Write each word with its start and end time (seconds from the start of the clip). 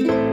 Thank 0.00 0.12
you. 0.12 0.29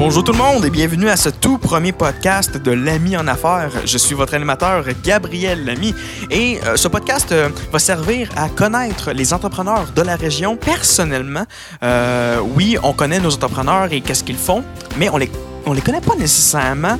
Bonjour 0.00 0.24
tout 0.24 0.32
le 0.32 0.38
monde 0.38 0.64
et 0.64 0.70
bienvenue 0.70 1.10
à 1.10 1.16
ce 1.18 1.28
tout 1.28 1.58
premier 1.58 1.92
podcast 1.92 2.56
de 2.56 2.70
l'Ami 2.70 3.18
en 3.18 3.26
affaires. 3.26 3.70
Je 3.84 3.98
suis 3.98 4.14
votre 4.14 4.32
animateur 4.32 4.82
Gabriel 5.04 5.66
Lamy 5.66 5.94
et 6.30 6.58
euh, 6.64 6.76
ce 6.76 6.88
podcast 6.88 7.30
euh, 7.32 7.50
va 7.70 7.78
servir 7.78 8.30
à 8.34 8.48
connaître 8.48 9.12
les 9.12 9.34
entrepreneurs 9.34 9.92
de 9.94 10.00
la 10.00 10.16
région 10.16 10.56
personnellement. 10.56 11.44
Euh, 11.82 12.40
oui, 12.56 12.78
on 12.82 12.94
connaît 12.94 13.20
nos 13.20 13.34
entrepreneurs 13.34 13.92
et 13.92 14.00
qu'est-ce 14.00 14.24
qu'ils 14.24 14.38
font, 14.38 14.64
mais 14.96 15.10
on 15.10 15.18
les 15.18 15.30
on 15.66 15.74
les 15.74 15.82
connaît 15.82 16.00
pas 16.00 16.16
nécessairement. 16.16 16.98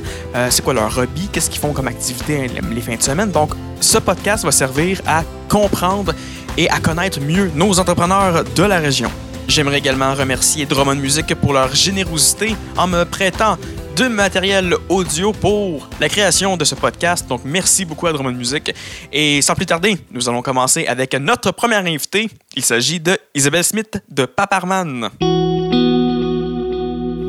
C'est 0.51 0.63
quoi 0.63 0.75
leur 0.75 0.95
hobby, 0.95 1.27
qu'est-ce 1.31 1.49
qu'ils 1.49 1.59
font 1.59 1.73
comme 1.73 1.87
activité 1.87 2.47
les 2.47 2.81
fins 2.81 2.97
de 2.97 3.01
semaine? 3.01 3.31
Donc, 3.31 3.53
ce 3.79 3.97
podcast 3.97 4.45
va 4.45 4.51
servir 4.51 5.01
à 5.07 5.23
comprendre 5.49 6.13
et 6.55 6.69
à 6.69 6.79
connaître 6.79 7.19
mieux 7.19 7.49
nos 7.55 7.79
entrepreneurs 7.79 8.43
de 8.43 8.63
la 8.63 8.77
région. 8.77 9.09
J'aimerais 9.51 9.79
également 9.79 10.13
remercier 10.13 10.65
Drummond 10.65 10.95
Music 10.95 11.35
pour 11.35 11.51
leur 11.51 11.75
générosité 11.75 12.55
en 12.77 12.87
me 12.87 13.03
prêtant 13.03 13.57
de 13.97 14.07
matériel 14.07 14.73
audio 14.87 15.33
pour 15.33 15.89
la 15.99 16.07
création 16.07 16.55
de 16.55 16.63
ce 16.63 16.73
podcast. 16.73 17.27
Donc, 17.27 17.41
merci 17.43 17.83
beaucoup 17.83 18.07
à 18.07 18.13
Drummond 18.13 18.31
Music. 18.31 18.73
Et 19.11 19.41
sans 19.41 19.53
plus 19.53 19.65
tarder, 19.65 19.97
nous 20.09 20.29
allons 20.29 20.41
commencer 20.41 20.87
avec 20.87 21.13
notre 21.15 21.51
première 21.51 21.85
invitée. 21.85 22.29
Il 22.55 22.63
s'agit 22.63 23.01
de 23.01 23.19
Isabelle 23.35 23.65
Smith 23.65 24.01
de 24.09 24.23
Paparman. 24.23 25.09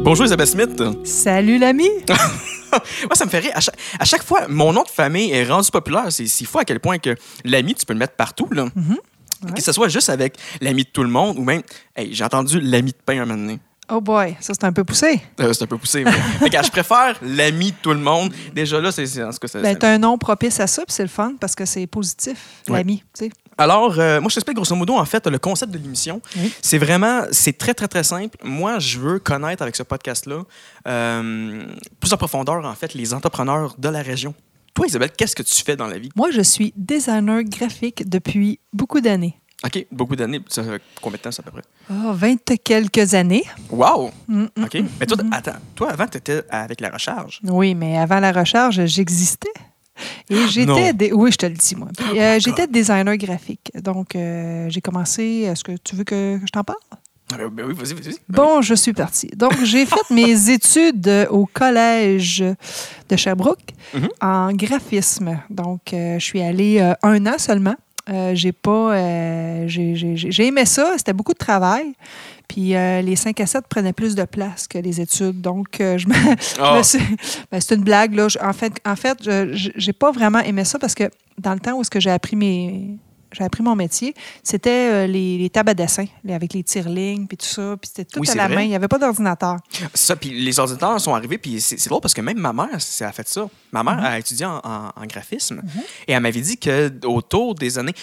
Bonjour 0.04 0.24
Isabelle 0.24 0.46
Smith. 0.46 0.80
Salut 1.02 1.58
l'ami. 1.58 1.88
Moi, 2.70 3.14
ça 3.14 3.24
me 3.24 3.30
fait 3.30 3.40
rire. 3.40 3.52
À 3.56 3.60
chaque, 3.60 3.76
à 3.98 4.04
chaque 4.04 4.22
fois, 4.22 4.46
mon 4.48 4.72
nom 4.72 4.84
de 4.84 4.88
famille 4.88 5.32
est 5.32 5.44
rendu 5.44 5.72
populaire. 5.72 6.06
C'est 6.10 6.26
si 6.26 6.44
fou 6.44 6.60
à 6.60 6.64
quel 6.64 6.78
point 6.78 6.98
que 6.98 7.16
l'ami, 7.44 7.74
tu 7.74 7.84
peux 7.84 7.94
le 7.94 7.98
mettre 7.98 8.14
partout. 8.14 8.46
Là. 8.52 8.66
Ouais. 9.44 9.52
Que 9.52 9.62
ce 9.62 9.72
soit 9.72 9.88
juste 9.88 10.08
avec 10.10 10.36
l'ami 10.60 10.84
de 10.84 10.88
tout 10.88 11.02
le 11.02 11.08
monde 11.08 11.38
ou 11.38 11.44
même, 11.44 11.62
hey, 11.96 12.12
j'ai 12.14 12.24
entendu 12.24 12.60
l'ami 12.60 12.92
de 12.92 12.96
pain 13.04 13.20
un 13.22 13.26
moment 13.26 13.38
donné. 13.38 13.58
Oh 13.90 14.00
boy, 14.00 14.36
ça 14.40 14.54
c'est 14.54 14.64
un 14.64 14.72
peu 14.72 14.84
poussé. 14.84 15.20
Euh, 15.40 15.52
c'est 15.52 15.64
un 15.64 15.66
peu 15.66 15.76
poussé. 15.76 16.04
Mais... 16.04 16.12
Fait 16.38 16.48
que, 16.50 16.64
je 16.64 16.70
préfère 16.70 17.18
l'ami 17.20 17.72
de 17.72 17.76
tout 17.82 17.90
le 17.90 17.98
monde. 17.98 18.32
Déjà 18.54 18.80
là, 18.80 18.90
c'est 18.92 19.22
en 19.22 19.30
tout 19.30 19.38
cas, 19.38 19.48
c'est- 19.48 19.60
Ben, 19.60 19.76
un 19.82 19.98
nom 19.98 20.16
propice 20.16 20.60
à 20.60 20.66
ça, 20.66 20.84
puis 20.86 20.94
c'est 20.94 21.02
le 21.02 21.08
fun 21.08 21.34
parce 21.38 21.54
que 21.54 21.64
c'est 21.64 21.86
positif, 21.86 22.38
Ouais. 22.68 22.78
l'ami. 22.78 23.02
Alors, 23.58 23.98
euh, 23.98 24.20
moi, 24.20 24.30
je 24.30 24.36
t'explique 24.36 24.56
grosso 24.56 24.74
modo, 24.74 24.94
en 24.96 25.04
fait, 25.04 25.26
le 25.26 25.38
concept 25.38 25.72
de 25.72 25.78
l'émission. 25.78 26.22
Oui. 26.36 26.52
C'est 26.62 26.78
vraiment, 26.78 27.22
c'est 27.32 27.58
très, 27.58 27.74
très, 27.74 27.86
très 27.86 28.02
simple. 28.02 28.38
Moi, 28.42 28.78
je 28.78 28.98
veux 28.98 29.18
connaître 29.18 29.62
avec 29.62 29.76
ce 29.76 29.82
podcast-là, 29.82 30.42
euh, 30.88 31.64
plus 32.00 32.12
en 32.12 32.16
profondeur, 32.16 32.64
en 32.64 32.74
fait, 32.74 32.94
les 32.94 33.12
entrepreneurs 33.12 33.74
de 33.78 33.88
la 33.88 34.00
région. 34.00 34.34
Toi, 34.74 34.86
Isabelle, 34.86 35.10
qu'est-ce 35.16 35.36
que 35.36 35.42
tu 35.42 35.62
fais 35.62 35.76
dans 35.76 35.86
la 35.86 35.98
vie? 35.98 36.08
Moi, 36.16 36.30
je 36.30 36.40
suis 36.40 36.72
designer 36.76 37.42
graphique 37.44 38.08
depuis 38.08 38.58
beaucoup 38.72 39.00
d'années. 39.00 39.36
OK, 39.64 39.86
beaucoup 39.92 40.16
d'années. 40.16 40.40
Ça 40.48 40.64
fait 40.64 40.82
combien 41.00 41.18
de 41.18 41.22
temps, 41.22 41.30
ça, 41.30 41.42
à 41.46 41.50
peu 41.50 41.52
près? 41.52 41.62
Oh, 41.90 42.12
20 42.14 42.56
quelques 42.64 43.14
années. 43.14 43.44
Wow! 43.70 44.10
Mm, 44.26 44.42
mm, 44.56 44.64
OK. 44.64 44.74
Mais 44.98 45.06
toi, 45.06 45.18
attends, 45.30 45.52
toi, 45.74 45.90
avant, 45.92 46.06
tu 46.08 46.18
étais 46.18 46.42
avec 46.50 46.80
la 46.80 46.90
recharge. 46.90 47.40
Oui, 47.44 47.74
mais 47.74 47.96
avant 47.98 48.18
la 48.18 48.32
recharge, 48.32 48.84
j'existais. 48.86 49.52
Et 50.30 50.34
Non. 50.64 50.74
j'étais. 50.76 51.12
Oui, 51.12 51.30
je 51.30 51.36
te 51.36 51.46
le 51.46 51.54
dis, 51.54 51.76
moi. 51.76 51.88
Puis, 51.96 52.18
euh, 52.18 52.40
j'étais 52.40 52.66
designer 52.66 53.16
graphique. 53.16 53.70
Donc, 53.74 54.16
euh, 54.16 54.66
j'ai 54.68 54.80
commencé. 54.80 55.22
Est-ce 55.46 55.62
que 55.62 55.72
tu 55.84 55.94
veux 55.94 56.04
que 56.04 56.40
je 56.44 56.50
t'en 56.50 56.64
parle? 56.64 56.78
Ah, 57.32 57.48
Ben, 57.50 57.66
oui, 57.66 57.74
vas-y, 57.74 57.94
vas-y. 57.94 58.14
Bon, 58.28 58.62
je 58.62 58.74
suis 58.74 58.92
partie. 58.92 59.28
Donc, 59.36 59.62
j'ai 59.64 59.86
fait 59.86 59.96
mes 60.10 60.50
études 60.50 61.06
euh, 61.08 61.26
au 61.28 61.46
collège 61.46 62.44
de 63.08 63.16
Sherbrooke 63.16 63.70
Mhm. 63.94 64.08
en 64.20 64.52
graphisme. 64.52 65.38
Donc, 65.50 65.92
euh, 65.92 66.18
je 66.18 66.24
suis 66.24 66.40
allée 66.42 66.78
euh, 66.80 66.94
un 67.02 67.24
an 67.26 67.34
seulement. 67.38 67.74
Euh, 68.10 68.32
j'ai 68.34 68.52
pas. 68.52 68.94
euh, 68.94 69.64
j'ai- 69.68 70.46
aimé 70.46 70.64
ça. 70.64 70.94
C'était 70.96 71.12
beaucoup 71.12 71.32
de 71.34 71.38
travail. 71.38 71.92
Puis 72.48 72.74
euh, 72.74 73.00
les 73.00 73.14
5 73.16 73.38
à 73.40 73.46
7 73.46 73.66
prenaient 73.68 73.92
plus 73.92 74.14
de 74.14 74.24
place 74.24 74.66
que 74.66 74.76
les 74.78 75.00
études. 75.00 75.40
Donc, 75.40 75.80
euh, 75.80 75.96
je 75.98 76.08
me, 76.08 76.14
ben, 77.50 77.60
c'est 77.60 77.74
une 77.74 77.82
blague. 77.84 78.14
Là. 78.14 78.28
Je- 78.28 78.38
En 78.40 78.52
fait, 78.52 78.72
en 78.84 78.96
fait 78.96 79.18
je- 79.22 79.70
j'ai 79.76 79.92
pas 79.92 80.10
vraiment 80.10 80.40
aimé 80.40 80.64
ça 80.64 80.78
parce 80.78 80.94
que 80.94 81.04
dans 81.38 81.54
le 81.54 81.60
temps 81.60 81.74
où 81.74 81.80
est-ce 81.82 81.90
que 81.90 82.00
j'ai 82.00 82.10
appris 82.10 82.34
mes. 82.36 82.96
J'ai 83.32 83.44
appris 83.44 83.62
mon 83.62 83.74
métier, 83.74 84.14
c'était 84.42 84.90
euh, 84.92 85.06
les, 85.06 85.38
les 85.38 85.50
tables 85.50 85.70
à 85.70 85.74
dessin, 85.74 86.04
les- 86.24 86.34
avec 86.34 86.52
les 86.54 86.62
tire-lignes, 86.62 87.26
puis 87.26 87.36
tout 87.36 87.46
ça. 87.46 87.76
Puis 87.80 87.88
c'était 87.88 88.04
tout 88.04 88.20
Oui, 88.20 88.28
à 88.28 88.32
c'est 88.32 88.38
la 88.38 88.46
vrai. 88.46 88.56
main. 88.56 88.62
Il 88.62 88.68
n'y 88.68 88.74
avait 88.76 88.88
pas 88.88 88.98
d'ordinateur. 88.98 89.56
Ça, 89.94 90.16
puis 90.16 90.30
les 90.30 90.58
ordinateurs 90.58 91.00
sont 91.00 91.14
arrivés, 91.14 91.38
puis 91.38 91.60
c'est 91.60 91.78
c'est 91.78 91.88
drôle 91.88 92.00
parce 92.00 92.14
que 92.14 92.20
même 92.20 92.38
ma 92.38 92.52
mère, 92.52 92.68
elle 93.00 93.06
a 93.06 93.12
fait 93.12 93.28
ça. 93.28 93.48
Ma 93.72 93.82
mère 93.82 93.98
a 94.04 94.18
étudié 94.18 94.46
en, 94.46 94.58
en- 94.58 94.92
en 94.94 95.06
graphisme 95.06 95.62
et 96.06 96.12
elle 96.12 96.20
m'avait 96.20 96.40
dit 96.40 96.56
que 96.58 96.92
autour 97.06 97.54
des 97.54 97.78
années 97.78 97.94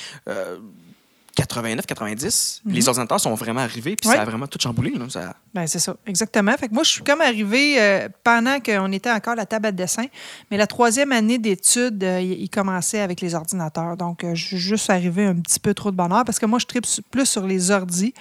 89-90, 1.40 2.62
Mhm. 2.66 2.74
les 2.74 2.88
ordinateurs 2.88 3.20
sont 3.20 3.34
vraiment 3.36 3.62
arrivés, 3.62 3.96
puis 3.96 4.10
Ouais. 4.10 4.16
ça 4.16 4.22
a 4.22 4.26
vraiment 4.26 4.48
tout 4.48 4.60
chamboulé. 4.62 4.92
Là, 4.92 5.06
ça... 5.10 5.36
Ben, 5.54 5.68
c'est 5.68 5.80
ça, 5.80 5.96
exactement. 6.06 6.52
Fait 6.58 6.68
que 6.68 6.74
moi, 6.74 6.84
je 6.84 6.90
suis 6.92 7.04
comme 7.04 7.22
arrivée 7.22 7.82
euh, 7.82 8.10
pendant 8.24 8.60
qu'on 8.60 8.92
était 8.92 9.12
encore 9.12 9.34
à 9.34 9.38
la 9.38 9.46
table 9.46 9.68
à 9.68 9.72
dessin, 9.72 10.06
mais 10.52 10.58
la 10.58 10.68
troisième 10.68 11.12
année 11.12 11.38
d'études, 11.38 12.04
euh, 12.04 12.22
il 12.22 12.50
commençait 12.50 13.00
avec 13.00 13.22
les 13.22 13.36
ordinateurs. 13.36 13.98
Donc, 13.98 14.24
euh, 14.24 14.36
je 14.36 14.46
suis 14.46 14.58
juste 14.58 14.90
arrivée 14.90 15.26
un 15.26 15.36
petit 15.36 15.60
peu 15.60 15.74
trop 15.74 15.92
de 15.92 15.96
bonheur 15.96 16.24
parce 16.26 16.40
que 16.40 16.46
moi, 16.46 16.60
je 16.60 16.66
tripe 16.66 16.86
plus 17.12 17.26
sur 17.26 17.46
les 17.46 17.72
ordis, 17.72 18.14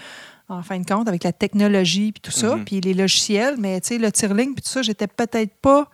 en 0.48 0.62
fin 0.62 0.78
de 0.78 0.86
compte, 0.86 1.08
avec 1.08 1.24
la 1.24 1.32
technologie 1.32 2.12
puis 2.12 2.20
tout 2.22 2.30
ça, 2.30 2.56
Mhm. 2.56 2.64
puis 2.64 2.80
les 2.80 2.94
logiciels. 2.94 3.56
Mais, 3.58 3.80
tu 3.80 3.88
sais, 3.88 3.98
le 3.98 4.10
tire-ligne 4.10 4.54
puis 4.54 4.62
tout 4.62 4.70
ça, 4.70 4.82
j'étais 4.82 5.06
peut-être 5.06 5.54
pas 5.60 5.90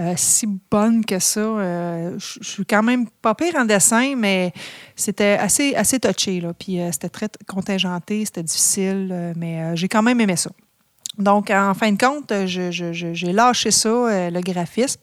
euh, 0.00 0.14
si 0.16 0.46
bonne 0.70 1.04
que 1.04 1.18
ça. 1.18 1.40
Euh, 1.40 2.18
je 2.18 2.38
suis 2.42 2.64
quand 2.64 2.82
même 2.82 3.06
pas 3.22 3.34
pire 3.34 3.54
en 3.56 3.64
dessin, 3.64 4.14
mais 4.16 4.52
c'était 4.94 5.36
assez, 5.40 5.74
assez 5.74 5.98
touché. 5.98 6.40
Là. 6.40 6.52
Puis 6.54 6.80
euh, 6.80 6.90
c'était 6.92 7.08
très 7.08 7.28
contingenté, 7.46 8.24
c'était 8.24 8.42
difficile, 8.42 9.34
mais 9.36 9.76
j'ai 9.76 9.88
quand 9.88 10.02
même 10.02 10.20
aimé 10.20 10.36
ça. 10.36 10.50
Donc, 11.16 11.50
en 11.50 11.74
fin 11.74 11.90
de 11.90 11.98
compte, 11.98 12.32
j'ai 12.46 13.32
lâché 13.32 13.70
ça, 13.72 14.30
le 14.30 14.40
graphisme. 14.40 15.00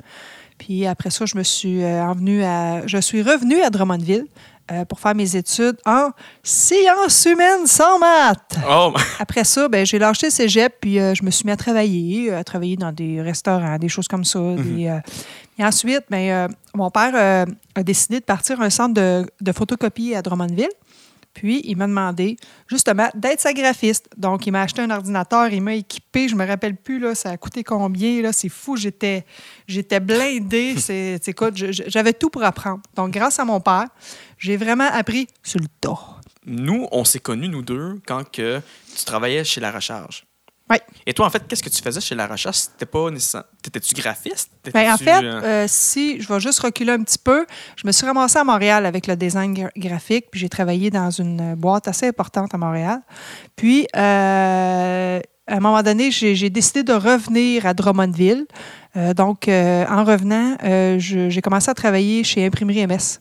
Puis 0.58 0.86
après 0.86 1.10
ça, 1.10 1.26
je 1.26 1.38
me 1.38 1.44
suis 1.44 1.84
à, 1.84 2.88
je 2.88 2.98
suis 3.00 3.22
revenue 3.22 3.62
à 3.62 3.70
Drummondville 3.70 4.28
euh, 4.72 4.84
pour 4.86 5.00
faire 5.00 5.14
mes 5.14 5.36
études 5.36 5.78
en 5.86 6.10
sciences 6.42 7.26
humaines 7.26 7.68
sans 7.68 8.00
maths. 8.00 8.58
Oh, 8.68 8.94
Après 9.20 9.44
ça, 9.44 9.68
ben, 9.68 9.86
j'ai 9.86 10.00
lâché 10.00 10.28
le 10.28 10.32
cégep, 10.32 10.76
puis 10.82 11.00
euh, 11.00 11.14
je 11.14 11.24
me 11.24 11.30
suis 11.30 11.46
mis 11.46 11.52
à 11.52 11.56
travailler, 11.56 12.32
euh, 12.32 12.40
à 12.40 12.44
travailler 12.44 12.76
dans 12.76 12.92
des 12.92 13.22
restaurants, 13.22 13.78
des 13.78 13.90
choses 13.90 14.08
comme 14.08 14.26
ça. 14.26 14.40
des, 14.40 14.88
euh, 14.88 15.00
et 15.60 15.64
ensuite, 15.64 16.04
ben, 16.10 16.50
mon 16.74 16.90
père 16.90 17.48
a 17.76 17.84
décidé 17.84 18.20
de 18.20 18.26
partir 18.26 18.60
à 18.60 18.66
un 18.66 18.70
centre 18.70 18.94
de, 18.96 19.26
de 19.40 19.52
photocopie 19.52 20.16
à 20.16 20.22
Drummondville. 20.22 20.68
Puis, 21.36 21.62
il 21.66 21.76
m'a 21.76 21.86
demandé 21.86 22.38
justement 22.68 23.10
d'être 23.14 23.42
sa 23.42 23.54
graphiste. 23.54 24.08
Donc, 24.18 24.48
il 24.48 24.52
m'a 24.52 24.62
acheté 24.62 24.82
un 24.82 24.90
ordinateur, 24.90 25.50
il 25.50 25.62
m'a 25.62 25.76
équipé. 25.76 26.28
Je 26.28 26.36
me 26.36 26.48
rappelle 26.48 26.76
plus, 26.76 26.98
là, 26.98 27.14
ça 27.14 27.30
a 27.30 27.38
coûté 27.38 27.64
combien. 27.64 28.22
Là, 28.22 28.34
c'est 28.34 28.50
fou, 28.50 28.78
j'étais, 28.78 29.26
j'étais 29.68 30.00
blindée. 30.00 30.76
C'est, 30.86 31.28
écoute, 31.28 31.54
j'avais 31.56 32.14
tout 32.14 32.30
pour 32.30 32.44
apprendre. 32.44 32.82
Donc, 32.96 33.12
grâce 33.12 33.40
à 33.40 33.46
mon 33.46 33.60
père, 33.60 33.88
j'ai 34.38 34.56
vraiment 34.56 34.88
appris 34.92 35.28
sur 35.44 35.60
le 35.60 35.68
tas. 35.82 36.00
nous, 36.46 36.88
on 36.92 37.04
s'est 37.04 37.20
connus, 37.20 37.50
nous 37.50 37.64
deux, 37.64 38.00
quand 38.08 38.24
que 38.32 38.62
tu 38.96 39.04
travaillais 39.04 39.44
chez 39.44 39.60
La 39.60 39.72
Recharge. 39.72 40.26
Oui. 40.70 40.78
Et 41.06 41.14
toi, 41.14 41.28
en 41.28 41.30
fait, 41.30 41.44
qu'est-ce 41.48 41.62
que 41.62 41.70
tu 41.70 41.82
faisais 41.82 42.02
chez 42.02 42.16
La 42.16 42.26
Recharge? 42.26 42.56
C'était 42.56 42.88
pas. 42.88 43.08
T'étais-tu 43.62 43.94
graphiste? 43.94 44.50
Ben, 44.74 44.94
en 44.94 44.98
fait, 44.98 45.24
euh, 45.24 45.42
euh, 45.44 45.66
si 45.68 46.20
je 46.20 46.28
vais 46.28 46.40
juste 46.40 46.60
reculer 46.60 46.92
un 46.94 47.04
petit 47.04 47.20
peu, 47.20 47.46
je 47.76 47.86
me 47.86 47.92
suis 47.92 48.06
ramassée 48.06 48.40
à 48.40 48.44
Montréal 48.44 48.86
avec 48.88 49.06
le 49.06 49.16
design 49.16 49.54
gra- 49.54 49.70
graphique, 49.78 50.26
puis 50.32 50.40
j'ai 50.40 50.50
travaillé 50.50 50.90
dans 50.90 51.12
une 51.12 51.54
boîte 51.54 51.88
assez 51.88 52.08
importante 52.08 52.56
à 52.56 52.58
Montréal. 52.58 53.02
Puis, 53.56 53.86
euh, 53.96 55.20
à 55.48 55.56
un 55.56 55.60
moment 55.60 55.84
donné, 55.84 56.10
j'ai 56.10 56.50
décidé 56.50 56.82
de 56.82 56.94
revenir 56.94 57.68
à 57.68 57.76
Drummondville. 57.76 58.48
Euh, 58.98 59.14
donc, 59.14 59.48
en 59.48 60.04
revenant, 60.04 60.58
j'ai 60.98 61.42
commencé 61.44 61.70
à 61.70 61.76
travailler 61.76 62.24
chez 62.24 62.44
Imprimerie 62.44 62.88
MS 62.88 63.20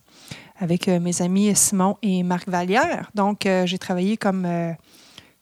avec 0.59 0.87
mes 0.87 1.21
amis 1.21 1.55
Simon 1.55 1.99
et 2.01 2.23
Marc 2.23 2.49
Vallière. 2.49 3.11
Donc, 3.15 3.47
j'ai 3.67 3.77
travaillé 3.79 4.17
comme, 4.17 4.47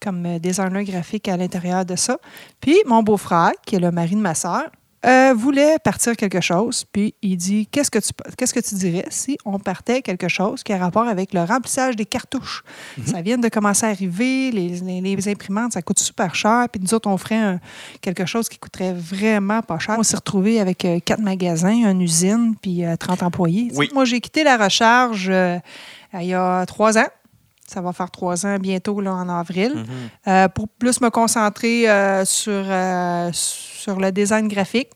comme 0.03 0.27
euh, 0.27 0.39
designer 0.39 0.83
graphique 0.85 1.29
à 1.29 1.37
l'intérieur 1.37 1.85
de 1.85 1.97
ça. 1.97 2.19
Puis, 2.61 2.77
mon 2.87 3.03
beau-frère, 3.03 3.53
qui 3.67 3.77
est 3.77 3.81
le 3.81 3.91
mari 3.91 4.17
de 4.17 4.21
ma 4.21 4.35
sœur, 4.35 4.65
euh, 5.05 5.35
voulait 5.37 5.79
partir 5.83 6.17
quelque 6.17 6.41
chose, 6.41 6.85
puis 6.93 7.13
il 7.23 7.37
dit 7.37 7.67
qu'est-ce 7.67 7.91
que 7.91 7.99
tu 7.99 8.11
qu'est-ce 8.39 8.55
que 8.55 8.61
tu 8.61 8.77
dirais 8.77 9.05
si 9.11 9.37
on 9.45 9.59
partait 9.59 10.01
quelque 10.01 10.29
chose 10.29 10.63
qui 10.63 10.73
a 10.73 10.79
rapport 10.79 11.09
avec 11.09 11.35
le 11.35 11.43
remplissage 11.43 11.97
des 11.97 12.05
cartouches? 12.05 12.63
Ça 13.05 13.21
vient 13.21 13.37
de 13.37 13.49
commencer 13.49 13.85
à 13.85 13.89
arriver, 13.89 14.53
les, 14.53 14.69
les- 14.79 15.01
les 15.01 15.29
imprimantes 15.29 15.73
ça 15.73 15.83
coûte 15.83 15.99
super 15.99 16.37
cher, 16.37 16.67
puis 16.71 16.81
nous 16.81 16.95
autres 16.95 17.09
on 17.11 17.17
ferait 17.17 17.35
un- 17.35 17.59
quelque 18.01 18.27
chose 18.27 18.49
qui 18.49 18.59
coûterait 18.59 18.93
vraiment 18.95 19.61
pas 19.63 19.81
cher. 19.81 19.97
On 19.99 20.05
s'est 20.05 20.15
retrouvé 20.15 20.61
avec 20.61 20.85
euh, 20.85 21.01
quatre 21.05 21.21
magasins, 21.23 21.91
une 21.91 22.01
usine, 22.01 22.55
puis 22.63 22.85
euh, 22.85 22.95
30 22.97 23.25
employés. 23.25 23.73
Oui. 23.75 23.91
Moi 23.93 24.05
j'ai 24.05 24.21
quitté 24.21 24.45
la 24.45 24.57
recharge 24.57 25.33
il 26.15 26.27
y 26.29 26.35
a 26.35 26.65
trois 26.67 26.97
ans. 26.97 27.09
Ça 27.67 27.81
va 27.81 27.93
faire 27.93 28.11
trois 28.11 28.45
ans 28.45 28.59
bientôt 28.59 29.01
là, 29.01 29.15
en 29.15 29.29
avril. 29.29 29.73
Mhm. 29.77 29.87
Euh, 30.29 30.49
pour 30.49 30.69
plus 30.69 31.01
me 31.01 31.11
concentrer 31.11 31.89
euh, 31.89 32.25
sur, 32.25 32.53
euh, 32.53 33.31
sur 33.33 33.99
le 33.99 34.11
design 34.13 34.49
graphique. 34.49 34.91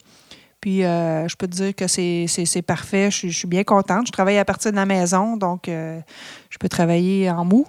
Puis 0.60 0.80
je 0.82 1.36
peux 1.36 1.46
te 1.46 1.52
dire 1.54 1.74
que 1.76 1.86
c'est 1.86 2.62
parfait. 2.66 3.08
Je, 3.10 3.16
suis- 3.16 3.30
je 3.30 3.38
suis 3.38 3.46
bien 3.48 3.62
contente. 3.62 4.08
Je 4.08 4.12
travaille 4.12 4.38
à 4.38 4.44
partir 4.44 4.72
de 4.72 4.76
la 4.76 4.84
maison, 4.86 5.36
donc 5.36 5.64
je 5.68 6.58
peux 6.58 6.68
travailler 6.68 7.30
en 7.30 7.44
mou 7.44 7.66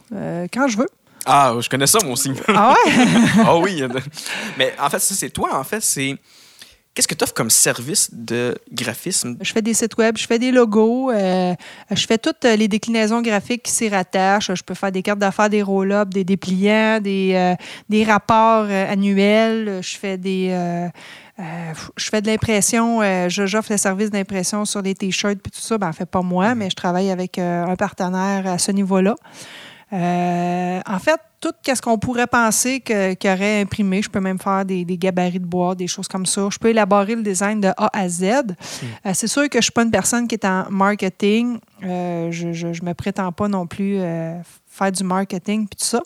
quand 0.51 0.67
je 0.67 0.77
veux. 0.77 0.89
Ah, 1.25 1.53
je 1.59 1.69
connais 1.69 1.85
ça, 1.85 1.99
moi 2.03 2.13
aussi. 2.13 2.31
Ah 2.47 2.73
ouais? 2.73 2.93
Ah 3.45 3.57
oui. 3.57 3.83
Mais 4.57 4.73
en 4.81 4.89
fait, 4.89 4.97
ça, 4.99 5.13
c'est 5.13 5.29
toi, 5.29 5.59
en 5.59 5.63
fait, 5.63 5.81
c'est. 5.81 6.15
Qu'est-ce 6.97 7.07
que 7.07 7.13
tu 7.13 7.23
offres 7.23 7.35
comme 7.35 7.51
service 7.51 8.09
de 8.11 8.57
graphisme? 8.73 9.37
Je 9.41 9.53
fais 9.53 9.61
des 9.61 9.75
sites 9.75 9.95
web, 9.99 10.17
je 10.17 10.25
fais 10.25 10.39
des 10.39 10.51
logos, 10.51 11.11
euh, 11.11 11.53
je 11.91 12.07
fais 12.07 12.17
toutes 12.17 12.43
les 12.43 12.67
déclinaisons 12.67 13.21
graphiques 13.21 13.61
qui 13.61 13.71
s'y 13.71 13.87
rattachent. 13.87 14.51
Je 14.51 14.63
peux 14.63 14.73
faire 14.73 14.91
des 14.91 15.03
cartes 15.03 15.19
d'affaires, 15.19 15.51
des 15.51 15.61
roll-ups, 15.61 16.09
des 16.09 16.23
dépliants, 16.23 16.99
des, 16.99 17.33
euh, 17.35 17.53
des 17.87 18.03
rapports 18.03 18.65
euh, 18.67 18.91
annuels. 18.91 19.81
Je 19.83 19.95
fais 19.95 20.17
des. 20.17 20.47
euh, 20.49 20.87
euh, 21.39 21.43
je 21.97 22.09
fais 22.09 22.23
de 22.23 22.25
l'impression, 22.31 23.03
euh, 23.03 23.29
j'offre 23.29 23.71
le 23.71 23.77
service 23.77 24.09
d'impression 24.09 24.65
sur 24.65 24.81
les 24.81 24.95
t-shirts 24.95 25.37
puis 25.37 25.51
tout 25.51 25.61
ça. 25.61 25.77
Ben, 25.77 25.89
en 25.89 25.93
fait, 25.93 26.07
pas 26.07 26.23
moi, 26.23 26.55
mais 26.55 26.71
je 26.71 26.75
travaille 26.75 27.11
avec 27.11 27.37
euh, 27.37 27.63
un 27.63 27.75
partenaire 27.75 28.47
à 28.47 28.57
ce 28.57 28.71
niveau-là. 28.71 29.13
Euh, 29.93 30.79
en 30.83 30.99
fait, 30.99 31.21
tout 31.39 31.53
ce 31.65 31.81
qu'on 31.81 31.97
pourrait 31.99 32.27
penser 32.27 32.79
que- 32.79 33.13
qu'il 33.13 33.29
y 33.29 33.33
aurait 33.33 33.61
imprimé, 33.61 34.01
je 34.01 34.09
peux 34.09 34.19
même 34.19 34.39
faire 34.39 34.65
des, 34.65 34.85
gabarits 34.85 35.39
de 35.39 35.45
bois, 35.45 35.75
des 35.75 35.87
choses 35.87 36.07
comme 36.07 36.25
ça. 36.25 36.47
Je 36.51 36.57
peux 36.57 36.69
élaborer 36.69 37.15
le 37.15 37.21
design 37.21 37.61
de 37.61 37.67
A 37.77 37.89
à 37.93 38.09
Z. 38.09 38.23
Euh, 38.23 39.11
c'est 39.13 39.27
sûr 39.27 39.43
que 39.43 39.53
je 39.53 39.57
ne 39.57 39.61
suis 39.63 39.71
pas 39.71 39.83
une 39.83 39.91
personne 39.91 40.27
qui 40.27 40.35
est 40.35 40.45
en 40.45 40.69
marketing. 40.69 41.59
Euh, 41.83 42.31
je 42.31 42.47
ne 42.47 42.85
me 42.85 42.93
prétends 42.93 43.31
pas 43.31 43.47
non 43.47 43.67
plus 43.67 43.97
euh, 43.99 44.39
faire 44.65 44.91
du 44.91 45.03
marketing 45.03 45.67
puis 45.67 45.77
tout 45.79 45.85
ça. 45.85 46.01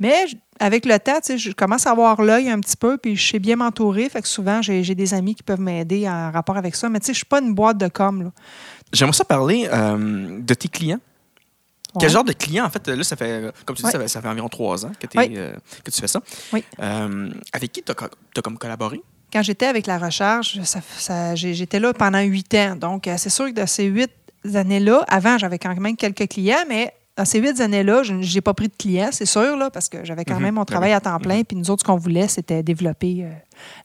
Mais 0.00 0.24
avec 0.58 0.84
le 0.84 0.98
temps, 0.98 1.20
je 1.36 1.52
commence 1.52 1.86
à 1.86 1.92
avoir 1.92 2.20
l'œil 2.20 2.48
un 2.50 2.58
petit 2.58 2.76
peu, 2.76 2.98
puis 2.98 3.14
je 3.14 3.30
sais 3.30 3.38
bien 3.38 3.56
m'entourer. 3.56 4.08
Fait 4.08 4.22
que 4.22 4.28
souvent, 4.28 4.62
j'ai 4.62 4.94
des 4.94 5.14
amis 5.14 5.34
qui 5.36 5.42
peuvent 5.44 5.60
m'aider 5.60 6.08
en 6.08 6.32
rapport 6.32 6.56
avec 6.56 6.74
ça. 6.74 6.88
Mais 6.88 6.98
tu 6.98 7.06
sais, 7.06 7.12
je 7.12 7.18
ne 7.18 7.18
suis 7.18 7.26
pas 7.26 7.40
une 7.40 7.54
boîte 7.54 7.78
de 7.78 7.88
com. 7.88 8.32
J'aimerais 8.92 9.16
ça 9.16 9.24
parler 9.24 9.68
de 9.68 10.54
tes 10.54 10.68
clients. 10.68 11.00
Quel 12.00 12.10
genre 12.10 12.24
de 12.24 12.32
clients, 12.32 12.64
en 12.64 12.70
fait, 12.70 12.86
là, 12.88 13.02
ça 13.04 13.16
fait, 13.16 13.52
comme 13.66 13.76
tu 13.76 13.82
dis, 13.82 13.90
ça, 13.90 13.98
fait, 13.98 14.08
ça 14.08 14.22
fait 14.22 14.28
environ 14.28 14.48
trois 14.48 14.84
ans 14.86 14.92
que, 14.98 15.06
euh, 15.16 15.52
que 15.84 15.90
tu 15.90 16.00
fais 16.00 16.08
ça. 16.08 16.20
Oui. 16.52 16.64
Euh, 16.80 17.30
avec 17.52 17.70
qui 17.72 17.82
tu 17.82 17.92
as, 17.92 18.42
comme 18.42 18.58
collaboré? 18.58 19.02
quand 19.32 19.42
j'étais 19.42 19.64
avec 19.66 19.86
la 19.86 19.96
recharge, 19.98 20.60
ça- 20.62 20.80
ça- 20.98 21.34
j'ai- 21.34 21.54
j'étais 21.54 21.80
là 21.80 21.94
pendant 21.94 22.20
huit 22.20 22.52
ans. 22.54 22.76
Donc, 22.76 23.06
euh, 23.08 23.14
c'est 23.16 23.30
sûr 23.30 23.46
que 23.46 23.58
de 23.62 23.64
ces 23.66 23.84
huit 23.84 24.10
années-là, 24.54 25.04
avant, 25.08 25.38
j'avais 25.38 25.58
quand 25.58 25.74
même 25.74 25.96
quelques 25.96 26.28
clients, 26.28 26.64
mais 26.68 26.92
dans 27.16 27.24
ces 27.24 27.38
huit 27.40 27.58
années-là, 27.58 28.02
je 28.02 28.12
n'ai 28.12 28.40
pas 28.42 28.52
pris 28.52 28.68
de 28.68 28.74
clients, 28.78 29.08
c'est 29.10 29.24
sûr, 29.24 29.56
là, 29.56 29.70
parce 29.70 29.88
que 29.88 30.04
j'avais 30.04 30.26
quand 30.26 30.36
Mhm. 30.36 30.42
même 30.42 30.54
mon 30.56 30.60
Ben 30.62 30.66
travail 30.66 30.92
à 30.92 31.00
temps 31.00 31.18
plein. 31.18 31.44
Puis 31.44 31.56
nous 31.56 31.70
autres, 31.70 31.80
ce 31.80 31.86
qu'on 31.86 31.96
voulait, 31.96 32.28
c'était 32.28 32.62
développer 32.62 33.24
euh, 33.24 33.30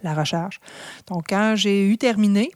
la 0.03 0.13
recharge. 0.13 0.59
Donc, 1.07 1.27
quand 1.29 1.53
j'ai 1.55 1.87
eu 1.87 1.97
terminé, 1.97 2.51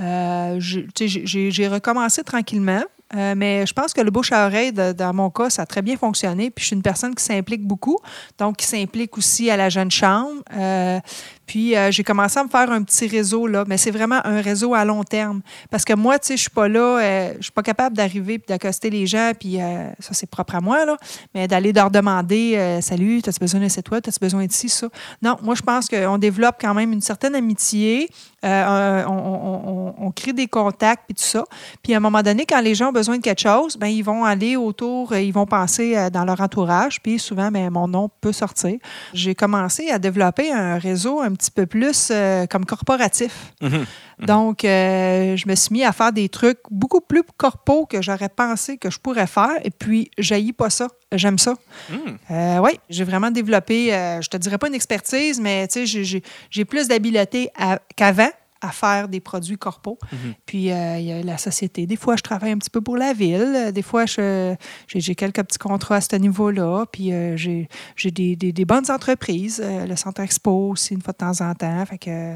euh, 0.00 0.56
j'ai 0.60 1.68
recommencé 1.68 2.22
tranquillement. 2.24 2.82
Euh, 3.16 3.34
mais 3.36 3.66
je 3.66 3.72
pense 3.72 3.92
que 3.92 4.00
le 4.00 4.10
bouche 4.10 4.32
à 4.32 4.46
oreille, 4.46 4.72
dans 4.72 5.14
mon 5.14 5.30
cas, 5.30 5.50
ça 5.50 5.62
a 5.62 5.66
très 5.66 5.82
bien 5.82 5.96
fonctionné. 5.96 6.50
Puis 6.50 6.62
je 6.62 6.66
suis 6.68 6.76
une 6.76 6.82
personne 6.82 7.14
qui 7.14 7.24
s'implique 7.24 7.66
beaucoup, 7.66 7.98
donc 8.38 8.58
qui 8.58 8.66
s'implique 8.66 9.16
aussi 9.18 9.50
à 9.50 9.56
la 9.56 9.68
jeune 9.68 9.90
chambre. 9.90 10.42
Euh, 10.56 11.00
puis 11.50 11.76
euh, 11.76 11.90
j'ai 11.90 12.04
commencé 12.04 12.38
à 12.38 12.44
me 12.44 12.48
faire 12.48 12.70
un 12.70 12.80
petit 12.84 13.08
réseau 13.08 13.48
là, 13.48 13.64
mais 13.66 13.76
c'est 13.76 13.90
vraiment 13.90 14.20
un 14.24 14.40
réseau 14.40 14.72
à 14.72 14.84
long 14.84 15.02
terme. 15.02 15.40
Parce 15.68 15.84
que 15.84 15.94
moi, 15.94 16.16
tu 16.20 16.28
sais, 16.28 16.36
je 16.36 16.42
suis 16.42 16.50
pas 16.50 16.68
là, 16.68 17.00
euh, 17.00 17.32
je 17.38 17.42
suis 17.42 17.50
pas 17.50 17.64
capable 17.64 17.96
d'arriver 17.96 18.38
puis 18.38 18.46
d'accoster 18.46 18.88
les 18.88 19.04
gens, 19.04 19.32
puis 19.36 19.60
euh, 19.60 19.88
ça 19.98 20.14
c'est 20.14 20.30
propre 20.30 20.54
à 20.54 20.60
moi 20.60 20.84
là, 20.84 20.96
mais 21.34 21.48
d'aller 21.48 21.72
leur 21.72 21.90
demander, 21.90 22.54
euh, 22.56 22.80
salut, 22.80 23.20
as-tu 23.26 23.40
besoin 23.40 23.58
d'un 23.58 23.68
site 23.68 23.90
web, 23.90 24.00
as-tu 24.06 24.20
besoin 24.20 24.46
de 24.46 24.52
ci, 24.52 24.68
ça. 24.68 24.86
Non, 25.22 25.38
moi 25.42 25.56
je 25.56 25.62
pense 25.62 25.88
qu'on 25.88 26.18
développe 26.18 26.54
quand 26.60 26.72
même 26.72 26.92
une 26.92 27.00
certaine 27.00 27.34
amitié, 27.34 28.08
on, 28.44 30.12
crée 30.14 30.32
des 30.32 30.46
contacts 30.46 31.02
puis 31.06 31.14
tout 31.16 31.24
ça. 31.24 31.44
Puis 31.82 31.94
à 31.94 31.96
un 31.96 32.00
moment 32.00 32.22
donné, 32.22 32.46
quand 32.46 32.60
les 32.60 32.76
gens 32.76 32.90
ont 32.90 32.92
besoin 32.92 33.16
de 33.16 33.22
quelque 33.22 33.40
chose, 33.40 33.76
ben 33.76 33.88
ils 33.88 34.02
vont 34.02 34.24
aller 34.24 34.54
autour, 34.54 35.16
ils 35.16 35.32
vont 35.32 35.46
penser 35.46 36.10
dans 36.12 36.24
leur 36.24 36.40
entourage, 36.40 37.02
puis 37.02 37.18
souvent, 37.18 37.50
ben, 37.50 37.70
mon 37.70 37.88
nom 37.88 38.08
peut 38.20 38.32
sortir. 38.32 38.78
J'ai 39.14 39.34
commencé 39.34 39.90
à 39.90 39.98
développer 39.98 40.52
un 40.52 40.78
réseau 40.78 41.20
un 41.20 41.32
peu 41.48 41.66
plus 41.66 42.08
euh, 42.10 42.46
comme 42.46 42.66
corporatif. 42.66 43.52
Mhm. 43.62 43.86
Donc, 44.26 44.64
euh, 44.66 45.36
je 45.36 45.48
me 45.48 45.54
suis 45.54 45.72
mis 45.72 45.84
à 45.84 45.92
faire 45.92 46.12
des 46.12 46.28
trucs 46.28 46.58
beaucoup 46.70 47.00
plus 47.00 47.22
corpaux 47.38 47.86
que 47.86 48.02
j'aurais 48.02 48.28
pensé 48.28 48.76
que 48.76 48.90
je 48.90 48.98
pourrais 48.98 49.26
faire. 49.26 49.52
Et 49.64 49.70
puis, 49.70 50.10
j'haïs 50.18 50.52
pas 50.52 50.68
ça. 50.68 50.88
J'aime 51.12 51.38
ça. 51.38 51.54
Mm. 51.88 52.58
oui, 52.62 52.78
j'ai 52.90 53.04
vraiment 53.04 53.30
développé, 53.30 53.94
euh, 53.94 54.20
je 54.20 54.28
te 54.28 54.36
dirais 54.36 54.58
pas 54.58 54.68
une 54.68 54.74
expertise, 54.74 55.40
mais 55.40 55.66
tu 55.68 55.86
sais, 55.86 56.04
j'ai- 56.50 56.64
plus 56.64 56.86
d'habileté 56.88 57.48
qu'avant 57.96 58.28
à 58.62 58.70
faire 58.72 59.08
des 59.08 59.20
produits 59.20 59.56
corpaux. 59.56 59.98
Mhm. 60.12 60.34
Puis, 60.46 60.70
euh, 60.70 60.98
il 60.98 61.04
y 61.06 61.12
a 61.12 61.22
la 61.22 61.38
société. 61.38 61.86
Des 61.86 61.96
fois, 61.96 62.16
je 62.16 62.22
travaille 62.22 62.52
un 62.52 62.58
petit 62.58 62.68
peu 62.70 62.80
pour 62.80 62.96
la 62.96 63.12
ville. 63.12 63.52
Euh, 63.56 63.70
Des 63.72 63.82
fois, 63.82 64.04
j'ai 64.06 65.14
quelques 65.14 65.42
petits 65.42 65.58
contrats 65.58 65.96
à 65.96 66.00
ce 66.00 66.14
niveau-là. 66.16 66.84
Puis, 66.92 67.12
euh, 67.12 67.36
j'ai 67.36 68.10
des, 68.10 68.36
des- 68.36 68.52
des 68.52 68.64
bonnes 68.64 68.90
entreprises. 68.90 69.60
Euh, 69.64 69.86
le 69.86 69.96
Centre 69.96 70.20
Expo 70.20 70.70
aussi, 70.70 70.94
une 70.94 71.02
fois 71.02 71.12
de 71.12 71.18
temps 71.18 71.40
en 71.40 71.54
temps. 71.54 71.86
Fait 71.86 71.98
que, 71.98 72.34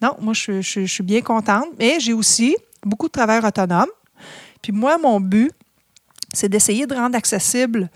non, 0.00 0.16
moi, 0.20 0.32
je, 0.34 0.60
je- 0.62 0.80
je 0.86 0.92
suis 0.92 1.04
bien 1.04 1.20
contente. 1.20 1.66
Mais 1.78 2.00
j'ai 2.00 2.12
aussi 2.14 2.56
beaucoup 2.84 3.06
de 3.08 3.12
travail 3.12 3.40
autonome. 3.44 3.90
Puis, 4.62 4.72
moi, 4.72 4.96
mon 4.98 5.20
but, 5.20 5.50
c'est 6.32 6.48
d'essayer 6.48 6.86
de 6.86 6.94
rendre 6.94 7.16
accessible 7.16 7.90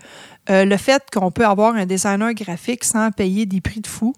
euh, 0.49 0.65
le 0.65 0.77
fait 0.77 1.03
qu'on 1.13 1.31
peut 1.31 1.45
avoir 1.45 1.75
un 1.75 1.85
designer 1.85 2.33
graphique 2.33 2.83
sans 2.83 3.11
payer 3.11 3.45
des 3.45 3.61
prix 3.61 3.81
de 3.81 3.87
fou 3.87 4.13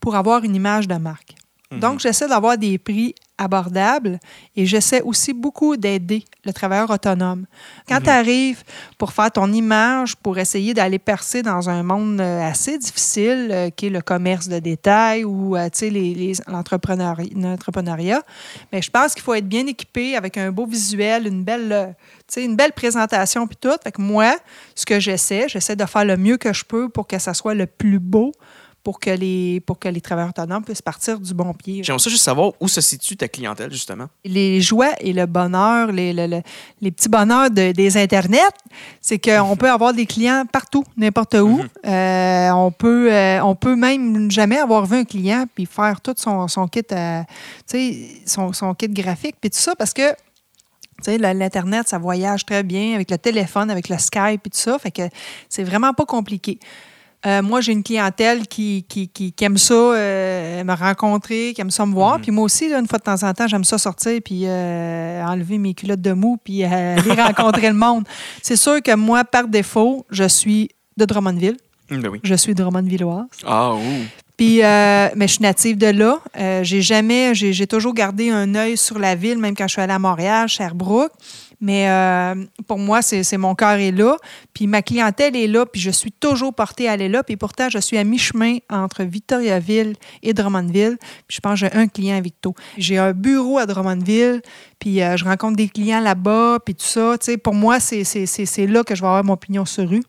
pour 0.00 0.16
avoir 0.16 0.42
une 0.44 0.54
image 0.54 0.88
de 0.88 0.94
marque. 0.96 1.34
Mhm. 1.70 1.80
Donc, 1.80 2.00
j'essaie 2.00 2.28
d'avoir 2.28 2.56
des 2.56 2.78
prix 2.78 3.14
abordables 3.36 4.18
et 4.56 4.66
j'essaie 4.66 5.00
aussi 5.02 5.32
beaucoup 5.32 5.76
d'aider 5.76 6.24
le 6.44 6.52
travailleur 6.52 6.90
autonome. 6.90 7.46
Quand 7.86 8.00
tu 8.00 8.10
arrives 8.10 8.64
pour 8.96 9.12
faire 9.12 9.30
ton 9.30 9.52
image, 9.52 10.16
pour 10.16 10.38
essayer 10.38 10.74
d'aller 10.74 10.98
percer 10.98 11.42
dans 11.42 11.68
un 11.70 11.82
monde 11.82 12.20
euh, 12.20 12.48
assez 12.48 12.78
difficile, 12.78 13.48
euh, 13.50 13.70
qui 13.70 13.86
est 13.86 13.90
le 13.90 14.00
commerce 14.00 14.48
de 14.48 14.58
détail 14.58 15.24
ou 15.24 15.56
euh, 15.56 15.68
l'entrepreneuriat, 16.48 18.22
mais 18.72 18.82
je 18.82 18.90
pense 18.90 19.14
qu'il 19.14 19.22
faut 19.22 19.34
être 19.34 19.48
bien 19.48 19.66
équipé 19.66 20.16
avec 20.16 20.36
un 20.36 20.50
beau 20.50 20.66
visuel, 20.66 21.26
une 21.26 21.44
belle, 21.44 21.70
euh, 21.70 22.42
une 22.42 22.56
belle 22.56 22.72
présentation 22.72 23.46
puis 23.46 23.58
tout. 23.60 23.76
Fait 23.84 23.92
que 23.92 24.02
moi, 24.02 24.36
ce 24.74 24.84
que 24.84 24.98
j'essaie, 24.98 25.48
j'essaie 25.48 25.76
de 25.76 25.84
faire 25.84 26.04
le 26.04 26.16
mieux 26.16 26.38
que 26.38 26.52
je 26.52 26.64
peux 26.64 26.88
pour 26.88 27.06
que 27.06 27.18
ça 27.18 27.34
soit 27.34 27.54
le 27.54 27.66
plus 27.66 27.98
beau 28.00 28.32
pour 28.84 29.00
que 29.00 29.10
les, 29.10 29.60
pour 29.66 29.78
que 29.78 29.88
les 29.88 30.00
travailleurs 30.00 30.30
autonomes 30.30 30.64
puissent 30.64 30.80
partir 30.80 31.18
du 31.20 31.34
bon 31.34 31.52
pied. 31.52 31.82
J'aimerais 31.84 31.98
ça 32.02 32.08
juste 32.08 32.22
savoir 32.24 32.52
où 32.60 32.68
se 32.68 32.80
situe 32.80 33.16
ta 33.16 33.28
clientèle, 33.28 33.70
justement. 33.70 34.06
Les 34.24 34.60
joies 34.62 34.92
et 35.00 35.12
le 35.12 35.26
bonheur, 35.26 35.92
les, 35.92 36.12
le- 36.14 36.26
le- 36.26 36.42
les 36.80 36.90
petits 36.90 37.08
bonheurs 37.10 37.50
de- 37.50 37.72
des 37.72 37.96
Internets, 37.98 38.38
c'est 39.00 39.18
qu'on 39.18 39.56
peut 39.56 39.70
avoir 39.70 39.92
des 39.92 40.06
clients 40.06 40.44
partout, 40.50 40.84
n'importe 40.96 41.34
où. 41.34 41.58
Mhm. 41.58 41.68
Euh, 41.86 42.50
on, 42.52 42.70
peut, 42.70 43.12
euh, 43.12 43.40
on 43.42 43.54
peut 43.54 43.76
même 43.76 44.30
jamais 44.30 44.58
avoir 44.58 44.86
vu 44.86 44.96
un 44.98 45.04
client 45.04 45.44
puis 45.54 45.66
faire 45.66 46.00
tout 46.00 46.14
son, 46.16 46.48
son 46.48 46.66
kit, 46.66 46.82
euh, 46.92 47.22
son, 48.26 48.52
son 48.52 48.74
kit 48.74 48.88
graphique 48.88 49.36
puis 49.40 49.50
tout 49.50 49.58
ça 49.58 49.74
parce 49.76 49.92
que 49.92 50.10
tu 50.10 51.04
sais, 51.12 51.18
la- 51.18 51.32
l'Internet, 51.34 51.88
ça 51.88 51.98
voyage 51.98 52.44
très 52.44 52.64
bien 52.64 52.94
avec 52.94 53.10
le 53.10 53.18
téléphone, 53.18 53.70
avec 53.70 53.88
le 53.88 53.98
Skype 53.98 54.46
et 54.46 54.50
tout 54.50 54.58
ça. 54.58 54.78
Fait 54.80 54.90
que 54.90 55.02
c'est 55.48 55.62
vraiment 55.62 55.92
pas 55.94 56.04
compliqué. 56.04 56.58
Euh, 57.26 57.42
moi, 57.42 57.60
j'ai 57.60 57.72
une 57.72 57.82
clientèle 57.82 58.46
qui, 58.46 58.84
qui, 58.88 59.08
qui- 59.08 59.32
qui 59.32 59.44
aime 59.44 59.58
ça, 59.58 59.74
euh, 59.74 60.62
me 60.62 60.72
rencontrer, 60.72 61.52
qui 61.52 61.60
aime 61.60 61.70
ça 61.70 61.84
me 61.84 61.92
voir. 61.92 62.16
Mhm. 62.16 62.22
Puis 62.22 62.30
moi 62.30 62.44
aussi, 62.44 62.68
là, 62.68 62.78
une 62.78 62.86
fois 62.86 62.98
de 62.98 63.04
temps 63.04 63.22
en 63.24 63.32
temps, 63.34 63.48
j'aime 63.48 63.64
ça 63.64 63.76
sortir 63.76 64.20
puis 64.24 64.42
euh, 64.46 65.24
enlever 65.24 65.58
mes 65.58 65.74
culottes 65.74 66.00
de 66.00 66.12
mou 66.12 66.38
puis 66.42 66.62
aller 66.64 67.12
rencontrer 67.20 67.68
le 67.68 67.74
monde. 67.74 68.04
C'est 68.42 68.56
sûr 68.56 68.80
que 68.82 68.94
moi, 68.94 69.24
par 69.24 69.48
défaut, 69.48 70.06
je 70.10 70.28
suis 70.28 70.70
de 70.96 71.04
Drummondville. 71.04 71.56
Mm, 71.90 72.00
Ben 72.00 72.08
oui. 72.08 72.20
Je 72.22 72.34
suis 72.36 72.54
Drummondvilloise. 72.54 73.26
Ah, 73.44 73.74
ouh. 73.74 73.78
Puis, 74.36 74.62
euh, 74.62 75.08
mais 75.16 75.26
je 75.26 75.32
suis 75.32 75.42
native 75.42 75.76
de 75.76 75.88
là. 75.88 76.20
J'ai 76.62 76.80
jamais, 76.82 77.34
j'ai, 77.34 77.52
j'ai 77.52 77.66
toujours 77.66 77.92
gardé 77.92 78.30
un 78.30 78.54
œil 78.54 78.76
sur 78.76 78.96
la 79.00 79.16
ville, 79.16 79.38
même 79.38 79.56
quand 79.56 79.66
je 79.66 79.72
suis 79.72 79.82
allée 79.82 79.92
à 79.92 79.98
Montréal, 79.98 80.48
Sherbrooke. 80.48 81.10
Mais 81.60 81.88
euh, 81.88 82.34
pour 82.66 82.78
moi, 82.78 83.02
c'est, 83.02 83.36
mon 83.36 83.54
cœur 83.54 83.78
est 83.78 83.90
là. 83.90 84.16
Puis 84.54 84.66
ma 84.66 84.82
clientèle 84.82 85.34
est 85.36 85.46
là, 85.46 85.66
puis 85.66 85.80
je 85.80 85.90
suis 85.90 86.12
toujours 86.12 86.54
portée 86.54 86.88
à 86.88 86.92
aller 86.92 87.08
là. 87.08 87.22
Puis 87.22 87.36
pourtant, 87.36 87.68
je 87.68 87.78
suis 87.78 87.98
à 87.98 88.04
mi-chemin 88.04 88.58
entre 88.70 89.02
Victoriaville 89.02 89.94
et 90.22 90.34
Drummondville. 90.34 90.98
Puis 91.26 91.36
je 91.36 91.40
pense 91.40 91.60
que 91.60 91.66
j'ai 91.66 91.72
un 91.72 91.88
client 91.88 92.16
à 92.16 92.20
Victo. 92.20 92.54
J'ai 92.76 92.98
un 92.98 93.12
bureau 93.12 93.58
à 93.58 93.66
Drummondville, 93.66 94.42
puis 94.78 95.02
euh, 95.02 95.16
je 95.16 95.24
rencontre 95.24 95.56
des 95.56 95.68
clients 95.68 96.00
là-bas, 96.00 96.58
puis 96.64 96.74
tout 96.74 96.86
ça. 96.86 97.16
Tu 97.18 97.32
sais, 97.32 97.36
pour 97.36 97.54
moi, 97.54 97.80
c'est 97.80 98.04
là 98.66 98.84
que 98.84 98.94
je 98.94 99.00
vais 99.00 99.08
avoir 99.08 99.24
mon 99.24 99.36
pignon 99.36 99.64
sur 99.64 99.88
rue. 99.88 100.02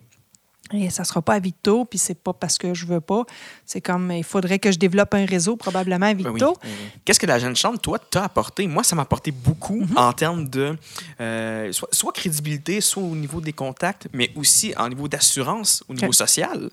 Et 0.71 0.89
ça 0.91 1.01
ne 1.01 1.07
sera 1.07 1.21
pas 1.21 1.33
à 1.33 1.39
Victo, 1.39 1.83
puis 1.85 1.97
c'est 1.97 2.13
pas 2.13 2.31
parce 2.33 2.57
que 2.57 2.73
je 2.75 2.85
veux 2.85 3.01
pas. 3.01 3.23
C'est 3.65 3.81
comme, 3.81 4.11
il 4.11 4.23
faudrait 4.23 4.59
que 4.59 4.71
je 4.71 4.77
développe 4.77 5.13
un 5.15 5.25
réseau 5.25 5.55
probablement 5.55 6.05
à 6.05 6.13
Ben 6.13 6.25
oui, 6.27 6.31
Victo. 6.33 6.57
oui, 6.63 6.69
oui. 6.69 6.99
Qu'est-ce 7.05 7.19
que 7.19 7.25
la 7.25 7.39
jeune 7.39 7.55
chambre, 7.55 7.79
toi, 7.79 7.97
t'a 7.97 8.23
apporté? 8.25 8.67
Moi, 8.67 8.83
ça 8.83 8.95
m'a 8.95 9.01
apporté 9.01 9.31
beaucoup 9.31 9.79
Mhm. 9.81 9.97
en 9.97 10.13
termes 10.13 10.47
de 10.47 10.77
euh, 11.21 11.71
soit, 11.71 11.89
soit 11.91 12.11
crédibilité, 12.13 12.81
soit 12.81 13.01
au 13.03 13.15
niveau 13.15 13.41
des 13.41 13.53
contacts, 13.53 14.07
mais 14.13 14.31
aussi 14.35 14.73
en 14.77 14.89
niveau 14.89 15.07
d'assurance, 15.07 15.83
au 15.89 15.93
niveau 15.93 16.11
social. 16.11 16.69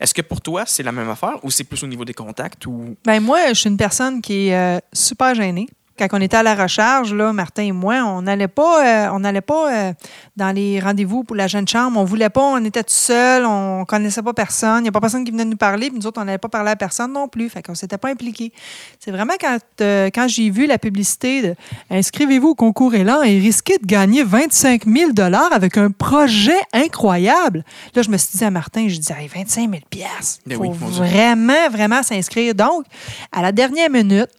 Est-ce 0.00 0.14
que 0.14 0.22
pour 0.22 0.40
toi, 0.40 0.64
c'est 0.66 0.82
la 0.82 0.92
même 0.92 1.10
affaire 1.10 1.36
ou 1.42 1.50
c'est 1.50 1.64
plus 1.64 1.82
au 1.82 1.86
niveau 1.86 2.04
des 2.04 2.14
contacts? 2.14 2.64
ou 2.66 2.96
Ben 3.04 3.20
moi, 3.20 3.48
je 3.48 3.54
suis 3.60 3.68
une 3.70 3.76
personne 3.76 4.22
qui 4.22 4.48
est 4.48 4.56
euh, 4.56 4.78
super 4.92 5.34
gênée. 5.34 5.68
Quand 5.96 6.08
on 6.12 6.20
était 6.20 6.36
à 6.36 6.42
la 6.42 6.54
recharge, 6.54 7.14
là, 7.14 7.32
Martin 7.32 7.62
et 7.62 7.72
moi, 7.72 8.02
on 8.04 8.22
n'allait 8.22 8.48
pas, 8.48 8.84
euh, 8.84 9.10
on 9.12 9.20
n'allait 9.20 9.40
pas 9.40 9.72
euh, 9.72 9.92
dans 10.36 10.50
les 10.50 10.80
rendez-vous 10.80 11.22
pour 11.22 11.36
la 11.36 11.46
jeune 11.46 11.68
chambre. 11.68 12.00
On 12.00 12.04
voulait 12.04 12.30
pas, 12.30 12.42
on 12.42 12.64
était 12.64 12.82
tout 12.82 12.90
seul, 12.90 13.44
on 13.46 13.84
connaissait 13.84 14.22
pas 14.22 14.32
personne. 14.32 14.80
Il 14.80 14.82
n'y 14.82 14.88
a 14.88 14.92
pas 14.92 15.00
personne 15.00 15.24
qui 15.24 15.30
venait 15.30 15.44
nous 15.44 15.56
parler, 15.56 15.90
puis 15.90 15.98
nous 15.98 16.06
autres, 16.06 16.20
on 16.20 16.24
n'allait 16.24 16.38
pas 16.38 16.48
parler 16.48 16.72
à 16.72 16.76
personne 16.76 17.12
non 17.12 17.28
plus. 17.28 17.48
Fait 17.48 17.62
qu'on 17.62 17.76
s'était 17.76 17.98
pas 17.98 18.08
impliqués. 18.08 18.52
C'est 18.98 19.12
vraiment 19.12 19.34
quand, 19.40 19.58
euh, 19.82 20.10
quand 20.12 20.26
j'ai 20.26 20.50
vu 20.50 20.66
la 20.66 20.78
publicité 20.78 21.42
de 21.42 21.54
Inscrivez-vous 21.90 22.48
au 22.48 22.54
concours 22.54 22.94
Élan 22.94 23.22
et 23.22 23.38
risquez 23.38 23.78
de 23.78 23.86
gagner 23.86 24.24
25 24.24 24.86
000 24.86 25.10
avec 25.52 25.76
un 25.76 25.90
projet 25.90 26.58
incroyable. 26.72 27.64
Là, 27.94 28.02
je 28.02 28.10
me 28.10 28.16
suis 28.16 28.38
dit 28.38 28.44
à 28.44 28.50
Martin, 28.50 28.88
je 28.88 28.98
dis 28.98 29.12
hey, 29.12 29.28
25 29.28 29.70
000 29.70 29.82
piastres. 29.88 30.42
Ben 30.46 30.56
faut 30.56 30.64
oui, 30.64 30.70
vraiment, 30.72 31.68
vraiment 31.70 32.02
s'inscrire. 32.02 32.54
Donc, 32.54 32.84
à 33.30 33.42
la 33.42 33.52
dernière 33.52 33.90
minute, 33.90 34.30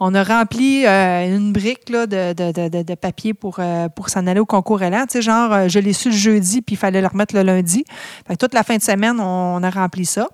on 0.00 0.14
a 0.14 0.22
rempli 0.22 0.86
euh, 0.86 1.36
une 1.36 1.52
brique 1.52 1.88
là, 1.90 2.06
de, 2.06 2.32
de- 2.32 2.52
de- 2.52 2.68
de- 2.68 2.82
de 2.82 2.94
papier 2.94 3.34
pour, 3.34 3.56
euh, 3.58 3.88
pour 3.88 4.08
s'en 4.08 4.26
aller 4.26 4.40
au 4.40 4.46
concours 4.46 4.82
élan. 4.82 5.04
Tu 5.06 5.14
sais, 5.14 5.22
genre, 5.22 5.52
euh, 5.52 5.68
je 5.68 5.78
l'ai 5.78 5.92
su 5.92 6.10
le 6.10 6.16
jeudi, 6.16 6.62
puis 6.62 6.74
il 6.74 6.78
fallait 6.78 7.00
le 7.00 7.06
remettre 7.08 7.34
le 7.34 7.42
lundi. 7.42 7.84
Fait 8.26 8.34
que 8.34 8.38
toute 8.38 8.54
la 8.54 8.62
fin 8.62 8.76
de 8.76 8.82
semaine, 8.82 9.18
on, 9.20 9.56
on 9.56 9.62
a 9.62 9.70
rempli 9.70 10.04
ça. 10.06 10.28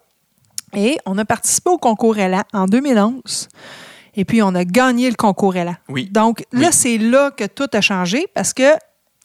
Et 0.77 0.99
on 1.07 1.17
a 1.19 1.25
participé 1.25 1.71
au 1.71 1.79
concours 1.79 2.19
élan 2.19 2.43
en 2.53 2.67
2011. 2.67 3.49
Et 4.17 4.25
puis, 4.25 4.43
on 4.43 4.55
a 4.55 4.65
gagné 4.65 5.09
le 5.09 5.17
concours 5.17 5.57
élan. 5.57 5.75
Oui. 5.89 6.09
Donc, 6.11 6.45
là, 6.53 6.71
c'est 6.73 6.99
là 6.99 7.31
que 7.31 7.45
tout 7.45 7.69
a 7.73 7.81
changé 7.81 8.27
parce 8.35 8.53
que, 8.53 8.73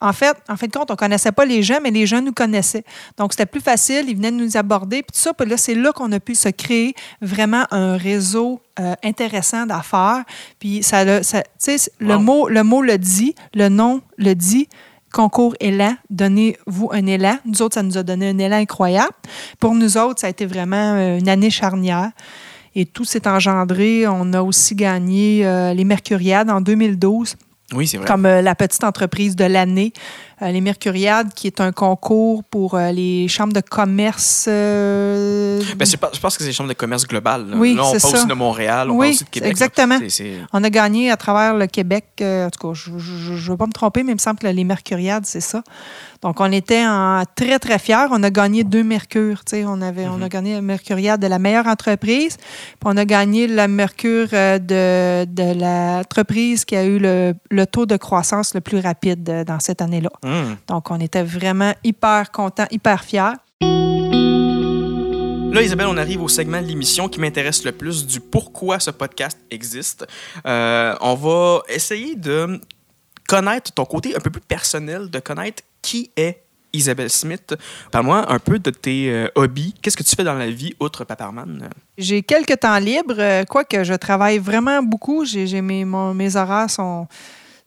en 0.00 0.12
fait, 0.12 0.36
en 0.48 0.56
fin 0.56 0.66
de 0.66 0.72
compte, 0.72 0.90
on 0.90 0.94
ne 0.94 0.98
connaissait 0.98 1.32
pas 1.32 1.44
les 1.44 1.62
gens, 1.62 1.78
mais 1.82 1.90
les 1.90 2.06
gens 2.06 2.22
nous 2.22 2.32
connaissaient. 2.32 2.84
Donc, 3.18 3.32
c'était 3.32 3.46
plus 3.46 3.60
facile. 3.60 4.06
Ils 4.08 4.16
venaient 4.16 4.30
nous 4.30 4.56
aborder. 4.56 5.02
Puis 5.02 5.12
tout 5.12 5.20
ça, 5.20 5.34
puis 5.34 5.48
là, 5.48 5.56
c'est 5.56 5.74
là 5.74 5.92
qu'on 5.92 6.10
a 6.12 6.20
pu 6.20 6.34
se 6.34 6.48
créer 6.48 6.94
vraiment 7.20 7.64
un 7.70 7.96
réseau 7.96 8.60
euh, 8.78 8.94
intéressant 9.04 9.66
d'affaires. 9.66 10.24
Puis, 10.58 10.82
ça, 10.82 11.04
le- 11.04 11.22
ça- 11.22 11.42
tu 11.42 11.78
sais, 11.78 11.90
le, 11.98 12.14
Wow. 12.14 12.20
mot, 12.20 12.48
le 12.48 12.62
mot 12.62 12.80
le 12.82 12.96
dit, 12.98 13.34
le 13.54 13.68
nom 13.68 14.00
le 14.16 14.34
dit. 14.34 14.68
Concours 15.12 15.56
élan, 15.58 15.96
donnez-vous 16.08 16.90
un 16.92 17.04
élan. 17.06 17.36
Nous 17.44 17.62
autres, 17.62 17.74
ça 17.74 17.82
nous 17.82 17.98
a 17.98 18.04
donné 18.04 18.28
un 18.30 18.38
élan 18.38 18.58
incroyable. 18.58 19.10
Pour 19.58 19.74
nous 19.74 19.98
autres, 19.98 20.20
ça 20.20 20.28
a 20.28 20.30
été 20.30 20.46
vraiment 20.46 20.94
euh, 20.94 21.18
une 21.18 21.28
année 21.28 21.50
charnière. 21.50 22.10
Et 22.76 22.86
tout 22.86 23.04
s'est 23.04 23.26
engendré. 23.26 24.06
On 24.06 24.32
a 24.34 24.40
aussi 24.40 24.76
gagné 24.76 25.44
euh, 25.44 25.74
les 25.74 25.82
Mercuriades 25.84 26.48
en 26.48 26.60
2012 26.60 27.34
Oui, 27.72 27.86
c'est 27.86 27.98
vrai. 27.98 28.06
comme 28.06 28.26
euh, 28.26 28.42
la 28.42 28.54
petite 28.54 28.84
entreprise 28.84 29.36
de 29.36 29.44
l'année. 29.44 29.92
Euh, 30.42 30.50
les 30.50 30.60
Mercuriades, 30.62 31.34
qui 31.34 31.46
est 31.46 31.60
un 31.60 31.70
concours 31.70 32.44
pour 32.44 32.74
euh, 32.74 32.92
les 32.92 33.28
chambres 33.28 33.52
de 33.52 33.60
commerce. 33.60 34.46
euh, 34.48 35.60
Ben, 35.76 35.84
c'est 35.84 35.96
pas- 35.98 36.10
je 36.14 36.18
pense 36.20 36.36
que 36.36 36.42
c'est 36.42 36.48
les 36.48 36.54
chambres 36.54 36.68
de 36.70 36.74
commerce 36.74 37.06
globales. 37.06 37.46
Là, 37.50 37.56
Oui, 37.58 37.74
Là, 37.74 37.84
on 37.84 37.98
parle 37.98 38.14
aussi 38.14 38.26
de 38.26 38.32
Montréal, 38.34 38.90
on 38.90 38.94
Oui, 38.94 38.98
parle 38.98 39.10
aussi 39.10 39.24
de 39.24 39.28
Québec. 39.30 39.50
exactement. 39.50 39.98
On 40.52 40.64
a 40.64 40.70
gagné 40.70 41.10
à 41.10 41.16
travers 41.16 41.54
le 41.56 41.66
Québec. 41.66 42.06
en 42.22 42.48
tout 42.50 42.68
cas, 42.68 42.74
je 42.74 42.90
ne 42.90 43.36
veux 43.50 43.56
pas 43.56 43.66
me 43.66 43.72
tromper, 43.72 44.02
mais 44.02 44.12
il 44.12 44.16
me 44.16 44.20
semble 44.20 44.38
que 44.38 44.46
les 44.46 44.64
Mercuriades, 44.64 45.26
c'est 45.26 45.40
ça. 45.40 45.62
Donc, 46.22 46.38
on 46.40 46.52
était 46.52 46.84
en, 46.86 47.22
très, 47.34 47.58
très 47.58 47.78
fiers. 47.78 48.06
On 48.10 48.22
a 48.22 48.30
gagné 48.30 48.62
deux 48.62 48.82
Mercures. 48.84 49.42
On, 49.66 49.80
avait, 49.80 50.06
on 50.06 50.20
a 50.20 50.28
gagné 50.28 50.54
la 50.54 50.60
Mercuriade 50.60 51.20
de 51.20 51.26
la 51.26 51.38
meilleure 51.38 51.66
entreprise. 51.66 52.36
Puis 52.36 52.84
on 52.84 52.96
a 52.98 53.04
gagné 53.06 53.46
la 53.46 53.68
Mercure 53.68 54.28
de, 54.30 55.24
de 55.24 55.60
l'entreprise 55.60 56.64
qui 56.66 56.76
a 56.76 56.84
eu 56.84 56.98
le, 56.98 57.34
le 57.50 57.66
taux 57.66 57.86
de 57.86 57.96
croissance 57.96 58.52
le 58.54 58.60
plus 58.60 58.80
rapide 58.80 59.44
dans 59.46 59.60
cette 59.60 59.80
année-là. 59.80 60.10
Hum. 60.30 60.56
Donc, 60.68 60.90
on 60.90 61.00
était 61.00 61.22
vraiment 61.24 61.74
hyper 61.82 62.30
contents, 62.30 62.66
hyper 62.70 63.02
fiers. 63.04 63.34
Là, 65.52 65.62
Isabelle, 65.62 65.88
on 65.88 65.96
arrive 65.96 66.22
au 66.22 66.28
segment 66.28 66.62
de 66.62 66.66
l'émission 66.66 67.08
qui 67.08 67.18
m'intéresse 67.18 67.64
le 67.64 67.72
plus 67.72 68.06
du 68.06 68.20
pourquoi 68.20 68.78
ce 68.78 68.92
podcast 68.92 69.36
existe. 69.50 70.06
Euh, 70.46 70.94
on 71.00 71.14
va 71.14 71.62
essayer 71.68 72.14
de 72.14 72.60
connaître 73.28 73.72
ton 73.72 73.84
côté 73.84 74.14
un 74.14 74.20
peu 74.20 74.30
plus 74.30 74.40
personnel, 74.40 75.10
de 75.10 75.18
connaître 75.18 75.64
qui 75.82 76.12
est 76.16 76.44
Isabelle 76.72 77.10
Smith. 77.10 77.56
Parle-moi 77.90 78.30
un 78.32 78.38
peu 78.38 78.60
de 78.60 78.70
tes 78.70 79.10
euh, 79.10 79.26
hobbies. 79.34 79.74
Qu'est-ce 79.82 79.96
que 79.96 80.04
tu 80.04 80.14
fais 80.14 80.22
dans 80.22 80.34
la 80.34 80.48
vie 80.50 80.72
outre 80.78 81.02
Paparman? 81.04 81.68
J'ai 81.98 82.22
quelques 82.22 82.60
temps 82.60 82.78
libres, 82.78 83.16
euh, 83.18 83.42
quoique 83.44 83.82
je 83.82 83.94
travaille 83.94 84.38
vraiment 84.38 84.80
beaucoup. 84.84 85.24
J'ai, 85.24 85.48
j'ai 85.48 85.62
mes, 85.62 85.84
mon- 85.84 86.14
mes 86.14 86.36
horaires 86.36 86.70
sont. 86.70 87.08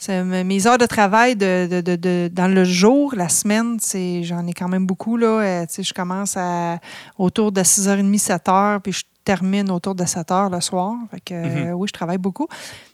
Mes 0.10 0.67
heures 0.67 0.77
de 0.77 0.86
travail 0.86 1.36
de, 1.36 1.67
de- 1.69 1.81
de- 1.81 1.95
de- 1.95 2.29
dans 2.31 2.48
le 2.48 2.63
jour, 2.63 3.13
la 3.15 3.29
semaine, 3.29 3.77
j'en 4.24 4.45
ai 4.48 4.53
quand 4.53 4.67
même 4.67 4.86
beaucoup. 4.86 5.17
Là. 5.17 5.27
Euh, 5.41 5.65
je 5.77 5.93
commence 5.93 6.36
à, 6.38 6.79
autour 7.17 7.51
de 7.51 7.62
6h30, 7.62 8.17
7h, 8.19 8.79
puis 8.81 8.91
je 8.93 9.03
termine 9.24 9.72
autour 9.72 9.95
de 9.95 10.03
7h 10.03 10.51
le 10.51 10.60
soir. 10.62 10.95
Fait 11.12 11.19
que, 11.22 11.33
euh, 11.33 11.72
oui, 11.72 11.88
je 11.88 11.93
travaille 11.93 12.17
beaucoup. 12.17 12.48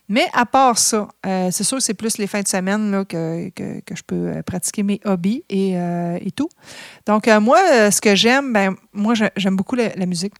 Mais 0.08 0.26
à 0.32 0.46
part 0.46 0.78
ça, 0.78 1.08
euh, 1.26 1.48
c'est 1.52 1.64
sûr 1.64 1.78
que 1.78 1.82
c'est 1.84 1.94
plus 1.94 2.18
les 2.18 2.26
fins 2.26 2.42
de 2.42 2.48
semaine 2.48 2.90
là, 2.90 3.04
que, 3.04 3.48
que, 3.50 3.80
que 3.80 3.94
je 3.96 4.02
peux 4.04 4.42
pratiquer 4.46 4.82
mes 4.82 5.00
hobbies 5.04 5.44
et, 5.48 5.76
euh, 5.76 6.18
et 6.20 6.30
tout. 6.32 6.48
Donc, 7.06 7.28
moi, 7.40 7.58
ce 7.90 8.00
que 8.00 8.14
j'aime, 8.14 8.52
ben, 8.52 8.74
moi, 8.92 9.14
j'ai- 9.14 9.30
j'aime 9.36 9.56
beaucoup 9.56 9.74
la- 9.76 9.94
la 9.94 10.06
musique. 10.06 10.34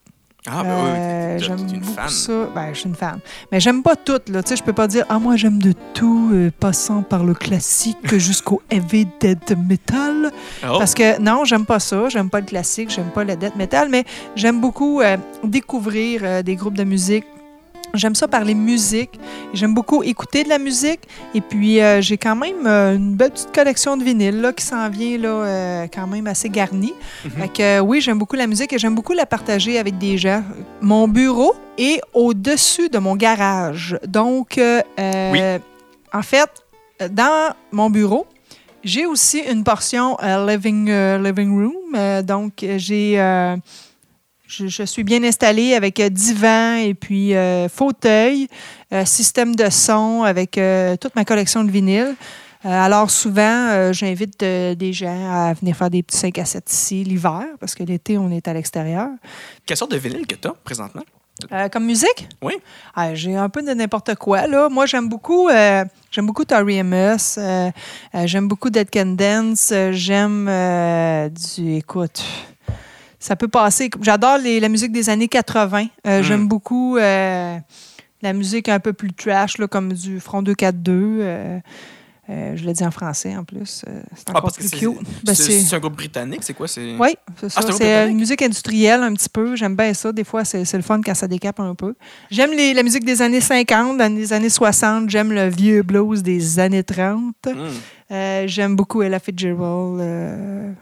Ah, 0.46 0.62
ben 0.62 0.70
Euh, 0.70 1.34
oui, 1.34 1.38
t'es- 1.40 1.44
j'aime 1.46 1.58
une 1.58 1.80
beaucoup 1.80 1.92
fan. 1.92 2.08
ça. 2.08 2.32
Ben, 2.54 2.68
je 2.72 2.78
suis 2.80 2.88
une 2.88 2.94
fan. 2.94 3.18
Mais 3.52 3.60
j'aime 3.60 3.82
pas 3.82 3.94
tout. 3.96 4.20
Là. 4.28 4.42
Tu 4.42 4.48
sais, 4.48 4.56
je 4.56 4.62
peux 4.62 4.72
pas 4.72 4.86
dire 4.88 5.04
ah 5.10 5.18
moi 5.18 5.36
j'aime 5.36 5.58
de 5.60 5.72
tout, 5.92 6.30
euh, 6.32 6.50
passant 6.58 7.02
par 7.02 7.24
le 7.24 7.34
classique 7.34 7.98
jusqu'au 8.18 8.62
heavy 8.70 9.06
death 9.20 9.54
metal. 9.68 10.30
Oh, 10.64 10.76
Parce 10.78 10.94
que 10.94 11.20
non, 11.20 11.44
j'aime 11.44 11.66
pas 11.66 11.78
ça. 11.78 12.08
J'aime 12.08 12.30
pas 12.30 12.40
le 12.40 12.46
classique, 12.46 12.90
j'aime 12.90 13.10
pas 13.10 13.24
le 13.24 13.36
death 13.36 13.56
metal, 13.56 13.88
mais 13.90 14.04
j'aime 14.34 14.60
beaucoup 14.60 15.02
euh, 15.02 15.16
découvrir 15.44 16.22
euh, 16.24 16.42
des 16.42 16.56
groupes 16.56 16.76
de 16.76 16.84
musique. 16.84 17.24
J'aime 17.94 18.14
ça 18.14 18.28
parler 18.28 18.54
musique. 18.54 19.18
J'aime 19.52 19.74
beaucoup 19.74 20.02
écouter 20.02 20.44
de 20.44 20.48
la 20.48 20.58
musique. 20.58 21.00
Et 21.34 21.40
puis, 21.40 21.80
euh, 21.80 22.00
j'ai 22.00 22.16
quand 22.16 22.36
même 22.36 22.66
euh, 22.66 22.96
une 22.96 23.14
belle 23.14 23.30
petite 23.32 23.52
collection 23.52 23.96
de 23.96 24.04
vinyles 24.04 24.40
là, 24.40 24.52
qui 24.52 24.64
s'en 24.64 24.88
vient 24.88 25.18
là, 25.18 25.28
euh, 25.28 25.86
quand 25.92 26.06
même 26.06 26.26
assez 26.26 26.48
garnie. 26.48 26.94
Fait 27.36 27.48
que, 27.48 27.62
euh, 27.62 27.80
oui, 27.80 28.00
j'aime 28.00 28.18
beaucoup 28.18 28.36
la 28.36 28.46
musique 28.46 28.72
et 28.72 28.78
j'aime 28.78 28.94
beaucoup 28.94 29.12
la 29.12 29.26
partager 29.26 29.78
avec 29.78 29.98
des 29.98 30.18
gens. 30.18 30.42
Mon 30.80 31.08
bureau 31.08 31.54
est 31.78 32.00
au-dessus 32.14 32.88
de 32.88 32.98
mon 32.98 33.16
garage. 33.16 33.98
Donc, 34.06 34.60
en 36.12 36.22
fait, 36.22 36.50
dans 37.10 37.54
mon 37.72 37.90
bureau, 37.90 38.26
j'ai 38.84 39.06
aussi 39.06 39.40
une 39.40 39.64
portion 39.64 40.16
living, 40.22 40.90
living 41.22 41.50
room. 41.54 42.22
Donc, 42.22 42.64
j'ai... 42.76 43.18
je, 44.50 44.66
je 44.66 44.82
suis 44.82 45.04
bien 45.04 45.22
installée 45.22 45.74
avec 45.74 46.00
euh, 46.00 46.08
divan 46.08 46.74
et 46.74 46.94
puis 46.94 47.34
euh, 47.34 47.68
fauteuil, 47.68 48.48
euh, 48.92 49.04
système 49.04 49.54
de 49.54 49.70
son 49.70 50.24
avec 50.24 50.58
euh, 50.58 50.96
toute 50.96 51.14
ma 51.14 51.24
collection 51.24 51.64
de 51.64 51.70
vinyles. 51.70 52.16
Alors 52.62 53.10
souvent, 53.10 53.90
j'invite 53.90 54.38
des 54.40 54.92
gens 54.92 55.32
à 55.32 55.54
venir 55.54 55.74
faire 55.74 55.88
des 55.88 56.02
petits 56.02 56.18
5 56.18 56.36
à 56.36 56.44
7 56.44 56.70
ici 56.70 57.04
l'hiver, 57.04 57.46
parce 57.58 57.74
que 57.74 57.82
l'été, 57.82 58.18
on 58.18 58.30
est 58.30 58.46
à 58.48 58.52
l'extérieur. 58.52 59.08
Quelle 59.64 59.78
sorte 59.78 59.92
de 59.92 59.96
vinyle 59.96 60.26
que 60.26 60.34
tu 60.34 60.46
as 60.46 60.52
présentement? 60.62 61.00
Comme 61.72 61.86
musique? 61.86 62.28
Oui. 62.42 62.52
Ah, 62.94 63.14
j'ai 63.14 63.34
un 63.34 63.48
peu 63.48 63.62
de 63.62 63.72
n'importe 63.72 64.14
quoi. 64.16 64.46
Là. 64.46 64.68
Moi, 64.68 64.84
j'aime 64.84 65.08
beaucoup, 65.08 65.48
j'aime 65.48 66.26
beaucoup 66.26 66.44
Tori 66.44 66.80
Amos. 66.80 67.38
j'aime 68.26 68.46
beaucoup 68.46 68.68
Dead 68.68 68.90
Can 68.92 69.14
Dance. 69.16 69.72
j'aime 69.92 70.44
du. 71.30 71.76
Écoute, 71.76 72.22
ça 73.20 73.36
peut 73.36 73.46
passer. 73.48 73.88
J'adore 74.02 74.38
la 74.42 74.68
musique 74.68 74.90
des 74.92 75.08
années 75.08 75.28
80. 75.28 75.86
Euh, 76.06 76.20
Mm. 76.20 76.22
J'aime 76.24 76.48
beaucoup 76.48 76.96
euh, 76.96 77.56
la 78.22 78.32
musique 78.32 78.68
un 78.68 78.80
peu 78.80 78.92
plus 78.92 79.12
trash, 79.12 79.58
là, 79.58 79.68
comme 79.68 79.92
du 79.92 80.18
Front 80.18 80.42
242. 80.42 80.92
euh, 81.20 81.58
euh, 82.28 82.52
je 82.56 82.64
le 82.64 82.72
dis 82.72 82.84
en 82.84 82.92
français 82.92 83.36
en 83.36 83.42
plus. 83.42 83.82
c'est 84.14 84.24
Ah, 84.28 84.38
encore 84.38 84.52
que 84.52 84.60
plus 84.60 84.68
c'est 84.68 84.76
cute. 84.76 84.92
Ben, 85.24 85.34
c'est- 85.34 85.74
un 85.74 85.78
groupe 85.80 85.96
britannique, 85.96 86.42
c'est 86.44 86.54
quoi? 86.54 86.68
C'est... 86.68 86.94
oui, 86.96 87.16
c'est 87.40 87.48
ça. 87.48 87.60
Ah, 87.66 87.72
c'est 87.72 88.08
une 88.08 88.18
musique 88.18 88.40
industrielle 88.40 89.02
un 89.02 89.12
petit 89.14 89.28
peu. 89.28 89.56
J'aime 89.56 89.74
bien 89.74 89.92
ça. 89.94 90.12
Des 90.12 90.22
fois, 90.22 90.44
c'est 90.44 90.72
le 90.72 90.82
fun 90.82 91.00
quand 91.04 91.14
ça 91.14 91.26
décape 91.26 91.58
un 91.58 91.74
peu. 91.74 91.94
J'aime 92.30 92.50
la 92.52 92.82
musique 92.84 93.04
des 93.04 93.20
années 93.20 93.40
50, 93.40 93.98
des 94.14 94.32
années 94.32 94.48
60. 94.48 95.10
J'aime 95.10 95.32
le 95.32 95.48
vieux 95.48 95.82
blues 95.82 96.22
des 96.22 96.58
années 96.60 96.84
30. 96.84 97.34
Hmm. 97.46 98.46
J'aime 98.46 98.76
beaucoup 98.76 99.02
Ella 99.02 99.18
Fitzgerald, 99.18 100.76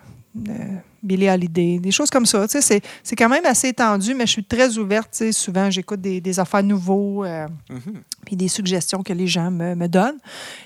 Billie 1.09 1.29
Holiday, 1.29 1.79
des 1.81 1.91
choses 1.91 2.11
comme 2.11 2.27
ça. 2.27 2.47
C'est, 2.49 2.81
c'est 3.03 3.17
quand 3.17 3.29
même 3.29 3.45
assez 3.47 3.69
étendu, 3.69 4.15
mais 4.15 4.27
je 4.27 4.33
suis 4.33 4.45
très 4.45 4.77
ouverte. 4.79 5.21
Souvent, 5.33 5.71
j'écoute 5.71 6.01
des, 6.01 6.21
des 6.21 6.39
affaires 6.39 6.63
nouveaux, 6.63 7.25
euh, 7.25 7.49
Mhm. 7.71 8.03
puis 8.27 8.37
des 8.37 8.49
suggestions 8.49 9.03
que 9.03 9.13
les 9.13 9.27
gens 9.27 9.51
me, 9.51 9.75
me 9.75 9.89
donnent. 9.89 10.19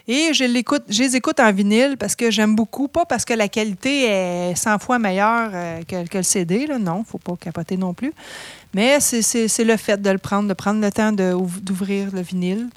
Et 0.08 0.34
je, 0.34 0.44
l'écoute, 0.44 0.82
je 0.88 1.02
les 1.04 1.16
écoute 1.16 1.38
en 1.40 1.52
vinyle 1.52 1.96
parce 1.98 2.14
que 2.16 2.30
j'aime 2.30 2.54
beaucoup, 2.56 2.88
pas 2.88 3.04
parce 3.06 3.24
que 3.24 3.34
la 3.34 3.48
qualité 3.48 4.04
est 4.06 4.54
100 4.56 4.78
fois 4.80 4.98
meilleure 4.98 5.50
euh, 5.54 5.80
que, 5.88 6.06
que 6.08 6.18
le 6.18 6.24
CD. 6.24 6.66
Là. 6.66 6.78
Non, 6.78 7.04
faut 7.04 7.18
pas 7.18 7.36
capoter 7.36 7.76
non 7.76 7.94
plus. 7.94 8.12
Mais 8.74 8.98
c'est, 9.00 9.22
c'est- 9.22 9.48
c'est 9.48 9.64
le 9.64 9.76
fait 9.76 10.00
de 10.02 10.10
le 10.10 10.18
prendre, 10.18 10.48
de 10.48 10.54
prendre 10.54 10.80
le 10.80 10.90
temps 10.90 11.12
de, 11.12 11.34
d'ouvrir 11.60 12.08
le 12.12 12.20
vinyle. 12.22 12.68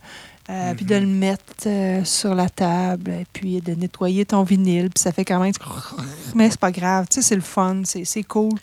Euh, 0.49 0.73
Puis 0.75 0.85
de 0.85 0.95
le 0.95 1.07
mettre 1.07 1.43
euh, 1.65 2.03
sur 2.03 2.35
la 2.35 2.49
table, 2.49 3.11
et 3.11 3.25
puis 3.33 3.61
de 3.61 3.73
nettoyer 3.73 4.25
ton 4.25 4.43
vinyle, 4.43 4.89
puis 4.89 5.01
ça 5.01 5.11
fait 5.11 5.25
quand 5.25 5.39
même. 5.39 5.53
Mais 6.35 6.49
c'est 6.49 6.59
pas 6.59 6.71
grave, 6.71 7.07
tu 7.09 7.15
sais, 7.15 7.21
c'est 7.21 7.35
le 7.35 7.41
fun, 7.41 7.81
c'est, 7.83 8.05
c'est 8.05 8.23
cool. 8.23 8.53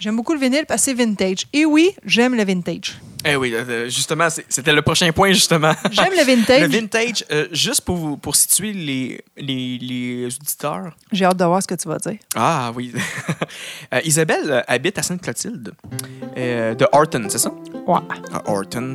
J'aime 0.00 0.16
beaucoup 0.16 0.34
le 0.34 0.40
vinyle 0.40 0.64
parce 0.66 0.80
que 0.84 0.84
c'est 0.86 0.94
vintage. 0.94 1.46
Et 1.52 1.64
oui, 1.64 1.90
j'aime 2.04 2.34
le 2.34 2.44
vintage. 2.44 2.98
Eh 3.22 3.36
oui, 3.36 3.52
euh, 3.54 3.84
justement, 3.90 4.28
c'était 4.30 4.72
le 4.72 4.80
prochain 4.80 5.12
point, 5.12 5.30
justement. 5.32 5.74
J'aime 5.90 6.12
le 6.16 6.24
vintage. 6.24 6.62
Le 6.62 6.68
vintage, 6.68 7.22
euh, 7.30 7.48
juste 7.52 7.82
pour, 7.82 8.18
pour 8.18 8.34
situer 8.34 8.72
les, 8.72 9.22
les, 9.36 9.76
les 9.78 10.24
auditeurs. 10.24 10.96
J'ai 11.12 11.26
hâte 11.26 11.36
de 11.36 11.44
voir 11.44 11.62
ce 11.62 11.68
que 11.68 11.74
tu 11.74 11.86
vas 11.86 11.98
dire. 11.98 12.16
Ah 12.34 12.72
oui. 12.74 12.92
Euh, 13.92 14.00
Isabelle 14.04 14.64
habite 14.68 14.98
à 14.98 15.02
Sainte-Clotilde, 15.02 15.72
euh, 16.38 16.74
de 16.76 16.86
Horton, 16.92 17.26
c'est 17.28 17.38
ça? 17.38 17.50
Ouais, 17.86 17.98
Ah, 18.32 18.42
Horton. 18.46 18.94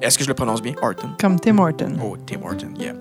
Est-ce 0.00 0.16
que 0.18 0.24
je 0.24 0.28
le 0.28 0.34
prononce 0.34 0.62
bien? 0.62 0.74
Horton. 0.80 1.10
comme 1.20 1.38
Tim 1.40 1.58
Horton. 1.58 1.96
Oh, 2.02 2.16
Tim 2.26 2.40
Horton, 2.44 2.72
yeah. 2.78 2.92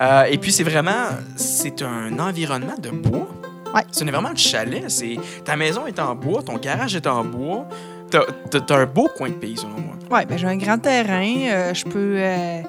Euh, 0.00 0.24
et 0.30 0.38
puis, 0.38 0.52
c'est 0.52 0.62
vraiment... 0.64 1.08
C'est 1.36 1.82
un 1.82 2.18
environnement 2.18 2.76
de 2.78 2.90
bois. 2.90 3.28
Ouais. 3.74 3.82
Ce 3.90 4.04
n'est 4.04 4.10
vraiment 4.12 4.28
un 4.30 4.34
chalet. 4.36 4.84
C'est, 4.88 5.16
ta 5.44 5.56
maison 5.56 5.86
est 5.86 5.98
en 5.98 6.14
bois, 6.14 6.42
ton 6.42 6.56
garage 6.56 6.94
est 6.94 7.06
en 7.06 7.24
bois. 7.24 7.66
T'as, 8.10 8.20
t'as- 8.50 8.60
t'as 8.60 8.76
un 8.78 8.86
beau 8.86 9.08
coin 9.16 9.28
de 9.30 9.34
pays, 9.34 9.56
selon 9.56 9.80
moi. 9.80 9.94
Oui, 10.10 10.20
ben, 10.26 10.38
j'ai 10.38 10.46
un 10.46 10.56
grand 10.56 10.78
terrain. 10.78 11.34
euh, 11.48 11.74
je 11.74 11.84
peux. 11.84 12.14
euh, 12.18 12.60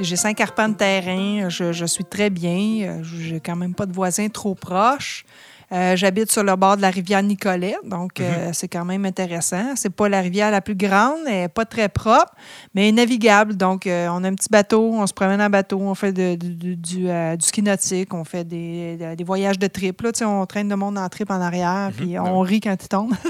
j'ai 0.00 0.16
cinq 0.16 0.40
arpents 0.40 0.68
de 0.68 0.74
terrain. 0.74 1.48
Je, 1.48 1.72
je 1.72 1.84
suis 1.86 2.04
très 2.04 2.28
bien. 2.30 2.88
euh, 2.88 3.02
j'ai 3.04 3.38
quand 3.40 3.54
même 3.56 3.74
pas 3.74 3.86
de 3.86 3.92
voisins 3.92 4.28
trop 4.28 4.54
proches. 4.56 5.24
Euh, 5.72 5.94
J'habite 5.94 6.32
sur 6.32 6.42
le 6.42 6.56
bord 6.56 6.76
de 6.76 6.82
la 6.82 6.90
rivière 6.90 7.22
Nicolet, 7.22 7.76
donc 7.84 8.18
euh, 8.20 8.50
c'est 8.52 8.66
quand 8.66 8.84
même 8.84 9.04
intéressant. 9.04 9.76
C'est 9.76 9.90
pas 9.94 10.08
la 10.08 10.20
rivière 10.20 10.50
la 10.50 10.60
plus 10.60 10.74
grande, 10.74 11.18
elle 11.28 11.44
est 11.44 11.48
pas 11.48 11.64
très 11.64 11.88
propre, 11.88 12.32
mais 12.74 12.82
elle 12.82 12.88
est 12.88 12.92
navigable. 12.92 13.56
Donc, 13.56 13.86
euh, 13.86 14.08
on 14.10 14.24
a 14.24 14.28
un 14.28 14.34
petit 14.34 14.48
bateau, 14.50 14.90
on 14.92 15.06
se 15.06 15.14
promène 15.14 15.40
en 15.40 15.48
bateau, 15.48 15.78
on 15.80 15.94
fait 15.94 16.12
de- 16.12 16.34
de- 16.34 16.48
de- 16.54 16.74
du, 16.74 17.06
du 17.38 17.46
ski 17.46 17.62
nautique, 17.62 18.12
on 18.14 18.24
fait 18.24 18.42
des, 18.44 18.96
de- 18.96 19.14
des 19.14 19.24
voyages 19.24 19.58
de 19.60 19.68
trip. 19.68 20.00
Là, 20.02 20.10
tu 20.12 20.18
sais, 20.18 20.24
on 20.24 20.44
traîne 20.46 20.68
le 20.68 20.76
monde 20.76 20.98
en 20.98 21.08
trip 21.08 21.30
en 21.30 21.40
arrière, 21.40 21.90
puis 21.96 22.18
on 22.18 22.40
rit 22.40 22.60
quand 22.60 22.76
il 22.82 22.88
tombe. 22.88 23.12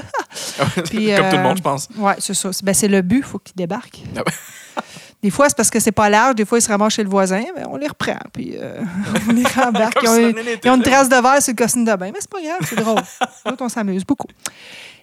Comme 1.17 1.31
tout 1.31 1.37
le 1.37 1.43
monde, 1.43 1.57
je 1.59 1.63
pense. 1.63 1.89
Oui, 1.97 2.13
c'est 2.19 2.35
ça. 2.35 2.53
C'est- 2.53 2.65
Ben, 2.65 2.73
c'est 2.75 2.89
le 2.89 3.03
but, 3.03 3.19
il 3.19 3.23
faut 3.23 3.39
qu'ils 3.39 3.57
débarquent. 3.57 4.03
Des 5.23 5.31
fois, 5.31 5.49
c'est 5.49 5.57
parce 5.57 5.69
que 5.71 5.81
c'est 5.81 5.93
pas 5.93 6.09
large. 6.09 6.35
Des 6.37 6.45
fois, 6.47 6.59
ils 6.59 6.63
se 6.63 6.69
ramassent 6.69 6.95
chez 6.95 7.03
le 7.05 7.11
voisin. 7.11 7.43
Mais 7.55 7.63
on 7.69 7.77
les 7.77 7.89
reprend. 7.89 8.17
Puis 8.33 8.53
euh, 8.57 8.81
on 9.29 9.33
les 9.33 9.45
rembarque. 9.45 9.99
Ils 10.03 10.09
ont, 10.09 10.17
une- 10.17 10.37
ils 10.65 10.71
ont 10.71 10.81
trace 10.81 11.09
de 11.09 11.17
verre 11.17 11.43
sur 11.43 11.53
le 11.53 11.57
costume 11.57 11.85
de 11.85 11.95
bain. 11.95 12.11
Mais 12.13 12.19
c'est 12.21 12.31
pas 12.31 12.41
grave, 12.43 12.59
c'est 12.63 12.77
drôle. 12.77 13.01
Nous 13.47 13.53
autres, 13.53 13.65
on 13.65 13.69
s'amuse 13.69 14.05
beaucoup. 14.05 14.29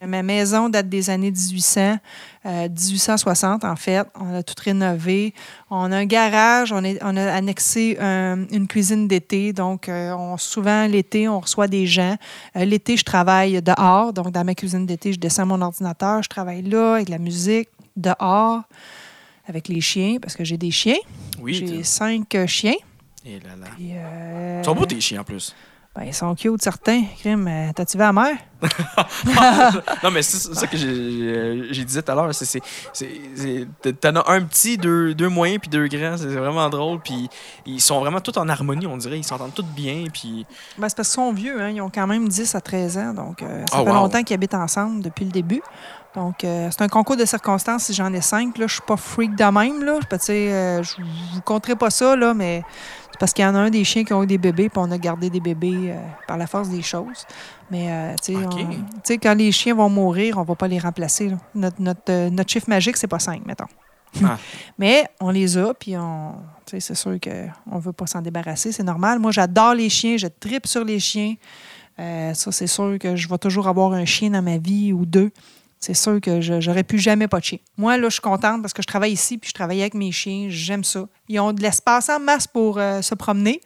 Ma 0.05 0.21
maison 0.21 0.69
date 0.69 0.89
des 0.89 1.09
années 1.09 1.31
1800, 1.31 1.97
euh, 2.45 2.69
1860 2.69 3.63
en 3.65 3.75
fait. 3.75 4.05
On 4.19 4.35
a 4.35 4.43
tout 4.43 4.53
rénové. 4.63 5.33
On 5.71 5.91
a 5.91 5.97
un 5.97 6.05
garage. 6.05 6.71
On, 6.71 6.83
est, 6.83 6.99
on 7.03 7.15
a 7.17 7.31
annexé 7.33 7.97
un- 7.99 8.45
une 8.51 8.67
cuisine 8.67 9.07
d'été. 9.07 9.53
Donc, 9.53 9.89
euh, 9.89 10.11
on, 10.13 10.37
souvent, 10.37 10.85
l'été, 10.87 11.27
on 11.27 11.39
reçoit 11.39 11.67
des 11.67 11.85
gens. 11.87 12.15
Euh, 12.55 12.65
l'été, 12.65 12.95
je 12.97 13.03
travaille 13.03 13.59
dehors. 13.61 14.13
Donc, 14.13 14.31
dans 14.31 14.43
ma 14.43 14.53
cuisine 14.55 14.85
d'été, 14.85 15.13
je 15.13 15.19
descends 15.19 15.45
mon 15.47 15.61
ordinateur. 15.61 16.21
Je 16.23 16.29
travaille 16.29 16.61
là 16.61 16.93
avec 16.95 17.07
de 17.07 17.11
la 17.11 17.17
musique, 17.19 17.69
dehors, 17.95 18.61
avec 19.47 19.67
les 19.67 19.81
chiens, 19.81 20.17
parce 20.21 20.35
que 20.35 20.43
j'ai 20.43 20.57
des 20.57 20.71
chiens. 20.71 20.97
Oui. 21.41 21.53
J'ai 21.53 21.83
cinq 21.83 22.35
euh, 22.35 22.45
chiens. 22.47 22.75
Et 23.25 23.39
là, 23.39 23.55
là. 23.59 23.67
Puis, 23.75 23.91
euh, 23.93 24.59
Ils 24.61 24.65
sont 24.65 24.75
beaux, 24.75 24.85
tes 24.85 24.99
chiens, 25.01 25.21
en 25.21 25.23
plus. 25.23 25.53
ben, 25.95 26.03
ils 26.05 26.13
sont 26.13 26.33
cute, 26.35 26.61
certains. 26.61 27.03
Crime, 27.19 27.47
euh, 27.47 27.71
t'as-tu 27.75 27.97
vu 27.97 28.03
la 28.03 28.13
mère? 28.13 28.37
non, 30.03 30.11
mais 30.11 30.21
c'est 30.21 30.53
ça 30.55 30.65
que 30.67 30.77
j'ai- 30.77 31.85
dit 31.85 32.01
tout 32.01 32.11
à 32.11 32.15
l'heure. 32.15 32.31
T'en 34.01 34.15
as 34.15 34.31
un 34.31 34.41
petit, 34.43 34.77
deux, 34.77 35.13
deux 35.13 35.29
moyens, 35.29 35.59
puis 35.59 35.69
deux 35.69 35.87
grands. 35.87 36.17
C'est 36.17 36.25
vraiment 36.27 36.69
drôle. 36.69 36.99
Puis 37.01 37.29
ils 37.65 37.81
sont 37.81 37.99
vraiment 37.99 38.19
tous 38.21 38.37
en 38.39 38.47
harmonie, 38.49 38.87
on 38.87 38.97
dirait. 38.97 39.17
Ils 39.19 39.23
s'entendent 39.23 39.53
tous 39.53 39.63
bien. 39.75 40.05
Puis 40.11 40.45
Ben, 40.77 40.87
c'est 40.89 40.95
parce 40.97 41.09
qu'ils 41.09 41.15
sont 41.15 41.33
vieux, 41.33 41.61
hein. 41.61 41.69
ils 41.69 41.81
ont 41.81 41.89
quand 41.89 42.07
même 42.07 42.27
10 42.27 42.55
à 42.55 42.61
13 42.61 42.97
ans, 42.97 43.13
donc 43.13 43.41
euh, 43.41 43.63
ça 43.69 43.77
Oh, 43.79 43.83
fait 43.85 43.89
wow. 43.91 43.95
longtemps 43.95 44.23
qu'ils 44.23 44.33
habitent 44.35 44.53
ensemble 44.55 45.03
depuis 45.03 45.25
le 45.25 45.31
début. 45.31 45.61
Donc, 46.17 46.43
euh, 46.43 46.69
c'est 46.71 46.81
un 46.81 46.87
concours 46.87 47.15
de 47.15 47.25
circonstances 47.25 47.83
si 47.83 47.93
j'en 47.93 48.11
ai 48.11 48.21
cinq. 48.21 48.57
Là, 48.57 48.65
je 48.65 48.73
suis 48.73 48.81
pas 48.81 48.97
freak 48.97 49.35
de 49.35 49.43
même. 49.43 49.83
Là. 49.83 49.99
Euh, 50.29 50.81
je 50.81 50.95
vous 51.35 51.41
compterai 51.41 51.75
pas 51.75 51.91
ça, 51.91 52.15
là, 52.15 52.33
mais 52.33 52.63
c'est 53.11 53.19
parce 53.19 53.33
qu'il 53.33 53.45
y 53.45 53.47
en 53.47 53.53
a 53.53 53.59
un 53.59 53.69
des 53.69 53.83
chiens 53.83 54.03
qui 54.03 54.13
ont 54.13 54.23
eu 54.23 54.27
des 54.27 54.39
bébés, 54.39 54.67
puis 54.67 54.79
on 54.83 54.89
a 54.89 54.97
gardé 54.97 55.29
des 55.29 55.39
bébés 55.39 55.91
euh, 55.91 55.99
par 56.27 56.37
la 56.37 56.47
force 56.47 56.69
des 56.69 56.81
choses. 56.81 57.23
Mais 57.69 58.15
tu 58.23 58.35
sais, 59.03 59.17
quand 59.19 59.35
les 59.35 59.51
chiens 59.51 59.75
vont 59.75 59.89
mourir, 59.89 60.39
on 60.39 60.43
va 60.43 60.55
pas 60.55 60.67
les 60.67 60.79
remplacer. 60.79 61.29
là. 61.29 61.37
Notre, 61.53 61.79
notre, 61.79 62.29
notre 62.29 62.49
chiffre 62.49 62.67
magique, 62.67 62.97
c'est 62.97 63.05
pas 63.05 63.19
5, 63.19 63.45
mettons. 63.45 63.67
Ah. 64.23 64.39
Mais 64.79 65.07
on 65.19 65.29
les 65.29 65.55
a, 65.55 65.75
puis 65.75 65.95
on, 65.97 66.33
c'est 66.65 66.95
sûr 66.95 67.19
qu'on 67.19 67.75
ne 67.75 67.81
veut 67.81 67.93
pas 67.93 68.07
s'en 68.07 68.21
débarrasser, 68.23 68.71
c'est 68.71 68.81
normal. 68.81 69.19
Moi, 69.19 69.29
j'adore 69.29 69.75
les 69.75 69.89
chiens, 69.89 70.17
je 70.17 70.27
tripe 70.27 70.65
sur 70.65 70.83
les 70.83 70.99
chiens. 70.99 71.35
Ça, 71.99 72.51
c'est 72.51 72.67
sûr 72.67 72.97
que 72.99 73.15
je 73.15 73.27
vais 73.27 73.37
toujours 73.37 73.67
avoir 73.67 73.93
un 73.93 74.05
chien 74.05 74.31
dans 74.31 74.41
ma 74.41 74.57
vie 74.57 74.93
ou 74.93 75.05
deux. 75.05 75.31
C'est 75.79 75.93
sûr 75.93 76.19
que 76.19 76.41
je 76.41 76.59
j'aurais 76.59 76.83
pu 76.83 76.97
jamais 76.97 77.27
chien. 77.41 77.59
Moi, 77.77 77.97
là, 77.97 78.09
je 78.09 78.13
suis 78.13 78.21
contente 78.21 78.61
parce 78.61 78.73
que 78.73 78.81
je 78.81 78.87
travaille 78.87 79.11
ici, 79.11 79.37
puis 79.37 79.49
je 79.49 79.53
travaille 79.53 79.81
avec 79.81 79.93
mes 79.93 80.11
chiens. 80.11 80.47
J'aime 80.49 80.83
ça. 80.83 81.07
Ils 81.29 81.39
ont 81.39 81.53
de 81.53 81.61
l'espace 81.61 82.09
en 82.09 82.19
masse 82.19 82.47
pour 82.47 82.79
euh, 82.79 83.01
se 83.01 83.13
promener. 83.15 83.61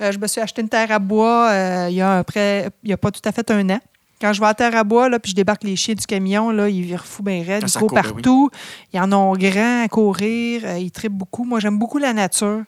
Euh, 0.00 0.12
je 0.12 0.18
me 0.18 0.26
suis 0.26 0.40
acheté 0.40 0.62
une 0.62 0.68
terre 0.68 0.90
à 0.90 0.98
bois 0.98 1.50
euh, 1.50 1.86
il 1.90 1.96
y 1.96 2.00
a 2.00 2.18
après, 2.18 2.70
il 2.82 2.90
y 2.90 2.92
a 2.92 2.96
pas 2.96 3.10
tout 3.10 3.22
à 3.24 3.32
fait 3.32 3.48
un 3.50 3.70
an. 3.70 3.80
Quand 4.20 4.32
je 4.32 4.40
vais 4.40 4.46
à 4.46 4.54
terre 4.54 4.74
à 4.76 4.84
bois, 4.84 5.08
là, 5.08 5.18
puis 5.18 5.30
je 5.30 5.36
débarque 5.36 5.64
les 5.64 5.76
chiens 5.76 5.94
du 5.94 6.06
camion, 6.06 6.50
là, 6.50 6.68
ils 6.68 6.82
virent 6.82 7.04
fou 7.04 7.22
bien 7.22 7.42
raide, 7.44 7.62
Ah, 7.64 7.66
ils 7.68 7.78
courent 7.78 7.88
court, 7.90 7.98
oui. 7.98 8.12
partout. 8.12 8.50
Ils 8.92 9.00
en 9.00 9.12
ont 9.12 9.32
grand 9.34 9.84
à 9.84 9.88
courir, 9.88 10.76
ils 10.78 10.90
trippent 10.90 11.12
beaucoup. 11.12 11.44
Moi, 11.44 11.60
j'aime 11.60 11.78
beaucoup 11.78 11.98
la 11.98 12.12
nature. 12.12 12.62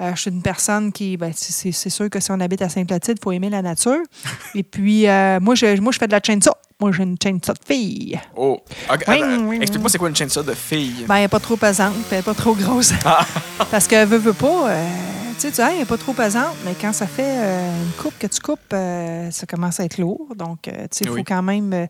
Euh, 0.00 0.12
je 0.14 0.20
suis 0.20 0.30
une 0.30 0.42
personne 0.42 0.92
qui, 0.92 1.16
ben, 1.16 1.32
c'est- 1.34 1.72
sûr 1.90 2.08
que 2.08 2.20
si 2.20 2.30
on 2.30 2.38
habite 2.40 2.62
à 2.62 2.68
Sainte-Clotilde, 2.68 3.18
il 3.20 3.22
faut 3.24 3.32
aimer 3.32 3.50
la 3.50 3.62
nature. 3.62 3.98
Et 4.54 4.62
puis, 4.62 5.08
euh, 5.08 5.40
moi, 5.40 5.54
je, 5.56 5.80
moi, 5.80 5.90
je 5.92 5.98
fais 5.98 6.06
de 6.06 6.12
la 6.12 6.20
chainsaw. 6.24 6.52
Moi, 6.80 6.92
j'ai 6.92 7.02
une 7.02 7.16
chainsaw 7.20 7.52
de 7.54 7.58
fille. 7.66 8.20
Oh! 8.36 8.60
Ok, 8.92 9.04
Oui, 9.08 9.14
attends, 9.22 9.44
oui, 9.46 9.56
Explique-moi, 9.60 9.90
c'est 9.90 9.98
quoi 9.98 10.08
une 10.08 10.14
chaîne 10.16 10.28
ça 10.28 10.42
de 10.44 10.54
fille? 10.54 11.04
Ben, 11.08 11.16
elle 11.16 11.22
n'est 11.22 11.28
pas 11.28 11.40
trop 11.40 11.56
pesante, 11.56 11.94
elle 12.12 12.18
n'est 12.18 12.22
pas 12.22 12.34
trop 12.34 12.54
grosse. 12.54 12.92
Parce 13.70 13.88
qu'elle 13.88 14.06
veut, 14.06 14.18
veut 14.18 14.32
pas. 14.32 14.70
euh, 14.70 14.86
tu 15.34 15.40
sais, 15.40 15.50
tu 15.50 15.60
elle 15.60 15.78
n'est 15.78 15.84
pas 15.84 15.96
trop 15.98 16.12
pesante, 16.12 16.54
mais 16.64 16.74
quand 16.80 16.92
ça 16.92 17.06
fait 17.08 17.22
euh, 17.26 17.82
une 17.84 17.92
coupe 18.00 18.16
que 18.18 18.28
tu 18.28 18.40
coupes, 18.40 18.60
euh, 18.72 19.28
ça 19.32 19.46
commence 19.46 19.80
à 19.80 19.84
être 19.84 19.98
lourd. 19.98 20.28
Donc, 20.36 20.68
euh, 20.68 20.72
tu 20.90 20.98
sais, 20.98 21.04
il 21.04 21.08
faut 21.10 21.24
quand 21.24 21.42
même. 21.42 21.72
euh, 21.72 21.86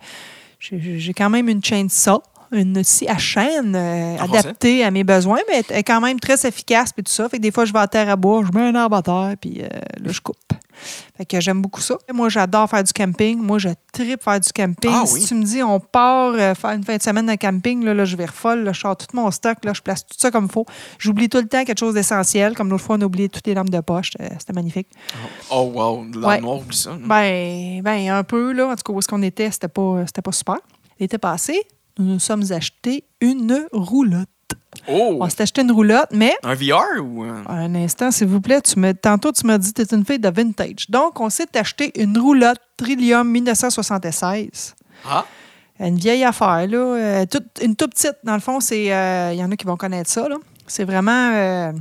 j'ai 0.60 1.12
quand 1.12 1.30
même 1.30 1.48
une 1.48 1.62
chaîne 1.62 1.88
ça, 1.90 2.18
une 2.52 2.82
scie 2.84 3.08
à 3.08 3.18
chaîne 3.18 3.74
euh, 3.76 4.16
adaptée 4.18 4.84
à 4.84 4.90
mes 4.90 5.04
besoins, 5.04 5.40
mais 5.48 5.62
elle 5.68 5.76
est 5.76 5.82
quand 5.84 6.00
même 6.00 6.18
très 6.20 6.46
efficace, 6.46 6.92
puis 6.92 7.02
tout 7.02 7.12
ça. 7.12 7.28
Fait 7.28 7.36
que 7.38 7.42
des 7.42 7.50
fois, 7.50 7.64
je 7.64 7.72
vais 7.72 7.78
à 7.80 7.88
terre 7.88 8.08
à 8.08 8.16
bois, 8.16 8.42
je 8.46 8.56
mets 8.58 8.66
un 8.66 8.74
arbre 8.74 8.96
à 8.96 9.02
terre, 9.02 9.34
puis 9.40 9.60
euh, 9.62 9.68
là, 10.00 10.12
je 10.12 10.20
coupe. 10.20 10.36
Fait 11.16 11.26
que 11.26 11.40
j'aime 11.40 11.60
beaucoup 11.60 11.80
ça. 11.80 11.96
Moi, 12.14 12.28
j'adore 12.28 12.70
faire 12.70 12.84
du 12.84 12.92
camping. 12.92 13.36
Moi, 13.40 13.58
je 13.58 13.68
tripe 13.92 14.22
faire 14.22 14.38
du 14.38 14.52
camping. 14.52 14.92
Ah 14.94 15.04
si 15.06 15.26
tu 15.26 15.34
me 15.34 15.42
dis, 15.42 15.60
on 15.60 15.80
part 15.80 16.34
euh, 16.34 16.54
faire 16.54 16.70
une 16.70 16.84
fin 16.84 16.96
de 16.96 17.02
semaine 17.02 17.26
de 17.26 17.34
camping, 17.34 17.84
là, 17.84 17.94
là, 17.94 18.04
je 18.04 18.14
vais 18.16 18.26
refolle, 18.26 18.62
là, 18.62 18.72
je 18.72 18.78
sors 18.78 18.96
tout 18.96 19.06
mon 19.12 19.28
stock, 19.32 19.58
là, 19.64 19.72
je 19.74 19.82
place 19.82 20.06
tout 20.06 20.14
ça 20.16 20.30
comme 20.30 20.44
il 20.44 20.52
faut. 20.52 20.66
J'oublie 21.00 21.28
tout 21.28 21.38
le 21.38 21.48
temps 21.48 21.64
quelque 21.64 21.80
chose 21.80 21.94
d'essentiel, 21.94 22.54
comme 22.54 22.70
l'autre 22.70 22.84
fois, 22.84 22.94
on 22.96 23.00
a 23.00 23.06
oublié 23.06 23.28
toutes 23.28 23.48
les 23.48 23.54
lampes 23.54 23.70
de 23.70 23.80
poche. 23.80 24.12
Euh, 24.20 24.28
C'était 24.38 24.52
magnifique. 24.52 24.86
Oh, 25.50 25.72
wow! 25.74 26.04
Dans 26.12 26.28
Ouais. 26.28 26.36
le 26.36 26.42
noir, 26.42 26.58
oublie 26.58 26.76
ça. 26.76 26.96
Ben, 27.04 27.82
ben, 27.82 28.08
un 28.10 28.22
peu, 28.22 28.52
là. 28.52 28.68
En 28.68 28.76
tout 28.76 28.84
cas, 28.84 28.92
où 28.92 28.98
est-ce 29.00 29.08
qu'on 29.08 29.22
était, 29.22 29.50
c'était 29.50 29.66
pas, 29.66 30.04
c'était 30.06 30.22
pas 30.22 30.32
super. 30.32 30.58
L'été 31.00 31.18
passé, 31.18 31.60
nous 31.98 32.04
nous 32.06 32.18
sommes 32.18 32.44
achetés 32.52 33.04
une 33.20 33.66
roulotte. 33.72 34.28
Oh! 34.88 35.18
On 35.20 35.28
s'est 35.28 35.42
acheté 35.42 35.62
une 35.62 35.72
roulotte, 35.72 36.10
mais 36.12 36.34
Un 36.44 36.54
VR 36.54 37.02
ou... 37.02 37.22
un- 37.24 37.44
un 37.46 37.74
instant, 37.74 38.10
s'il 38.10 38.28
vous 38.28 38.40
plaît, 38.40 38.60
tu 38.62 38.78
me, 38.78 38.92
tantôt 38.92 39.32
tu 39.32 39.46
m'as 39.46 39.58
dit 39.58 39.72
que 39.72 39.82
tu 39.82 39.94
une 39.94 40.04
fille 40.04 40.18
de 40.18 40.28
vintage. 40.30 40.88
Donc, 40.88 41.20
on 41.20 41.28
s'est 41.30 41.56
acheté 41.56 41.90
une 42.00 42.16
roulotte 42.18 42.60
Trillium 42.76 43.28
1976. 43.28 44.74
Ah! 45.08 45.24
Une 45.80 45.96
vieille 45.96 46.24
affaire, 46.24 46.66
là. 46.66 46.76
euh, 46.76 47.26
toute- 47.26 47.60
une 47.62 47.76
toute 47.76 47.90
petite, 47.92 48.16
dans 48.24 48.34
le 48.34 48.40
fond, 48.40 48.60
c'est. 48.60 48.92
euh, 48.92 49.30
Il 49.32 49.38
y 49.38 49.44
en 49.44 49.50
a 49.50 49.56
qui 49.56 49.64
vont 49.66 49.76
connaître 49.76 50.10
ça, 50.10 50.28
là. 50.28 50.36
C'est 50.66 50.84
vraiment. 50.84 51.30
euh, 51.34 51.72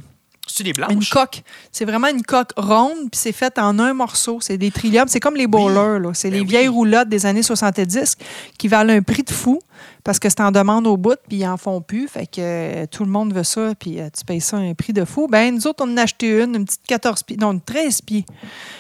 C'est 0.48 0.64
des 0.64 0.70
Une 0.72 0.76
blanches? 0.76 1.10
coque. 1.10 1.44
C'est 1.72 1.86
vraiment 1.86 2.08
une 2.08 2.24
coque 2.24 2.52
ronde, 2.58 3.10
puis 3.12 3.20
c'est 3.20 3.32
fait 3.32 3.58
en 3.60 3.78
un 3.80 3.94
morceau. 3.94 4.40
C'est 4.42 4.58
des 4.58 4.72
trilliums. 4.72 5.08
C'est 5.08 5.20
comme 5.20 5.36
les 5.36 5.48
bowlers. 5.48 6.00
là. 6.00 6.12
C'est 6.14 6.30
Ben 6.30 6.36
les 6.38 6.42
oui. 6.42 6.48
vieilles 6.48 6.68
roulottes 6.68 7.10
des 7.10 7.26
années 7.26 7.44
70 7.44 8.16
qui 8.58 8.68
valent 8.68 8.94
un 8.94 9.02
prix 9.02 9.24
de 9.24 9.32
fou 9.32 9.60
parce 10.04 10.20
que 10.20 10.30
c'est 10.30 10.40
en 10.42 10.52
demande 10.52 10.88
au 10.88 10.96
bout, 10.98 11.18
puis 11.28 11.38
ils 11.40 11.48
en 11.48 11.58
font 11.58 11.82
plus. 11.82 12.08
Fait 12.08 12.26
que 12.26 12.40
euh, 12.40 12.86
tout 12.90 13.04
le 13.04 13.12
monde 13.12 13.34
veut 13.34 13.44
ça, 13.44 13.74
puis 13.78 14.00
euh, 14.00 14.10
tu 14.18 14.24
payes 14.26 14.40
ça 14.42 14.58
un 14.58 14.74
prix 14.74 14.94
de 14.94 15.04
fou. 15.06 15.28
Ben 15.28 15.54
nous 15.54 15.68
autres, 15.68 15.84
on 15.86 15.92
en 15.92 15.98
a 15.98 16.04
acheté 16.04 16.42
une, 16.42 16.56
une 16.56 16.66
petite 16.66 16.82
14 16.88 17.24
pieds, 17.24 17.38
non, 17.38 17.52
une 17.52 17.62
13 17.62 18.02
pieds. 18.04 18.26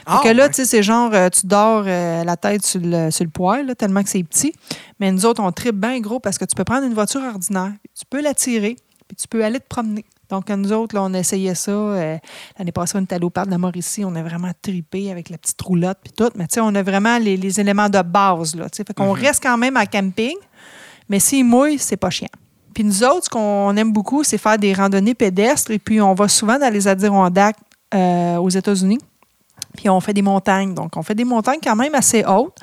Ah, 0.05 0.21
Fait 0.23 0.29
que 0.29 0.33
là, 0.33 0.43
ouais. 0.43 0.49
tu 0.49 0.55
sais, 0.55 0.65
c'est 0.65 0.83
genre, 0.83 1.11
euh, 1.13 1.27
tu 1.29 1.45
dors 1.45 1.83
la 1.83 2.37
tête 2.37 2.65
sur 2.65 2.79
le, 2.81 3.11
sur 3.11 3.25
le 3.25 3.63
là, 3.63 3.75
tellement 3.75 4.03
que 4.03 4.09
c'est 4.09 4.23
petit. 4.23 4.53
Mais 4.99 5.11
nous 5.11 5.25
autres, 5.25 5.43
on 5.43 5.51
tripe 5.51 5.75
bien 5.75 5.99
gros 5.99 6.19
parce 6.19 6.37
que 6.37 6.45
tu 6.45 6.55
peux 6.55 6.63
prendre 6.63 6.85
une 6.85 6.93
voiture 6.93 7.21
ordinaire, 7.21 7.73
tu 7.93 8.05
peux 8.09 8.21
la 8.21 8.33
tirer, 8.33 8.75
puis 9.07 9.15
tu 9.17 9.27
peux 9.27 9.43
aller 9.43 9.59
te 9.59 9.67
promener. 9.67 10.05
Donc, 10.29 10.49
nous 10.49 10.73
autres, 10.73 10.95
là, 10.95 11.03
on 11.03 11.13
essayait 11.13 11.55
ça. 11.55 11.71
euh, 11.71 12.17
L'année 12.57 12.71
passée, 12.71 12.97
on 12.97 13.01
était 13.01 13.15
allé 13.15 13.25
au 13.25 13.29
parc 13.29 13.47
de 13.47 13.51
la 13.51 13.57
Mauricie. 13.57 14.03
On 14.05 14.15
a 14.15 14.23
vraiment 14.23 14.51
tripé 14.61 15.11
avec 15.11 15.29
la 15.29 15.37
petite 15.37 15.61
roulotte 15.61 15.97
puis 16.03 16.11
tout. 16.11 16.29
Mais 16.35 16.47
tu 16.47 16.55
sais, 16.55 16.59
on 16.61 16.73
a 16.75 16.83
vraiment 16.83 17.17
les, 17.17 17.37
les 17.37 17.59
éléments 17.59 17.89
de 17.89 18.01
base. 18.01 18.55
Là, 18.55 18.67
fait 18.73 18.93
qu'on 18.93 19.11
reste 19.11 19.41
quand 19.41 19.57
même 19.57 19.77
à 19.77 19.85
camping, 19.85 20.35
mais 21.09 21.19
s'il 21.19 21.45
mouille, 21.45 21.79
c'est 21.79 21.97
pas 21.97 22.09
chiant. 22.09 22.27
Puis 22.73 22.83
nous 22.83 23.03
autres, 23.03 23.25
ce 23.25 23.29
qu'on 23.29 23.75
aime 23.75 23.91
beaucoup, 23.91 24.23
c'est 24.23 24.37
faire 24.37 24.57
des 24.59 24.73
randonnées 24.73 25.15
pédestres. 25.15 25.71
Et 25.71 25.79
puis, 25.79 25.99
on 25.99 26.13
va 26.13 26.27
souvent 26.27 26.59
dans 26.59 26.71
les 26.71 26.87
Adirondacks 26.87 27.57
euh, 27.95 28.35
aux 28.37 28.49
États-Unis. 28.49 28.99
Puis, 29.75 29.89
on 29.89 29.99
fait 29.99 30.13
des 30.13 30.21
montagnes. 30.21 30.73
Donc, 30.75 30.95
on 30.95 31.01
fait 31.01 31.15
des 31.15 31.23
montagnes 31.23 31.59
quand 31.63 31.75
même 31.75 31.95
assez 31.95 32.23
hautes. 32.25 32.57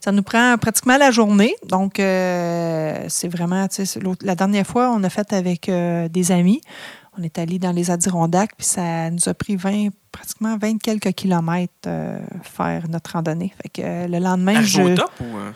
Ça 0.00 0.12
nous 0.12 0.22
prend 0.22 0.58
pratiquement 0.58 0.98
la 0.98 1.10
journée. 1.10 1.54
Donc, 1.66 1.98
euh, 1.98 3.06
c'est 3.08 3.28
vraiment, 3.28 3.66
tu 3.68 3.86
sais, 3.86 4.00
la 4.20 4.34
dernière 4.34 4.66
fois, 4.66 4.90
on 4.94 5.02
a 5.02 5.08
fait 5.08 5.32
avec 5.32 5.70
euh, 5.70 6.08
des 6.08 6.30
amis. 6.30 6.60
On 7.18 7.22
est 7.22 7.38
allé 7.38 7.58
dans 7.58 7.70
les 7.72 7.90
Adirondacks, 7.90 8.52
puis 8.56 8.66
ça 8.66 9.08
nous 9.10 9.28
a 9.28 9.34
pris 9.34 9.54
20, 9.56 9.88
pratiquement 10.10 10.56
20 10.58 10.78
quelques 10.82 11.12
kilomètres 11.12 11.72
euh, 11.86 12.18
faire 12.42 12.88
notre 12.88 13.12
randonnée. 13.12 13.52
Fait 13.62 13.68
que 13.68 13.82
euh, 13.84 14.06
le 14.08 14.18
lendemain, 14.18 14.56
Arrivé 14.56 14.68
je... 14.68 14.82
au 14.82 14.94
top 14.96 15.10
ou. 15.20 15.36
euh? 15.36 15.52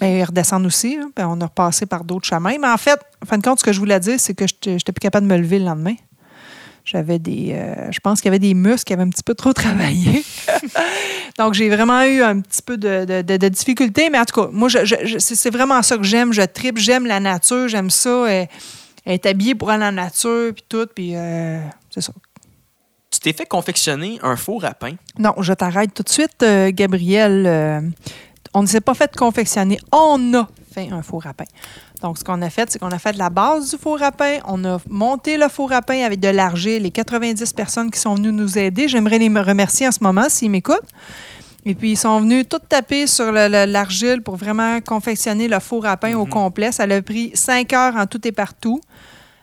Ben, 0.00 0.08
ils 0.18 0.24
redescendent 0.24 0.66
aussi. 0.66 0.98
Ben, 1.14 1.28
on 1.28 1.40
a 1.40 1.44
repassé 1.44 1.86
par 1.86 2.02
d'autres 2.02 2.26
chemins. 2.26 2.56
Mais 2.60 2.66
en 2.66 2.76
fait, 2.76 2.98
en 3.22 3.26
fin 3.26 3.38
de 3.38 3.44
compte, 3.44 3.60
ce 3.60 3.64
que 3.64 3.72
je 3.72 3.78
voulais 3.78 4.00
dire, 4.00 4.18
c'est 4.18 4.34
que 4.34 4.44
je 4.48 4.70
n'étais 4.70 4.90
plus 4.90 4.98
capable 5.00 5.28
de 5.28 5.32
me 5.32 5.38
lever 5.38 5.60
le 5.60 5.66
lendemain. 5.66 5.94
J'avais 6.84 7.20
des. 7.20 7.52
euh, 7.52 7.92
je 7.92 8.00
pense 8.00 8.20
qu'il 8.20 8.26
y 8.26 8.30
avait 8.30 8.40
des 8.40 8.54
muscles 8.54 8.82
qui 8.88 8.92
avaient 8.92 9.04
un 9.04 9.08
petit 9.10 9.22
peu 9.22 9.34
trop 9.34 9.52
travaillé. 9.54 10.24
Donc, 11.38 11.54
j'ai 11.54 11.68
vraiment 11.70 12.02
eu 12.02 12.22
un 12.22 12.40
petit 12.40 12.62
peu 12.62 12.76
de, 12.76 13.04
de, 13.04 13.22
de- 13.22 13.36
de 13.36 13.48
difficulté. 13.48 14.10
Mais 14.10 14.18
en 14.18 14.24
tout 14.24 14.40
cas, 14.42 14.48
moi, 14.52 14.68
c'est 15.18 15.50
vraiment 15.50 15.80
ça 15.82 15.96
que 15.96 16.02
j'aime. 16.02 16.32
Je 16.32 16.42
tripe, 16.42 16.78
j'aime 16.78 17.06
la 17.06 17.20
nature, 17.20 17.68
j'aime 17.68 17.90
ça. 17.90 18.24
Euh, 19.06 19.12
être 19.12 19.26
habillé 19.26 19.54
pour 19.54 19.70
aller 19.70 19.84
en 19.84 19.92
nature, 19.92 20.52
puis 20.54 20.64
tout. 20.68 20.86
Puis, 20.94 21.14
euh, 21.14 21.60
c'est 21.90 22.00
ça. 22.00 22.12
Tu 23.14 23.20
t'es 23.20 23.32
fait 23.32 23.46
confectionner 23.46 24.18
un 24.24 24.34
four 24.34 24.64
à 24.64 24.74
pain? 24.74 24.96
Non, 25.18 25.34
je 25.38 25.52
t'arrête 25.52 25.94
tout 25.94 26.02
de 26.02 26.08
suite, 26.08 26.42
euh, 26.42 26.72
Gabriel. 26.74 27.46
Euh, 27.46 27.80
on 28.54 28.62
ne 28.62 28.66
s'est 28.66 28.80
pas 28.80 28.94
fait 28.94 29.14
confectionner. 29.14 29.78
On 29.92 30.34
a 30.34 30.48
fait 30.72 30.88
un 30.90 31.00
four 31.00 31.24
à 31.28 31.32
pain. 31.32 31.44
Donc, 32.02 32.18
ce 32.18 32.24
qu'on 32.24 32.42
a 32.42 32.50
fait, 32.50 32.68
c'est 32.72 32.80
qu'on 32.80 32.90
a 32.90 32.98
fait 32.98 33.16
la 33.16 33.30
base 33.30 33.70
du 33.70 33.78
four 33.78 34.02
à 34.02 34.10
pain. 34.10 34.38
On 34.46 34.64
a 34.64 34.78
monté 34.88 35.36
le 35.36 35.48
four 35.48 35.72
à 35.72 35.80
pain 35.80 36.04
avec 36.04 36.18
de 36.18 36.26
l'argile. 36.26 36.82
Les 36.82 36.90
90 36.90 37.52
personnes 37.52 37.90
qui 37.90 38.00
sont 38.00 38.16
venues 38.16 38.32
nous 38.32 38.58
aider, 38.58 38.88
j'aimerais 38.88 39.18
les 39.18 39.28
remercier 39.28 39.86
en 39.86 39.92
ce 39.92 40.02
moment 40.02 40.28
s'ils 40.28 40.50
m'écoutent. 40.50 40.90
Et 41.66 41.74
puis, 41.74 41.92
ils 41.92 41.96
sont 41.96 42.20
venus 42.20 42.46
tout 42.48 42.58
taper 42.58 43.06
sur 43.06 43.32
le- 43.32 43.48
le- 43.48 43.64
l'argile 43.70 44.20
pour 44.22 44.36
vraiment 44.36 44.80
confectionner 44.80 45.48
le 45.48 45.58
four 45.60 45.86
à 45.86 45.96
pain 45.96 46.14
au 46.14 46.26
complet. 46.26 46.72
Ça 46.72 46.82
a 46.84 47.02
pris 47.02 47.30
cinq 47.34 47.72
heures 47.72 47.96
en 47.96 48.06
tout 48.06 48.26
et 48.28 48.32
partout. 48.32 48.80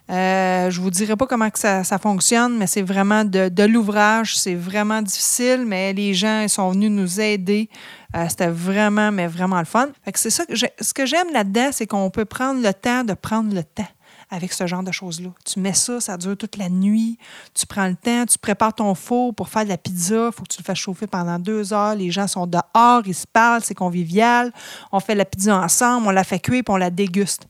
Euh, 0.09 0.69
je 0.69 0.81
vous 0.81 0.89
dirai 0.89 1.15
pas 1.15 1.25
comment 1.25 1.49
que 1.49 1.57
ça, 1.57 1.83
ça 1.85 1.97
fonctionne, 1.97 2.57
mais 2.57 2.67
c'est 2.67 2.81
vraiment 2.81 3.23
de, 3.23 3.47
de 3.47 3.63
l'ouvrage. 3.63 4.37
C'est 4.37 4.55
vraiment 4.55 5.01
difficile, 5.01 5.63
mais 5.65 5.93
les 5.93 6.13
gens 6.13 6.41
ils 6.41 6.49
sont 6.49 6.69
venus 6.71 6.91
nous 6.91 7.21
aider. 7.21 7.69
Euh, 8.15 8.25
C'était 8.29 8.49
vraiment, 8.49 9.11
mais 9.11 9.27
vraiment 9.27 9.59
le 9.59 9.65
fun. 9.65 9.87
C'est 10.15 10.29
ça 10.29 10.45
que 10.45 10.53
ce 10.55 10.93
que 10.93 11.05
j'aime 11.05 11.31
là-dedans, 11.31 11.69
c'est 11.71 11.87
qu'on 11.87 12.09
peut 12.09 12.25
prendre 12.25 12.61
le 12.61 12.73
temps 12.73 13.03
de 13.05 13.13
prendre 13.13 13.55
le 13.55 13.63
temps 13.63 13.87
avec 14.31 14.53
ce 14.53 14.65
genre 14.65 14.81
de 14.81 14.91
choses-là. 14.91 15.29
Tu 15.45 15.59
mets 15.59 15.73
ça, 15.73 15.99
ça 15.99 16.17
dure 16.17 16.37
toute 16.37 16.57
la 16.57 16.69
nuit. 16.69 17.17
Tu 17.53 17.67
prends 17.67 17.87
le 17.87 17.95
temps, 17.95 18.25
tu 18.25 18.39
prépares 18.39 18.73
ton 18.73 18.95
four 18.95 19.35
pour 19.35 19.49
faire 19.49 19.65
de 19.65 19.69
la 19.69 19.77
pizza. 19.77 20.27
Il 20.27 20.31
faut 20.31 20.43
que 20.43 20.53
tu 20.53 20.59
le 20.59 20.63
fasses 20.63 20.77
chauffer 20.77 21.05
pendant 21.05 21.37
deux 21.37 21.73
heures. 21.73 21.95
Les 21.95 22.09
gens 22.09 22.27
sont 22.27 22.47
dehors, 22.47 23.03
ils 23.05 23.13
se 23.13 23.27
parlent, 23.27 23.61
c'est 23.63 23.75
convivial. 23.75 24.51
On 24.91 25.01
fait 25.01 25.15
la 25.15 25.25
pizza 25.25 25.55
ensemble, 25.57 26.07
on 26.07 26.11
la 26.11 26.23
fait 26.23 26.39
cuire 26.39 26.63
puis 26.63 26.73
on 26.73 26.77
la 26.77 26.89
déguste 26.89 27.47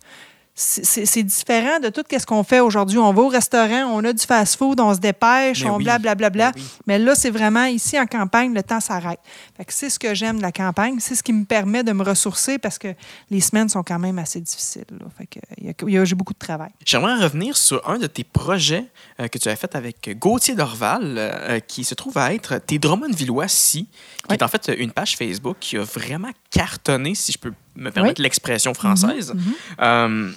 c'est 0.63 1.23
différent 1.23 1.79
de 1.79 1.89
tout 1.89 2.03
ce 2.11 2.25
qu'on 2.25 2.43
fait 2.43 2.59
aujourd'hui. 2.59 2.97
On 2.99 3.11
va 3.13 3.21
au 3.21 3.27
restaurant, 3.27 3.85
on 3.93 4.03
a 4.03 4.13
du 4.13 4.23
fast-food, 4.23 4.79
on 4.79 4.93
se 4.93 4.99
dépêche, 4.99 5.63
Mais 5.63 5.69
on 5.69 5.77
blablabla. 5.77 6.51
Mais 6.55 6.61
oui. 6.61 6.67
Mais 6.87 6.99
là, 6.99 7.15
c'est 7.15 7.31
vraiment 7.31 7.65
ici 7.65 7.99
en 7.99 8.05
campagne, 8.05 8.53
le 8.53 8.61
temps 8.61 8.79
s'arrête. 8.79 9.19
C'est 9.69 9.89
ce 9.89 9.97
que 9.97 10.13
j'aime 10.13 10.37
de 10.37 10.41
la 10.41 10.51
campagne. 10.51 10.99
C'est 10.99 11.15
ce 11.15 11.23
qui 11.23 11.33
me 11.33 11.45
permet 11.45 11.83
de 11.83 11.91
me 11.93 12.03
ressourcer 12.03 12.59
parce 12.59 12.77
que 12.77 12.89
les 13.29 13.41
semaines 13.41 13.69
sont 13.69 13.83
quand 13.83 13.99
même 13.99 14.19
assez 14.19 14.39
difficiles. 14.39 14.85
j'ai 16.03 16.15
beaucoup 16.15 16.33
de 16.33 16.39
travail. 16.39 16.69
J'aimerais 16.85 17.15
revenir 17.23 17.57
sur 17.57 17.87
un 17.89 17.97
de 17.97 18.07
tes 18.07 18.23
projets 18.23 18.85
euh, 19.19 19.27
que 19.27 19.37
tu 19.37 19.49
as 19.49 19.55
fait 19.55 19.75
avec 19.75 20.17
Gauthier 20.19 20.55
Dorval, 20.55 21.15
euh, 21.17 21.59
qui 21.59 21.83
se 21.83 21.95
trouve 21.95 22.17
à 22.17 22.33
être 22.33 22.57
Tes 22.59 22.77
Drummondvillois 22.79 23.47
si, 23.47 23.85
qui 23.85 23.89
Oui. 24.29 24.35
est 24.35 24.43
en 24.43 24.47
fait 24.47 24.71
une 24.77 24.91
page 24.91 25.15
Facebook 25.17 25.57
qui 25.59 25.77
a 25.77 25.83
vraiment 25.83 26.31
cartonné, 26.49 27.15
si 27.15 27.31
je 27.31 27.37
peux 27.37 27.53
me 27.75 27.89
permettre 27.89 28.21
l'expression 28.21 28.73
française. 28.73 29.33
Mhm. 29.33 29.53
Euh, 29.81 30.31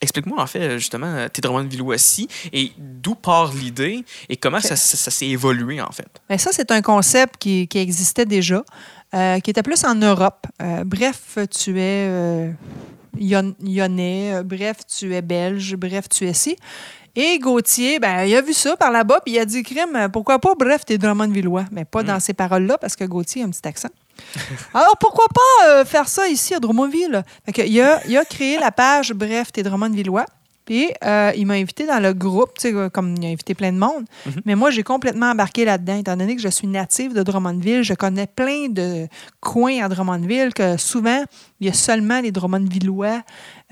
Explique-moi 0.00 0.40
en 0.40 0.46
fait 0.46 0.78
justement 0.78 1.06
euh, 1.06 1.28
Tes 1.28 1.40
Drummondvillois 1.40 1.98
si 1.98 2.28
et 2.52 2.72
d'où 2.78 3.14
part 3.14 3.52
l'idée 3.52 4.04
et 4.28 4.36
comment 4.36 4.60
ça, 4.60 4.76
ça- 4.76 4.96
ça 4.96 5.10
s'est 5.10 5.26
évolué 5.28 5.80
en 5.80 5.90
fait? 5.92 6.08
Bien, 6.28 6.38
ça, 6.38 6.50
c'est 6.52 6.70
un 6.70 6.82
concept 6.82 7.36
qui, 7.38 7.66
qui 7.68 7.78
existait 7.78 8.24
déjà, 8.26 8.62
euh, 9.14 9.40
qui 9.40 9.50
était 9.50 9.62
plus 9.62 9.84
en 9.84 9.94
Europe. 9.94 10.46
Euh, 10.62 10.84
bref, 10.84 11.38
tu 11.50 11.70
es 11.80 12.06
euh, 12.08 12.50
Yon- 13.18 13.54
Lyonnais, 13.62 14.34
euh, 14.34 14.42
bref, 14.42 14.76
tu 14.86 15.14
es 15.14 15.22
belge, 15.22 15.74
bref, 15.76 16.08
tu 16.08 16.26
es 16.28 16.32
ci. 16.34 16.56
Et 17.16 17.38
Gauthier, 17.40 17.98
ben, 17.98 18.22
il 18.24 18.36
a 18.36 18.42
vu 18.42 18.52
ça 18.52 18.76
par 18.76 18.92
là-bas, 18.92 19.20
puis 19.24 19.34
il 19.34 19.38
a 19.40 19.44
dit 19.44 19.64
Crime, 19.64 19.96
euh, 19.96 20.08
pourquoi 20.08 20.38
pas, 20.38 20.54
bref, 20.56 20.84
t'es 20.84 20.98
Drummondvillois. 20.98 21.64
Mais 21.72 21.84
pas 21.84 22.02
dans 22.04 22.20
ces 22.20 22.34
paroles-là, 22.34 22.78
parce 22.78 22.94
que 22.94 23.04
Gauthier 23.04 23.42
a 23.42 23.46
un 23.46 23.50
petit 23.50 23.66
accent. 23.66 23.88
Alors, 24.74 24.96
pourquoi 24.98 25.26
pas 25.28 25.68
euh, 25.68 25.84
faire 25.84 26.08
ça 26.08 26.28
ici 26.28 26.54
à 26.54 26.60
Drummondville? 26.60 27.22
Il, 27.56 27.80
a, 27.80 28.00
a 28.18 28.24
créé 28.24 28.58
la 28.58 28.70
page 28.70 29.12
Bref, 29.12 29.52
t'es 29.52 29.62
Drummondvillois. 29.62 30.26
Puis, 30.68 30.90
euh, 31.02 31.32
il 31.34 31.46
m'a 31.46 31.54
invité 31.54 31.86
dans 31.86 31.98
le 31.98 32.12
groupe, 32.12 32.50
tu 32.58 32.68
sais, 32.68 32.74
euh, 32.74 32.90
comme 32.90 33.14
il 33.16 33.24
a 33.24 33.28
invité 33.30 33.54
plein 33.54 33.72
de 33.72 33.78
monde. 33.78 34.04
Mais 34.44 34.54
moi, 34.54 34.70
j'ai 34.70 34.82
complètement 34.82 35.30
embarqué 35.30 35.64
là-dedans, 35.64 35.96
étant 35.96 36.14
donné 36.14 36.36
que 36.36 36.42
je 36.42 36.48
suis 36.48 36.66
native 36.66 37.14
de 37.14 37.22
Drummondville. 37.22 37.82
Je 37.82 37.94
connais 37.94 38.26
plein 38.26 38.68
de 38.68 39.08
coins 39.40 39.82
à 39.82 39.88
Drummondville 39.88 40.52
que 40.52 40.76
souvent, 40.76 41.24
il 41.60 41.68
y 41.68 41.70
a 41.70 41.72
seulement 41.72 42.20
les 42.20 42.32
Drummondvillois 42.32 43.22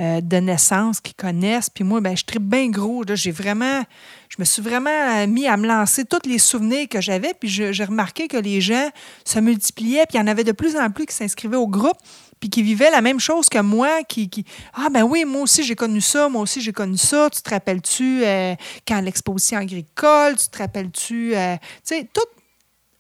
euh, 0.00 0.22
de 0.22 0.36
naissance 0.38 1.02
qui 1.02 1.12
connaissent. 1.12 1.68
Puis 1.68 1.84
moi, 1.84 2.00
ben, 2.00 2.16
je 2.16 2.24
tripe 2.24 2.44
bien 2.44 2.70
gros. 2.70 3.04
J'ai 3.12 3.30
vraiment, 3.30 3.82
je 4.30 4.36
me 4.38 4.46
suis 4.46 4.62
vraiment 4.62 5.26
mis 5.26 5.46
à 5.46 5.58
me 5.58 5.68
lancer 5.68 6.06
tous 6.06 6.26
les 6.26 6.38
souvenirs 6.38 6.88
que 6.88 7.02
j'avais. 7.02 7.34
Puis 7.38 7.50
j'ai 7.50 7.84
remarqué 7.84 8.26
que 8.26 8.38
les 8.38 8.62
gens 8.62 8.88
se 9.26 9.38
multipliaient. 9.38 10.06
Puis 10.08 10.16
il 10.16 10.20
y 10.22 10.24
en 10.24 10.28
avait 10.28 10.44
de 10.44 10.52
plus 10.52 10.76
en 10.76 10.90
plus 10.90 11.04
qui 11.04 11.14
s'inscrivaient 11.14 11.58
au 11.58 11.68
groupe 11.68 11.98
puis 12.40 12.50
qui 12.50 12.62
vivaient 12.62 12.90
la 12.90 13.00
même 13.00 13.20
chose 13.20 13.48
que 13.48 13.60
moi, 13.60 14.02
qui, 14.04 14.30
Ah 14.74 14.88
ben 14.90 15.02
oui, 15.02 15.24
moi 15.24 15.42
aussi 15.42 15.62
j'ai 15.62 15.74
connu 15.74 16.00
ça, 16.00 16.28
moi 16.28 16.42
aussi 16.42 16.60
j'ai 16.60 16.72
connu 16.72 16.96
ça. 16.96 17.28
Tu 17.30 17.40
te 17.42 17.50
rappelles-tu 17.50 18.24
euh, 18.24 18.54
quand 18.86 19.00
l'exposition 19.00 19.58
agricole, 19.58 20.36
tu 20.36 20.48
te 20.48 20.58
rappelles-tu, 20.58 21.34
euh, 21.34 21.56
tu 21.56 21.96
sais, 21.96 22.08
tout 22.12 22.20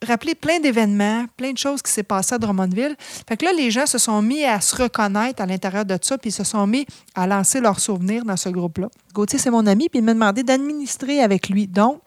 rappeler 0.04 0.34
plein 0.34 0.60
d'événements, 0.60 1.26
plein 1.36 1.52
de 1.52 1.58
choses 1.58 1.82
qui 1.82 1.90
s'est 1.90 2.02
passé 2.02 2.34
à 2.34 2.38
Drummondville. 2.38 2.96
Fait 3.28 3.36
que 3.36 3.44
là, 3.44 3.52
les 3.52 3.70
gens 3.70 3.86
se 3.86 3.98
sont 3.98 4.20
mis 4.22 4.44
à 4.44 4.60
se 4.60 4.76
reconnaître 4.76 5.42
à 5.42 5.46
l'intérieur 5.46 5.84
de 5.84 5.98
ça, 6.00 6.18
puis 6.18 6.30
se 6.30 6.44
sont 6.44 6.66
mis 6.66 6.86
à 7.14 7.26
lancer 7.26 7.60
leurs 7.60 7.80
souvenirs 7.80 8.24
dans 8.24 8.36
ce 8.36 8.48
groupe-là. 8.48 8.88
Gauthier, 9.14 9.38
c'est 9.38 9.50
mon 9.50 9.66
ami, 9.66 9.88
puis 9.88 10.00
il 10.00 10.04
m'a 10.04 10.14
demandé 10.14 10.42
d'administrer 10.42 11.22
avec 11.22 11.48
lui. 11.48 11.66
Donc, 11.66 12.00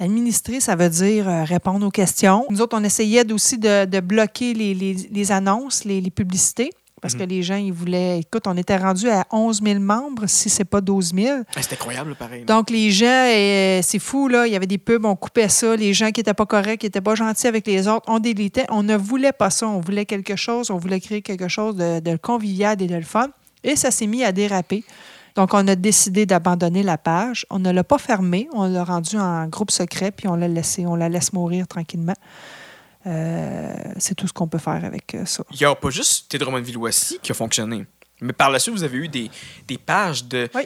Administrer, 0.00 0.60
ça 0.60 0.76
veut 0.76 0.88
dire 0.88 1.28
euh, 1.28 1.44
répondre 1.44 1.86
aux 1.86 1.90
questions. 1.90 2.46
Nous 2.50 2.60
autres, 2.60 2.76
on 2.78 2.82
essayait 2.84 3.30
aussi 3.32 3.58
de, 3.58 3.84
de 3.84 4.00
bloquer 4.00 4.54
les, 4.54 4.74
les- 4.74 5.08
les 5.12 5.32
annonces, 5.32 5.84
les, 5.84 6.00
les 6.00 6.10
publicités, 6.10 6.70
parce 7.02 7.14
que 7.14 7.22
les 7.22 7.42
gens, 7.42 7.56
ils 7.56 7.72
voulaient... 7.72 8.18
Écoute, 8.20 8.46
on 8.46 8.56
était 8.58 8.76
rendu 8.76 9.08
à 9.08 9.24
11 9.30 9.62
000 9.62 9.80
membres, 9.80 10.24
si 10.26 10.50
c'est 10.50 10.64
pas 10.66 10.80
12 10.82 11.12
000. 11.14 11.38
Ah, 11.54 11.60
C'est 11.62 11.72
incroyable 11.74 12.14
pareil. 12.14 12.44
Donc, 12.44 12.68
les 12.70 12.90
gens, 12.90 13.06
euh, 13.06 13.80
c'est 13.82 13.98
fou, 13.98 14.28
là. 14.28 14.46
Il 14.46 14.52
y 14.52 14.56
avait 14.56 14.66
des 14.66 14.76
pubs, 14.78 15.04
on 15.06 15.16
coupait 15.16 15.48
ça. 15.48 15.76
Les 15.76 15.94
gens 15.94 16.10
qui 16.10 16.20
n'étaient 16.20 16.34
pas 16.34 16.44
corrects, 16.44 16.80
qui 16.80 16.86
n'étaient 16.86 17.00
pas 17.00 17.14
gentils 17.14 17.46
avec 17.46 17.66
les 17.66 17.88
autres, 17.88 18.04
on 18.08 18.18
délitait. 18.18 18.66
On 18.70 18.82
ne 18.82 18.96
voulait 18.96 19.32
pas 19.32 19.48
ça. 19.50 19.66
On 19.66 19.80
voulait 19.80 20.04
quelque 20.04 20.36
chose. 20.36 20.70
On 20.70 20.76
voulait 20.76 21.00
créer 21.00 21.22
quelque 21.22 21.48
chose 21.48 21.74
de, 21.76 22.00
de 22.00 22.16
convivial 22.16 22.80
et 22.82 22.86
de 22.86 22.94
le 22.96 23.02
fun. 23.02 23.28
Et 23.64 23.76
ça 23.76 23.90
s'est 23.90 24.06
mis 24.06 24.22
à 24.24 24.32
déraper. 24.32 24.84
Donc, 25.36 25.54
on 25.54 25.66
a 25.68 25.74
décidé 25.76 26.26
d'abandonner 26.26 26.82
la 26.82 26.98
page. 26.98 27.46
On 27.50 27.58
ne 27.58 27.70
l'a 27.70 27.84
pas 27.84 27.98
fermée. 27.98 28.48
On 28.52 28.68
l'a 28.68 28.84
rendu 28.84 29.16
en 29.16 29.46
groupe 29.46 29.70
secret, 29.70 30.10
puis 30.10 30.28
on 30.28 30.36
l'a 30.36 30.48
laissé. 30.48 30.86
On 30.86 30.96
la 30.96 31.08
laisse 31.08 31.32
mourir 31.32 31.66
tranquillement. 31.66 32.14
Euh, 33.06 33.72
c'est 33.98 34.14
tout 34.14 34.26
ce 34.26 34.32
qu'on 34.32 34.46
peut 34.48 34.58
faire 34.58 34.84
avec 34.84 35.14
euh, 35.14 35.24
ça. 35.24 35.42
Il 35.52 35.58
n'y 35.58 35.64
a 35.64 35.74
pas 35.74 35.90
juste 35.90 36.28
Tes 36.28 36.38
qui 37.22 37.32
a 37.32 37.34
fonctionné. 37.34 37.86
Mais 38.20 38.32
par 38.34 38.50
la 38.50 38.58
suite, 38.58 38.74
vous 38.74 38.84
avez 38.84 38.98
eu 38.98 39.08
des, 39.08 39.30
des 39.66 39.78
pages 39.78 40.24
de 40.24 40.50
Oui. 40.54 40.62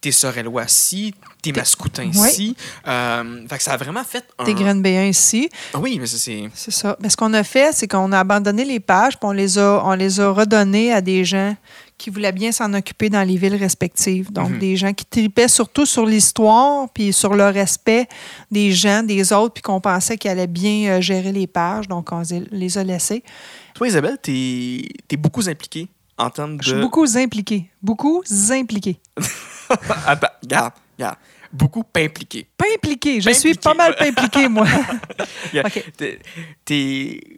tes 0.00 0.12
Sorellois 0.12 0.68
ci, 0.68 1.12
tes 1.42 1.52
Mascoutins 1.52 2.10
Oui. 2.14 2.30
ci. 2.30 2.56
Euh, 2.86 3.46
ça 3.58 3.72
a 3.72 3.76
vraiment 3.76 4.04
fait 4.04 4.24
un... 4.38 4.74
Béens 4.76 5.06
ici. 5.06 5.48
Ah 5.74 5.80
Oui, 5.80 5.98
mais 5.98 6.06
c'est... 6.06 6.48
C'est 6.54 6.70
ça. 6.70 6.96
Mais 7.00 7.08
ce 7.08 7.16
qu'on 7.16 7.34
a 7.34 7.42
fait, 7.42 7.72
c'est 7.74 7.88
qu'on 7.88 8.12
a 8.12 8.20
abandonné 8.20 8.64
les 8.64 8.78
pages, 8.78 9.18
puis 9.18 9.26
on 9.28 9.32
les 9.32 9.58
a, 9.58 9.82
on 9.84 9.94
les 9.94 10.20
a 10.20 10.30
redonnées 10.30 10.92
à 10.92 11.00
des 11.00 11.24
gens 11.24 11.56
qui 12.02 12.10
voulaient 12.10 12.32
bien 12.32 12.50
s'en 12.50 12.74
occuper 12.74 13.08
dans 13.08 13.22
les 13.22 13.36
villes 13.36 13.54
respectives. 13.54 14.32
Donc, 14.32 14.50
Mhm. 14.50 14.58
des 14.58 14.76
gens 14.76 14.92
qui 14.92 15.04
tripaient 15.04 15.46
surtout 15.46 15.86
sur 15.86 16.04
l'histoire, 16.04 16.88
puis 16.92 17.12
sur 17.12 17.34
le 17.34 17.44
respect 17.46 18.08
des 18.50 18.72
gens, 18.72 19.04
des 19.04 19.32
autres, 19.32 19.54
puis 19.54 19.62
qu'on 19.62 19.80
pensait 19.80 20.18
qu'ils 20.18 20.30
allaient 20.32 20.48
bien 20.48 20.94
euh, 20.94 21.00
gérer 21.00 21.30
les 21.30 21.46
pages. 21.46 21.86
Donc, 21.86 22.10
on 22.10 22.22
les 22.50 22.76
a- 22.78 22.82
laissés. 22.82 23.22
Toi, 23.74 23.86
Isabelle, 23.86 24.18
t'es 24.20 24.82
es 25.10 25.16
beaucoup 25.16 25.48
impliquée 25.48 25.86
en 26.18 26.28
termes 26.28 26.56
de... 26.56 26.62
Je 26.64 26.70
suis 26.72 26.80
beaucoup 26.80 27.06
impliquée. 27.16 27.70
Beaucoup 27.80 28.22
impliquée. 28.50 28.98
Attends, 30.06 30.26
regarde, 30.42 30.72
regarde. 30.98 31.16
Beaucoup 31.52 31.84
pas 31.84 32.00
impliquée. 32.00 32.46
Pas 32.56 32.64
impliquée. 32.74 33.20
Je 33.20 33.26
Pas 33.28 33.34
suis 33.34 33.54
pas 33.54 33.74
mal 33.74 33.94
pas 33.94 34.06
impliquée, 34.06 34.48
moi. 34.48 34.66
OK. 35.54 35.84
T'es 35.96 36.18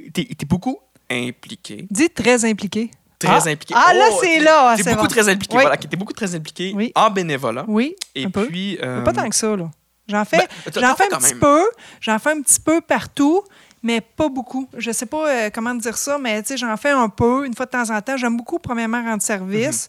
t'es 0.06 0.46
beaucoup 0.46 0.78
impliquée. 1.10 1.86
Dis 1.90 2.08
très 2.08 2.44
impliquée. 2.44 2.90
Très 3.18 3.30
Ah. 3.30 3.50
impliquée. 3.50 3.74
Ah, 3.76 3.92
là, 3.94 4.04
Oh, 4.12 4.18
c'est 4.20 4.38
là. 4.40 4.70
Ah, 4.70 4.76
c'est 4.76 4.90
beaucoup 4.90 5.02
bon. 5.02 5.08
très 5.08 5.28
impliquée. 5.28 5.56
Oui. 5.56 5.62
Voilà, 5.62 5.76
t'es 5.76 5.96
beaucoup 5.96 6.12
très 6.12 6.34
impliquée 6.34 6.72
Oui. 6.74 6.92
en 6.94 7.10
bénévolat. 7.10 7.64
Oui, 7.68 7.94
Et 8.14 8.24
un 8.26 8.30
peu. 8.30 8.46
puis... 8.46 8.78
euh, 8.82 9.02
Pas 9.02 9.12
tant 9.12 9.28
que 9.28 9.36
ça, 9.36 9.56
là. 9.56 9.70
J'en 10.08 10.24
fais, 10.24 10.36
Ben, 10.38 10.46
j'en 10.80 10.94
fais 10.94 11.04
un 11.14 11.18
petit 11.18 11.30
même. 11.32 11.40
peu. 11.40 11.62
J'en 12.00 12.18
fais 12.18 12.30
un 12.32 12.42
petit 12.42 12.60
peu 12.60 12.80
partout, 12.82 13.42
mais 13.82 14.00
pas 14.02 14.28
beaucoup. 14.28 14.68
Je 14.76 14.90
sais 14.90 15.06
pas 15.06 15.28
euh, 15.28 15.50
comment 15.54 15.74
dire 15.74 15.96
ça, 15.96 16.18
mais 16.18 16.42
tu 16.42 16.48
sais, 16.48 16.56
j'en 16.58 16.76
fais 16.76 16.90
un 16.90 17.08
peu, 17.08 17.46
une 17.46 17.54
fois 17.54 17.64
de 17.66 17.70
temps 17.70 17.88
en 17.90 18.00
temps. 18.02 18.16
J'aime 18.18 18.36
beaucoup, 18.36 18.58
premièrement, 18.58 19.02
rendre 19.02 19.22
service. 19.22 19.88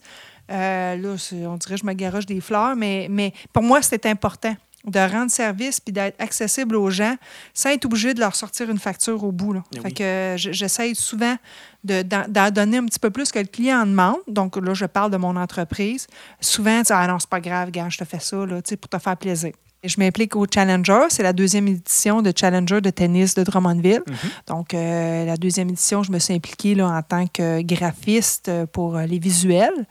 Mhm. 0.49 0.55
Euh, 0.57 0.95
là, 0.95 1.09
on 1.49 1.55
dirait 1.57 1.73
que 1.75 1.81
je 1.81 1.85
me 1.85 1.93
garoche 1.93 2.25
des 2.27 2.39
fleurs, 2.39 2.75
mais, 2.77 3.07
mais 3.09 3.33
pour 3.51 3.63
moi, 3.63 3.81
c'est 3.81 4.05
important 4.05 4.55
de 4.85 4.99
rendre 4.99 5.31
service 5.31 5.79
puis 5.79 5.91
d'être 5.91 6.19
accessible 6.21 6.75
aux 6.75 6.89
gens 6.89 7.15
sans 7.53 7.69
être 7.71 7.85
obligé 7.85 8.13
de 8.13 8.19
leur 8.19 8.35
sortir 8.35 8.69
une 8.69 8.77
facture 8.79 9.23
au 9.23 9.31
bout. 9.31 9.53
Là. 9.53 9.63
Eh 9.75 9.79
Fait 9.81 9.91
que 9.91 10.33
j- 10.37 10.53
j'essaye 10.53 10.95
souvent 10.95 11.35
de- 11.83 12.01
d'en 12.03 12.51
donner 12.51 12.77
un 12.77 12.85
petit 12.85 12.99
peu 12.99 13.09
plus 13.09 13.31
que 13.31 13.39
le 13.39 13.45
client 13.45 13.81
en 13.81 13.85
demande. 13.85 14.17
Donc 14.27 14.55
là, 14.57 14.73
je 14.73 14.85
parle 14.85 15.11
de 15.11 15.17
mon 15.17 15.35
entreprise. 15.35 16.07
Souvent, 16.39 16.77
tu 16.79 16.85
dis, 16.85 16.93
ah 16.93 17.07
non, 17.07 17.19
c'est 17.19 17.29
pas 17.29 17.41
grave, 17.41 17.71
gars, 17.71 17.89
je 17.89 17.97
te 17.97 18.05
fais 18.05 18.19
ça 18.19 18.37
là, 18.45 18.61
pour 18.61 18.89
te 18.89 18.97
faire 18.99 19.17
plaisir. 19.17 19.51
Et 19.85 19.87
Je 19.87 19.99
m'implique 19.99 20.35
au 20.35 20.47
Challenger. 20.51 21.01
C'est 21.09 21.21
la 21.21 21.31
deuxième 21.31 21.67
édition 21.67 22.23
de 22.23 22.33
Challenger 22.35 22.81
de 22.81 22.89
tennis 22.89 23.35
de 23.35 23.43
Drummondville. 23.43 24.01
Mhm. 24.07 24.15
Donc, 24.47 24.73
euh, 24.73 25.25
la 25.25 25.37
deuxième 25.37 25.69
édition, 25.69 26.01
je 26.01 26.11
me 26.11 26.17
suis 26.17 26.33
impliquée 26.33 26.73
là, 26.73 26.87
en 26.87 27.01
tant 27.03 27.27
que 27.27 27.61
graphiste 27.61 28.49
euh, 28.49 28.65
pour 28.65 28.97
euh, 28.97 29.05
les 29.05 29.19
visuels. 29.19 29.85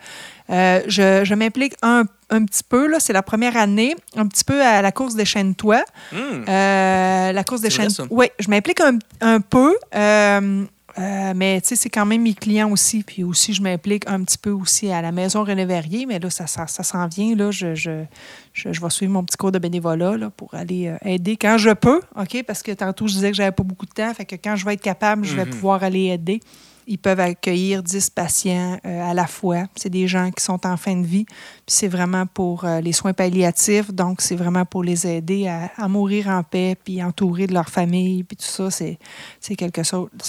Euh, 0.50 0.80
je 0.88 1.22
je 1.24 1.34
m'implique 1.34 1.74
un, 1.82 2.04
un 2.30 2.44
petit 2.44 2.64
peu, 2.68 2.88
là, 2.88 2.98
c'est 2.98 3.12
la 3.12 3.22
première 3.22 3.56
année, 3.56 3.94
un 4.16 4.26
petit 4.26 4.42
peu 4.42 4.60
à 4.60 4.82
la 4.82 4.90
course 4.90 5.14
des 5.14 5.24
chaînes-toi. 5.24 5.84
hum, 6.12 6.44
Euh, 6.48 7.32
la 7.32 7.44
course 7.44 7.60
des 7.60 7.70
chaînes. 7.70 7.88
Oui, 8.10 8.26
je 8.40 8.48
m'implique 8.50 8.80
un, 8.80 8.98
un 9.20 9.40
peu. 9.40 9.74
Euh, 10.98 11.32
mais 11.34 11.60
tu 11.60 11.68
sais, 11.68 11.76
c'est 11.76 11.88
quand 11.90 12.06
même 12.06 12.22
mes 12.22 12.34
clients 12.34 12.70
aussi. 12.70 13.02
Puis 13.02 13.24
aussi, 13.24 13.52
je 13.52 13.60
m'implique 13.62 14.04
un 14.08 14.22
petit 14.22 14.38
peu 14.38 14.50
aussi 14.50 14.90
à 14.90 15.02
la 15.02 15.10
maison 15.12 15.42
René 15.44 15.64
Verrier. 15.64 16.06
Mais 16.06 16.18
là, 16.18 16.30
ça, 16.30 16.46
ça, 16.46 16.66
ça 16.66 16.82
s'en 16.82 17.06
vient. 17.08 17.34
Là. 17.34 17.50
Je, 17.50 17.74
je, 17.74 18.04
je, 18.52 18.72
je 18.72 18.80
vais 18.80 18.90
suivre 18.90 19.12
mon 19.12 19.24
petit 19.24 19.36
cours 19.36 19.50
de 19.52 19.58
bénévolat 19.58 20.16
là, 20.16 20.30
pour 20.30 20.54
aller 20.54 20.86
euh, 20.88 20.96
aider 21.04 21.36
quand 21.36 21.58
je 21.58 21.70
peux. 21.70 22.00
OK? 22.16 22.42
Parce 22.46 22.62
que 22.62 22.72
tantôt, 22.72 23.06
je 23.08 23.14
disais 23.14 23.30
que 23.30 23.36
j'avais 23.36 23.52
pas 23.52 23.64
beaucoup 23.64 23.86
de 23.86 23.92
temps. 23.92 24.12
Fait 24.14 24.24
que 24.24 24.36
quand 24.36 24.54
je 24.56 24.64
vais 24.64 24.74
être 24.74 24.82
capable, 24.82 25.24
je 25.24 25.34
vais 25.34 25.44
Mhm. 25.44 25.50
pouvoir 25.50 25.82
aller 25.82 26.04
aider. 26.06 26.40
Ils 26.86 26.98
peuvent 26.98 27.20
accueillir 27.20 27.82
10 27.82 28.10
patients 28.10 28.78
euh, 28.84 29.10
à 29.10 29.14
la 29.14 29.26
fois. 29.26 29.64
C'est 29.76 29.88
des 29.90 30.06
gens 30.06 30.30
qui 30.30 30.42
sont 30.44 30.66
en 30.66 30.76
fin 30.76 30.96
de 30.96 31.06
vie. 31.06 31.26
C'est 31.66 31.88
vraiment 31.88 32.26
pour 32.26 32.64
euh, 32.64 32.80
les 32.80 32.92
soins 32.92 33.12
palliatifs. 33.12 33.92
Donc, 33.92 34.20
c'est 34.20 34.36
vraiment 34.36 34.64
pour 34.64 34.82
les 34.84 35.06
aider 35.06 35.48
à, 35.48 35.70
à 35.76 35.88
mourir 35.88 36.28
en 36.28 36.42
paix, 36.42 36.76
puis 36.82 37.02
entourés 37.02 37.46
de 37.46 37.54
leur 37.54 37.68
famille, 37.68 38.22
puis 38.24 38.36
tout 38.36 38.44
ça. 38.44 38.70
C'est, 38.70 38.98
c'est, 39.40 39.56
quelque, 39.56 39.80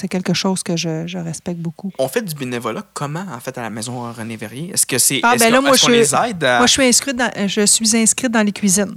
quelque 0.08 0.34
chose 0.34 0.64
que 0.64 0.76
je, 0.78 1.06
je 1.08 1.18
respecte 1.18 1.60
beaucoup. 1.60 1.92
On 2.00 2.08
fait 2.08 2.22
du 2.22 2.34
bénévolat 2.36 2.84
comment, 2.94 3.26
en 3.34 3.40
fait, 3.40 3.58
à 3.58 3.62
la 3.62 3.70
maison 3.70 4.12
René 4.12 4.36
Verrier? 4.38 4.72
Est-ce 4.74 4.86
que 4.86 4.98
c'est. 4.98 5.20
Ah, 5.24 5.36
ben 5.38 5.52
là, 5.52 5.62
moi, 5.62 5.76
je- 5.76 5.90
les 5.92 6.14
aide 6.16 6.44
à. 6.44 6.58
Moi, 6.60 6.68
je 6.68 6.72
suis 6.74 6.84
inscrite 6.86 7.16
dans, 7.18 7.32
je 7.48 7.66
suis 7.66 7.98
inscrite 7.98 8.32
dans 8.32 8.44
les 8.44 8.52
cuisines. 8.52 8.96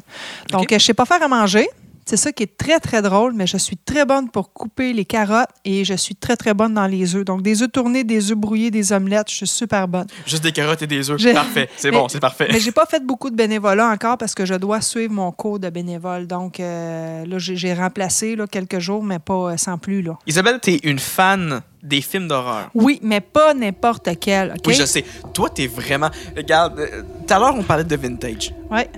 Donc, 0.50 0.72
euh, 0.72 0.78
je 0.78 0.84
sais 0.84 0.94
pas 0.94 1.04
faire 1.06 1.22
à 1.22 1.28
manger. 1.28 1.68
C'est 2.08 2.16
ça 2.16 2.32
qui 2.32 2.42
est 2.44 2.56
très, 2.56 2.80
très 2.80 3.02
drôle, 3.02 3.34
mais 3.34 3.46
je 3.46 3.58
suis 3.58 3.76
très 3.76 4.06
bonne 4.06 4.30
pour 4.30 4.50
couper 4.54 4.94
les 4.94 5.04
carottes 5.04 5.50
et 5.66 5.84
je 5.84 5.92
suis 5.92 6.14
très, 6.16 6.36
très 6.38 6.54
bonne 6.54 6.72
dans 6.72 6.86
les 6.86 7.14
œufs. 7.14 7.22
Donc, 7.22 7.42
des 7.42 7.62
œufs 7.62 7.70
tournés, 7.70 8.02
des 8.02 8.30
œufs 8.30 8.38
brouillés, 8.38 8.70
des 8.70 8.94
omelettes, 8.94 9.28
je 9.30 9.34
suis 9.34 9.46
super 9.46 9.86
bonne. 9.86 10.06
Juste 10.26 10.42
des 10.42 10.52
carottes 10.52 10.80
et 10.80 10.86
des 10.86 11.10
œufs. 11.10 11.18
J'ai- 11.20 11.34
Parfait. 11.34 11.68
C'est 11.76 11.90
bon, 11.90 12.08
c'est 12.08 12.18
parfait. 12.18 12.48
Mais 12.50 12.60
j'ai 12.60 12.72
pas 12.72 12.86
fait 12.86 13.04
beaucoup 13.04 13.28
de 13.28 13.36
bénévolat 13.36 13.88
encore 13.90 14.16
parce 14.16 14.34
que 14.34 14.46
je 14.46 14.54
dois 14.54 14.80
suivre 14.80 15.12
mon 15.12 15.30
cours 15.32 15.58
de 15.58 15.68
bénévole. 15.68 16.26
Donc, 16.26 16.60
euh, 16.60 17.26
là, 17.26 17.36
j'ai 17.38 17.74
remplacé 17.74 18.36
là, 18.36 18.46
quelques 18.46 18.78
jours, 18.78 19.04
mais 19.04 19.18
pas 19.18 19.52
euh, 19.52 19.56
sans 19.58 19.76
plus. 19.76 20.00
Là. 20.00 20.16
Isabelle, 20.26 20.60
t'es 20.62 20.80
une 20.84 20.98
fan 20.98 21.60
des 21.82 22.00
films 22.00 22.26
d'horreur. 22.26 22.70
Oui, 22.74 23.00
mais 23.02 23.20
pas 23.20 23.52
n'importe 23.52 24.08
quel. 24.18 24.54
Oui, 24.66 24.72
je 24.74 24.86
sais. 24.86 25.04
Toi, 25.34 25.50
t'es 25.50 25.66
vraiment. 25.66 26.08
Regarde, 26.34 26.80
euh, 26.80 27.02
tout 27.26 27.34
à 27.34 27.38
l'heure, 27.38 27.54
on 27.54 27.62
parlait 27.62 27.84
de 27.84 27.96
vintage. 27.96 28.54
Ouais. 28.70 28.88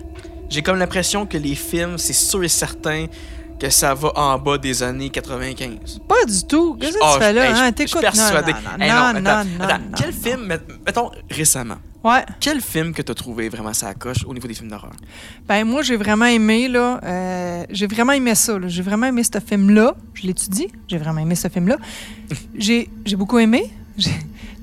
J'ai 0.50 0.62
comme 0.62 0.78
l'impression 0.78 1.26
que 1.26 1.38
les 1.38 1.54
films, 1.54 1.96
c'est 1.96 2.12
sûr 2.12 2.42
et 2.44 2.48
certain 2.48 3.06
que 3.58 3.70
ça 3.70 3.94
va 3.94 4.10
en 4.16 4.38
bas 4.38 4.58
des 4.58 4.82
années 4.82 5.10
95. 5.10 6.00
Pas 6.08 6.24
du 6.26 6.44
tout. 6.46 6.76
Qu'est-ce 6.80 6.94
que 6.94 6.98
Ah, 7.02 7.12
tu 7.14 7.20
fais 7.22 7.32
là? 7.32 7.44
hey, 7.46 7.52
hein? 7.52 7.72
je- 7.78 7.86
suis 7.86 8.00
persuadé. 8.00 8.52
Non, 8.52 8.58
non, 8.78 8.84
Hey, 8.84 8.90
non, 8.90 8.96
attends, 8.96 9.20
non, 9.20 9.20
non, 9.58 9.64
attends, 9.64 9.78
non, 9.78 9.84
Quel 9.96 10.12
film, 10.12 10.46
met- 10.46 10.60
mettons 10.86 11.10
récemment, 11.30 11.76
Ouais. 12.02 12.24
quel 12.40 12.62
film 12.62 12.94
que 12.94 13.02
t'as 13.02 13.12
trouvé 13.12 13.50
vraiment 13.50 13.74
ça 13.74 13.92
coche 13.92 14.24
au 14.26 14.32
niveau 14.32 14.48
des 14.48 14.54
films 14.54 14.70
d'horreur? 14.70 14.92
Ben 15.46 15.64
moi, 15.64 15.82
j'ai 15.82 15.96
vraiment 15.96 16.24
aimé, 16.24 16.68
là. 16.68 16.98
euh, 17.04 17.64
j'ai 17.70 17.86
vraiment 17.86 18.14
aimé 18.14 18.34
ça. 18.34 18.56
J'ai 18.66 18.82
vraiment 18.82 19.06
aimé 19.06 19.22
ce 19.22 19.38
film-là. 19.38 19.94
Je 20.14 20.26
l'étudie. 20.26 20.68
J'ai 20.88 20.96
vraiment 20.96 21.20
aimé 21.20 21.34
ce 21.34 21.48
film-là. 21.48 21.76
J'ai 22.58 22.88
beaucoup 23.16 23.38
aimé. 23.38 23.70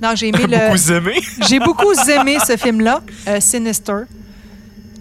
Non, 0.02 0.16
j'ai 0.16 0.30
aimé 0.30 0.40
le. 0.50 0.74
Beaucoup 0.74 0.92
aimé? 0.92 1.22
J'ai 1.48 1.60
beaucoup 1.60 1.94
aimé 2.10 2.38
ce 2.46 2.58
film-là, 2.58 3.02
euh, 3.28 3.40
Sinister. 3.40 4.04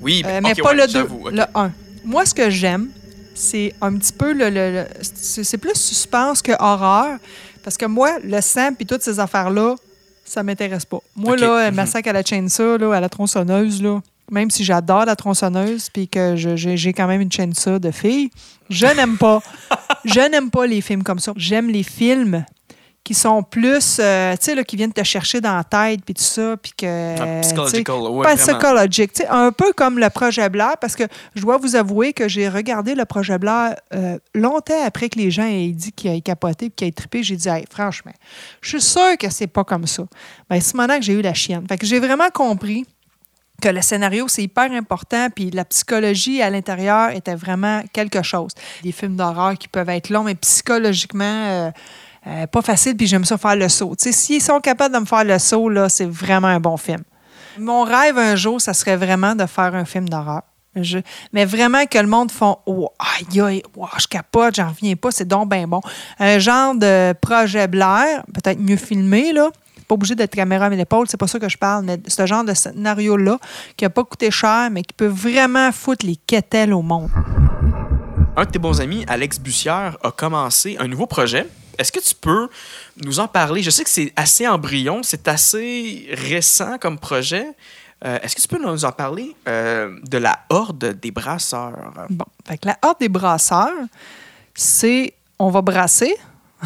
Oui, 0.03 0.23
Euh, 0.27 0.41
mais, 0.43 0.55
pas 0.55 0.71
ouais, 0.71 0.77
le 0.77 0.87
2, 0.87 0.93
j'avoue, 0.93 1.21
ok. 1.27 1.33
le 1.33 1.43
1. 1.55 1.73
Moi, 2.05 2.27
ce 2.27 2.35
que 2.35 2.51
j'aime, 2.51 2.89
c'est 3.35 3.75
un 3.81 3.95
petit 3.97 4.13
peu 4.13 4.33
le. 4.33 4.49
le- 4.51 4.73
le- 4.73 4.87
c'est 5.03 5.59
plus 5.59 5.75
suspense 5.75 6.43
que 6.43 6.53
horreur. 6.59 7.19
Parce 7.65 7.77
que 7.77 7.87
moi, 7.87 8.19
le 8.23 8.41
sang 8.41 8.73
puis 8.75 8.87
toutes 8.87 9.03
ces 9.03 9.19
affaires-là, 9.19 9.75
ça 10.25 10.43
m'intéresse 10.43 10.85
pas. 10.85 10.99
Moi, 11.17 11.37
là, 11.37 11.69
Mhm. 11.71 11.75
Massacre 11.77 12.09
à 12.11 12.13
la 12.13 12.23
chainsaw, 12.23 12.77
là, 12.79 12.95
à 12.97 13.01
la 13.01 13.09
tronçonneuse, 13.09 13.83
là, 13.83 14.01
même 14.31 14.51
si 14.51 14.65
j'adore 14.65 15.05
la 15.05 15.17
tronçonneuse 15.17 15.89
puis 15.93 16.07
que 16.09 16.35
j'ai 16.37 16.93
quand 16.93 17.07
même 17.09 17.21
une 17.21 17.31
chainsaw 17.33 17.79
de 17.79 17.91
filles, 17.91 18.31
je 18.71 18.87
n'aime 18.87 19.17
pas. 19.19 19.41
je 20.05 20.21
n'aime 20.31 20.51
pas 20.51 20.67
les 20.67 20.81
films 20.81 21.03
comme 21.03 21.19
ça. 21.19 21.33
J'aime 21.37 21.69
les 21.71 21.83
films 21.83 22.45
qui 23.07 23.15
sont 23.15 23.45
plus, 23.45 23.99
euh, 24.01 24.33
tu 24.33 24.47
sais, 24.47 24.55
là, 24.57 24.65
qui 24.65 24.75
viennent 24.75 24.93
te 24.93 25.05
chercher 25.05 25.41
dans 25.41 25.55
la 25.55 25.63
tête, 25.63 26.01
puis 26.05 26.13
tout 26.13 26.25
ça, 26.25 26.57
puis 26.61 26.73
que... 26.77 27.15
Ah, 27.21 27.41
psychological, 27.41 28.01
ouais, 28.01 28.35
psychologique. 28.35 29.13
Tu 29.13 29.23
sais, 29.23 29.29
un 29.29 29.53
peu 29.53 29.73
comme 29.73 30.01
le 30.01 30.11
projet 30.11 30.49
Blair, 30.49 30.75
parce 30.81 30.97
que 30.97 31.05
je 31.37 31.43
dois 31.43 31.57
vous 31.57 31.77
avouer 31.77 32.13
que 32.13 32.27
j'ai 32.27 32.49
regardé 32.49 32.97
le 32.97 33.05
projet 33.05 33.39
Blair 33.39 33.77
euh, 33.95 34.19
longtemps 34.35 34.85
après 34.85 35.09
que 35.09 35.21
les 35.21 35.31
gens 35.31 35.47
aient 35.47 35.69
dit 35.69 35.93
qu'ils 35.93 36.17
aient 36.17 36.21
capoté 36.21 36.69
qu'ils 36.69 36.89
aient 36.89 36.93
trippé. 36.93 37.23
J'ai 37.23 37.37
dit, 37.37 37.49
Hey, 37.49 37.65
franchement, 37.71 38.11
je 38.61 38.71
suis 38.71 38.81
sûre 38.81 39.17
que 39.21 39.31
c'est 39.31 39.47
pas 39.47 39.63
comme 39.63 39.87
ça. 39.87 40.03
Ben, 40.51 40.61
c'est 40.61 40.75
maintenant 40.75 40.99
que 40.99 41.05
j'ai 41.05 41.13
eu 41.13 41.23
la 41.23 41.35
chienne. 41.35 41.65
Fait 41.69 41.79
que 41.79 41.87
j'ai 41.87 42.01
vraiment 42.01 42.31
compris 42.35 42.87
que 43.63 43.69
le 43.69 43.83
scénario, 43.83 44.27
c'est 44.27 44.43
hyper 44.43 44.73
important, 44.73 45.29
puis 45.31 45.53
la 45.53 45.65
psychologie 45.65 46.43
à 46.43 46.51
l'intérieur 46.51 47.11
était 47.11 47.37
vraiment 47.37 47.83
quelque 47.93 48.23
chose. 48.23 48.51
Des 48.83 48.91
films 48.91 49.15
d'horreur 49.15 49.57
qui 49.57 49.69
peuvent 49.69 49.89
être 49.91 50.11
longs, 50.11 50.25
mais 50.25 50.35
psychologiquement, 50.35 51.25
euh, 51.25 51.71
euh, 52.27 52.47
pas 52.47 52.63
facile, 52.63 52.97
puis 52.97 53.07
j'aime 53.07 53.25
ça 53.25 53.39
faire 53.39 53.57
le 53.57 53.69
saut. 53.69 53.95
S'ils 53.99 54.43
sont 54.43 54.61
capables 54.61 54.95
de 54.95 55.01
me 55.01 55.07
faire 55.07 55.25
le 55.25 55.39
saut, 55.39 55.69
là, 55.69 55.89
c'est 55.89 56.09
vraiment 56.09 56.49
un 56.49 56.61
bon 56.61 56.77
film. 56.77 57.03
Mon 57.59 57.85
rêve 57.85 58.19
un 58.19 58.37
jour, 58.37 58.61
ça 58.61 58.75
serait 58.75 58.97
vraiment 58.97 59.35
de 59.35 59.47
faire 59.47 59.75
un 59.75 59.85
film 59.85 60.09
d'horreur. 60.09 60.43
Mais 61.33 61.45
vraiment 61.45 61.87
que 61.87 61.99
le 61.99 62.07
monde 62.07 62.31
font 62.31 62.59
oh, 62.67 62.91
aïe, 62.99 63.41
aïe, 63.41 63.63
wow, 63.75 63.89
je 63.99 64.07
capote, 64.07 64.57
j'en 64.57 64.69
reviens 64.69 64.95
pas, 64.95 65.11
c'est 65.11 65.27
donc 65.27 65.51
bien 65.51 65.67
bon. 65.67 65.81
Un 66.19 66.39
genre 66.39 66.75
de 66.75 67.15
projet 67.15 67.67
Blair, 67.67 68.25
peut-être 68.35 68.61
mieux 68.61 68.77
filmé, 68.77 69.33
là. 69.33 69.51
Pas 69.89 69.95
obligé 69.95 70.17
d'être 70.17 70.35
caméra 70.35 70.67
à 70.67 70.69
l'épaule, 70.69 71.07
c'est 71.09 71.17
pas 71.17 71.29
ça 71.29 71.39
que 71.39 71.49
je 71.49 71.57
parle, 71.57 71.85
mais 71.85 72.01
ce 72.09 72.27
genre 72.27 72.45
de 72.45 72.53
scénario-là, 72.53 73.39
qui 73.77 73.85
a 73.85 73.91
pas 73.91 74.03
coûté 74.03 74.31
cher, 74.31 74.69
mais 74.71 74.83
qui 74.83 74.93
peut 74.93 75.07
vraiment 75.07 75.71
foutre 75.71 76.05
les 76.05 76.17
quételles 76.17 76.75
au 76.75 76.83
monde. 76.83 77.09
Un 78.37 78.45
de 78.45 78.51
tes 78.51 78.59
bons 78.59 78.81
amis, 78.81 79.05
Alex 79.09 79.39
Bussière, 79.39 79.97
a 80.03 80.11
commencé 80.11 80.77
un 80.79 80.89
nouveau 80.89 81.07
projet. 81.07 81.47
Est-ce 81.79 81.93
que 81.93 82.01
tu 82.01 82.15
peux 82.15 82.49
nous 83.05 83.21
en 83.21 83.29
parler? 83.29 83.63
Je 83.63 83.71
sais 83.71 83.85
que 83.85 83.91
c'est 83.91 84.13
assez 84.17 84.47
embryon, 84.47 85.03
c'est 85.03 85.29
assez 85.29 86.07
récent 86.13 86.79
comme 86.79 86.99
projet. 86.99 87.47
Euh, 88.05 88.19
Est-ce 88.23 88.37
que 88.37 88.43
tu 88.43 88.49
peux 88.49 88.59
nous 88.63 88.85
en 88.85 88.93
parler 88.93 89.35
euh, 89.49 89.97
de 90.05 90.19
la 90.19 90.41
horde 90.51 90.99
des 91.01 91.11
brasseurs? 91.11 91.93
Bon, 92.11 92.27
fait 92.47 92.59
que 92.59 92.67
la 92.69 92.79
horde 92.83 92.99
des 93.01 93.09
brasseurs, 93.09 93.73
c'est 94.55 95.15
on 95.39 95.51
va 95.51 95.63
brasser, 95.63 96.15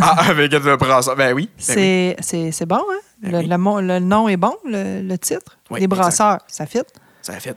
ah, 0.00 0.28
avec 0.28 0.52
le 0.52 0.76
brasseur. 0.76 1.16
Ben 1.16 1.34
oui. 1.34 1.48
ben 1.68 1.74
oui. 1.76 2.16
c'est 2.20 2.66
bon, 2.66 2.76
hein? 2.76 3.00
Ben 3.22 3.32
le, 3.32 3.38
oui. 3.38 3.46
le 3.46 3.58
mo- 3.58 3.80
le 3.80 3.98
nom 4.00 4.28
est 4.28 4.36
bon, 4.36 4.56
le, 4.64 5.02
le 5.02 5.18
titre. 5.18 5.56
Oui, 5.70 5.80
les 5.80 5.86
brasseurs, 5.86 6.38
ça 6.48 6.66
fit. 6.66 6.80
Ça 7.22 7.34
a 7.34 7.40
fait. 7.40 7.56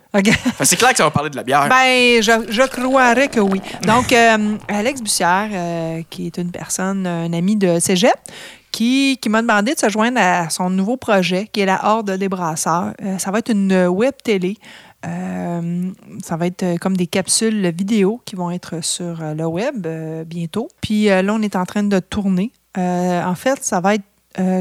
C'est 0.63 0.75
clair 0.75 0.91
que 0.91 0.97
ça 0.97 1.04
va 1.04 1.12
parler 1.12 1.32
de 1.32 1.36
la 1.36 1.43
bière. 1.43 1.67
Ben, 1.69 2.21
je, 2.21 2.32
je 2.49 2.62
croirais 2.67 3.28
que 3.28 3.39
oui. 3.39 3.60
Donc, 3.82 4.13
euh, 4.13 4.58
Alex 4.67 5.01
Bussière, 5.01 5.49
euh, 5.51 6.04
qui 6.10 6.28
est 6.28 6.38
une 6.38 6.51
personne, 6.51 7.08
un 7.08 7.34
ami 7.34 7.56
de 7.56 7.80
cégep, 7.80 8.13
qui, 8.71 9.17
qui 9.19 9.30
m'a 9.30 9.41
demandé 9.41 9.73
de 9.73 9.80
se 9.80 9.89
joindre 9.89 10.19
à 10.21 10.51
son 10.51 10.69
nouveau 10.69 10.97
projet, 10.97 11.49
qui 11.51 11.62
est 11.62 11.65
la 11.65 11.84
Horde 11.84 12.12
des 12.12 12.30
brasseurs. 12.30 12.93
Euh, 13.01 13.17
ça 13.17 13.32
va 13.32 13.39
être 13.39 13.49
une 13.49 13.88
web 13.88 14.13
télé. 14.23 14.58
Ça 16.23 16.36
va 16.36 16.47
être 16.47 16.80
comme 16.80 16.97
des 16.97 17.06
capsules 17.06 17.69
vidéo 17.69 18.21
qui 18.25 18.36
vont 18.36 18.49
être 18.49 18.84
sur 18.84 19.21
le 19.21 19.45
web 19.45 19.86
bientôt. 20.25 20.67
Puis 20.82 21.06
là, 21.06 21.21
on 21.30 21.43
est 21.43 21.56
en 21.56 21.63
train 21.63 21.84
de 21.84 21.99
tourner. 21.99 22.51
En 22.75 23.36
fait, 23.36 23.63
ça 23.63 23.82
va 23.82 23.93
être 23.93 24.04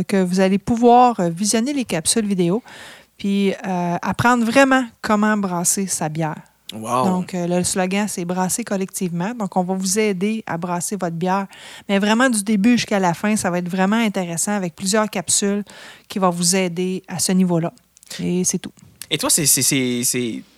que 0.07 0.23
vous 0.23 0.41
allez 0.41 0.59
pouvoir 0.59 1.23
visionner 1.31 1.73
les 1.73 1.87
capsules 1.87 2.27
vidéo 2.27 2.63
puis 3.19 3.53
euh, 3.53 3.97
apprendre 4.03 4.45
vraiment 4.45 4.85
comment 5.01 5.37
brasser 5.37 5.87
sa 5.87 6.09
bière. 6.09 6.41
wow. 6.73 7.05
Donc, 7.05 7.35
euh, 7.35 7.47
le 7.47 7.65
slogan, 7.65 8.07
c'est 8.09 8.25
brasser 8.25 8.65
collectivement. 8.65 9.35
Donc, 9.35 9.57
on 9.57 9.63
va 9.63 9.75
vous 9.75 9.99
aider 9.99 10.43
à 10.47 10.59
brasser 10.59 10.97
votre 10.97 11.17
bière. 11.17 11.47
Mais 11.89 11.99
vraiment, 11.99 12.29
du 12.29 12.43
début 12.43 12.73
jusqu'à 12.73 12.99
la 12.99 13.15
fin, 13.15 13.37
ça 13.37 13.51
va 13.51 13.59
être 13.59 13.69
vraiment 13.69 13.97
intéressant 13.97 14.53
avec 14.53 14.75
plusieurs 14.75 15.09
capsules 15.09 15.65
qui 16.09 16.19
vont 16.19 16.31
vous 16.31 16.57
aider 16.57 17.03
à 17.09 17.19
ce 17.19 17.33
niveau-là. 17.33 17.73
Et 18.21 18.45
c'est 18.45 18.59
tout. 18.59 18.73
Et 19.11 19.19
toi, 19.19 19.31
c'est, 19.31 19.45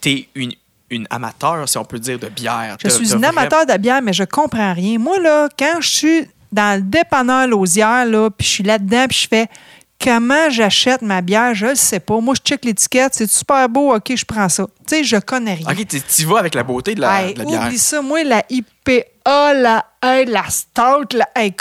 t'es 0.00 0.28
une, 0.34 0.52
une 0.90 1.06
amateur, 1.10 1.68
si 1.68 1.78
on 1.78 1.84
peut 1.84 1.98
dire, 1.98 2.18
de 2.18 2.28
bière. 2.28 2.76
Je 2.82 2.88
suis 2.88 3.12
une 3.12 3.24
amateur 3.24 3.66
de 3.66 3.76
bière, 3.76 4.00
mais 4.02 4.12
je 4.12 4.24
comprends 4.24 4.72
rien. 4.72 4.98
Moi, 4.98 5.18
là, 5.18 5.48
quand 5.58 5.80
je 5.80 5.88
suis 5.88 6.28
dans 6.52 6.78
le 6.78 6.82
dépanneur 6.82 7.46
Lausière, 7.46 8.06
là, 8.06 8.30
puis 8.30 8.46
je 8.46 8.52
suis 8.52 8.64
là-dedans, 8.64 9.06
puis 9.08 9.18
je 9.18 9.28
fais 9.28 9.46
comment 10.02 10.50
j'achète 10.50 11.02
ma 11.02 11.20
bière, 11.20 11.54
je 11.54 11.66
ne 11.66 11.74
sais 11.74 12.00
pas. 12.00 12.20
Moi, 12.20 12.34
je 12.36 12.42
check 12.42 12.64
l'étiquette, 12.64 13.14
c'est 13.14 13.30
super 13.30 13.68
beau, 13.68 13.94
OK, 13.94 14.12
je 14.14 14.24
prends 14.24 14.48
ça. 14.48 14.64
Tu 14.86 14.96
sais, 14.96 15.04
je 15.04 15.16
connais 15.16 15.54
rien. 15.54 15.66
Ok, 15.70 15.84
tu 15.86 16.24
vas 16.26 16.38
avec 16.38 16.54
la 16.54 16.62
beauté 16.62 16.94
de 16.94 17.00
la, 17.00 17.22
Hey, 17.22 17.34
de 17.34 17.38
la 17.40 17.44
bière. 17.44 17.62
oublie 17.66 17.78
ça. 17.78 18.02
Moi, 18.02 18.24
la 18.24 18.42
IPA, 18.50 19.54
la, 19.54 19.84
hey, 20.02 20.26
la 20.26 20.44
Stout, 20.48 21.14
la, 21.14 21.28
hey, 21.34 21.54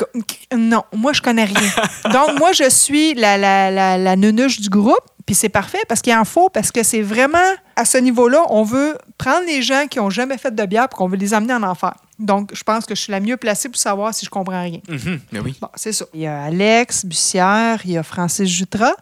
non, 0.55 0.83
moi, 0.95 1.13
je 1.13 1.21
connais 1.21 1.45
rien. 1.45 1.69
Donc, 2.11 2.37
moi, 2.39 2.51
je 2.51 2.69
suis 2.69 3.13
la, 3.15 3.37
la, 3.37 3.71
la, 3.71 3.97
la 3.97 4.15
nunuche 4.15 4.59
du 4.59 4.69
groupe. 4.69 4.99
Puis 5.25 5.33
c'est 5.33 5.49
parfait 5.49 5.81
parce 5.87 6.01
qu'il 6.03 6.13
en 6.13 6.23
faut, 6.23 6.49
parce 6.49 6.71
que 6.71 6.83
c'est 6.83 7.01
vraiment 7.01 7.39
à 7.75 7.83
ce 7.83 7.97
niveau-là, 7.97 8.43
on 8.49 8.61
veut 8.61 8.95
prendre 9.17 9.43
les 9.47 9.63
gens 9.63 9.87
qui 9.89 9.97
n'ont 9.97 10.11
jamais 10.11 10.37
fait 10.37 10.53
de 10.53 10.65
bière 10.67 10.87
pour 10.87 10.99
qu'on 10.99 11.07
veut 11.07 11.17
les 11.17 11.33
amener 11.33 11.55
en 11.55 11.63
enfer. 11.63 11.95
Donc, 12.17 12.51
je 12.53 12.63
pense 12.63 12.85
que 12.85 12.95
je 12.95 13.01
suis 13.01 13.11
la 13.11 13.19
mieux 13.19 13.37
placée 13.37 13.67
pour 13.69 13.79
savoir 13.79 14.13
si 14.13 14.25
je 14.25 14.29
comprends 14.29 14.61
rien. 14.61 14.79
Mhm, 14.87 15.19
mais 15.31 15.39
oui. 15.39 15.57
Bon, 15.61 15.67
c'est 15.75 15.91
ça. 15.91 16.05
Il 16.13 16.21
y 16.21 16.27
a 16.27 16.43
Alex 16.43 17.05
Bussière, 17.05 17.81
il 17.85 17.91
y 17.91 17.97
a 17.97 18.03
Francis 18.03 18.47
Jutras, 18.49 18.93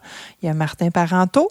il 0.42 0.46
y 0.46 0.48
a 0.48 0.54
Martin 0.54 0.90
Parenteau, 0.90 1.48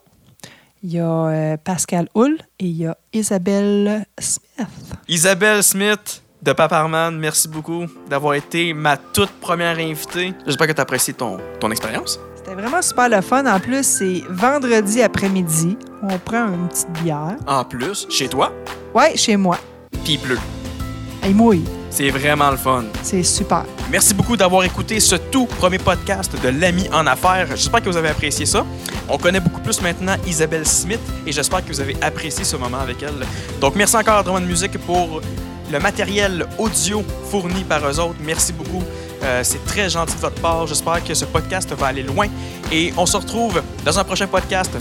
il 0.84 0.94
y 0.94 1.00
a 1.00 1.06
euh, 1.06 1.58
Pascal 1.58 2.10
Hull 2.16 2.38
et 2.60 2.66
il 2.66 2.78
y 2.78 2.86
a 2.86 2.98
Isabelle 3.14 4.06
Smith. 4.20 4.68
Isabelle 5.08 5.64
Smith 5.64 6.22
de 6.42 6.52
Paparman, 6.52 7.18
merci 7.18 7.48
beaucoup 7.48 7.86
d'avoir 8.10 8.34
été 8.34 8.74
ma 8.74 8.98
toute 8.98 9.32
première 9.40 9.78
invitée. 9.80 10.34
J'espère 10.46 10.68
que 10.68 10.74
tu 10.74 10.82
apprécié 10.82 11.14
ton, 11.14 11.38
ton 11.62 11.72
expérience. 11.72 12.20
C'était 12.36 12.56
vraiment 12.56 12.82
super 12.82 13.08
le 13.08 13.22
fun. 13.22 13.46
En 13.46 13.60
plus, 13.62 13.86
c'est 13.86 14.22
vendredi 14.30 15.02
après-midi. 15.02 15.78
On 16.02 16.20
prend 16.20 16.48
une 16.48 16.68
petite 16.68 16.92
bière. 17.02 17.38
En 17.48 17.64
plus, 17.64 18.06
chez 18.10 18.28
toi, 18.28 18.52
Ouais, 18.94 19.16
chez 19.16 19.38
moi. 19.38 19.58
puis 20.04 20.18
il 21.26 21.36
mouille. 21.36 21.64
C'est 21.90 22.10
vraiment 22.10 22.50
le 22.50 22.58
fun. 22.58 22.86
C'est 23.04 23.24
super. 23.24 23.66
Merci 23.92 24.14
beaucoup 24.14 24.36
d'avoir 24.36 24.64
écouté 24.64 25.00
ce 25.00 25.16
tout 25.16 25.46
premier 25.46 25.78
podcast 25.78 26.32
de 26.42 26.50
l'ami 26.50 26.90
en 26.92 27.06
affaires. 27.06 27.48
J'espère 27.52 27.82
que 27.82 27.90
vous 27.90 27.98
avez 27.98 28.10
apprécié 28.10 28.46
ça. 28.46 28.66
On 29.08 29.18
connaît 29.18 29.40
beaucoup 29.40 29.62
plus 29.62 29.80
maintenant 29.82 30.16
Isabelle 30.26 30.68
Smith 30.68 31.00
et 31.28 31.32
j'espère 31.32 31.64
que 31.64 31.70
vous 31.70 31.82
avez 31.82 31.96
apprécié 32.02 32.44
ce 32.44 32.56
moment 32.56 32.80
avec 32.80 33.04
elle. 33.04 33.26
Donc 33.62 33.76
merci 33.76 33.96
encore 33.96 34.18
à 34.18 34.24
Drummond 34.24 34.48
Music 34.48 34.78
pour 34.80 35.22
le 35.72 35.80
matériel 35.80 36.46
audio 36.58 37.04
fourni 37.30 37.64
par 37.64 37.88
eux 37.88 38.00
autres. 38.00 38.20
Merci 38.24 38.54
beaucoup. 38.54 38.84
Euh, 39.24 39.42
c'est 39.44 39.64
très 39.66 39.90
gentil 39.90 40.16
de 40.16 40.20
votre 40.20 40.42
part. 40.42 40.66
J'espère 40.68 41.04
que 41.04 41.14
ce 41.14 41.26
podcast 41.26 41.72
va 41.74 41.88
aller 41.88 42.04
loin 42.04 42.28
et 42.72 42.92
on 42.98 43.06
se 43.06 43.18
retrouve 43.18 43.62
dans 43.86 44.00
un 44.00 44.04
prochain 44.04 44.28
podcast. 44.28 44.72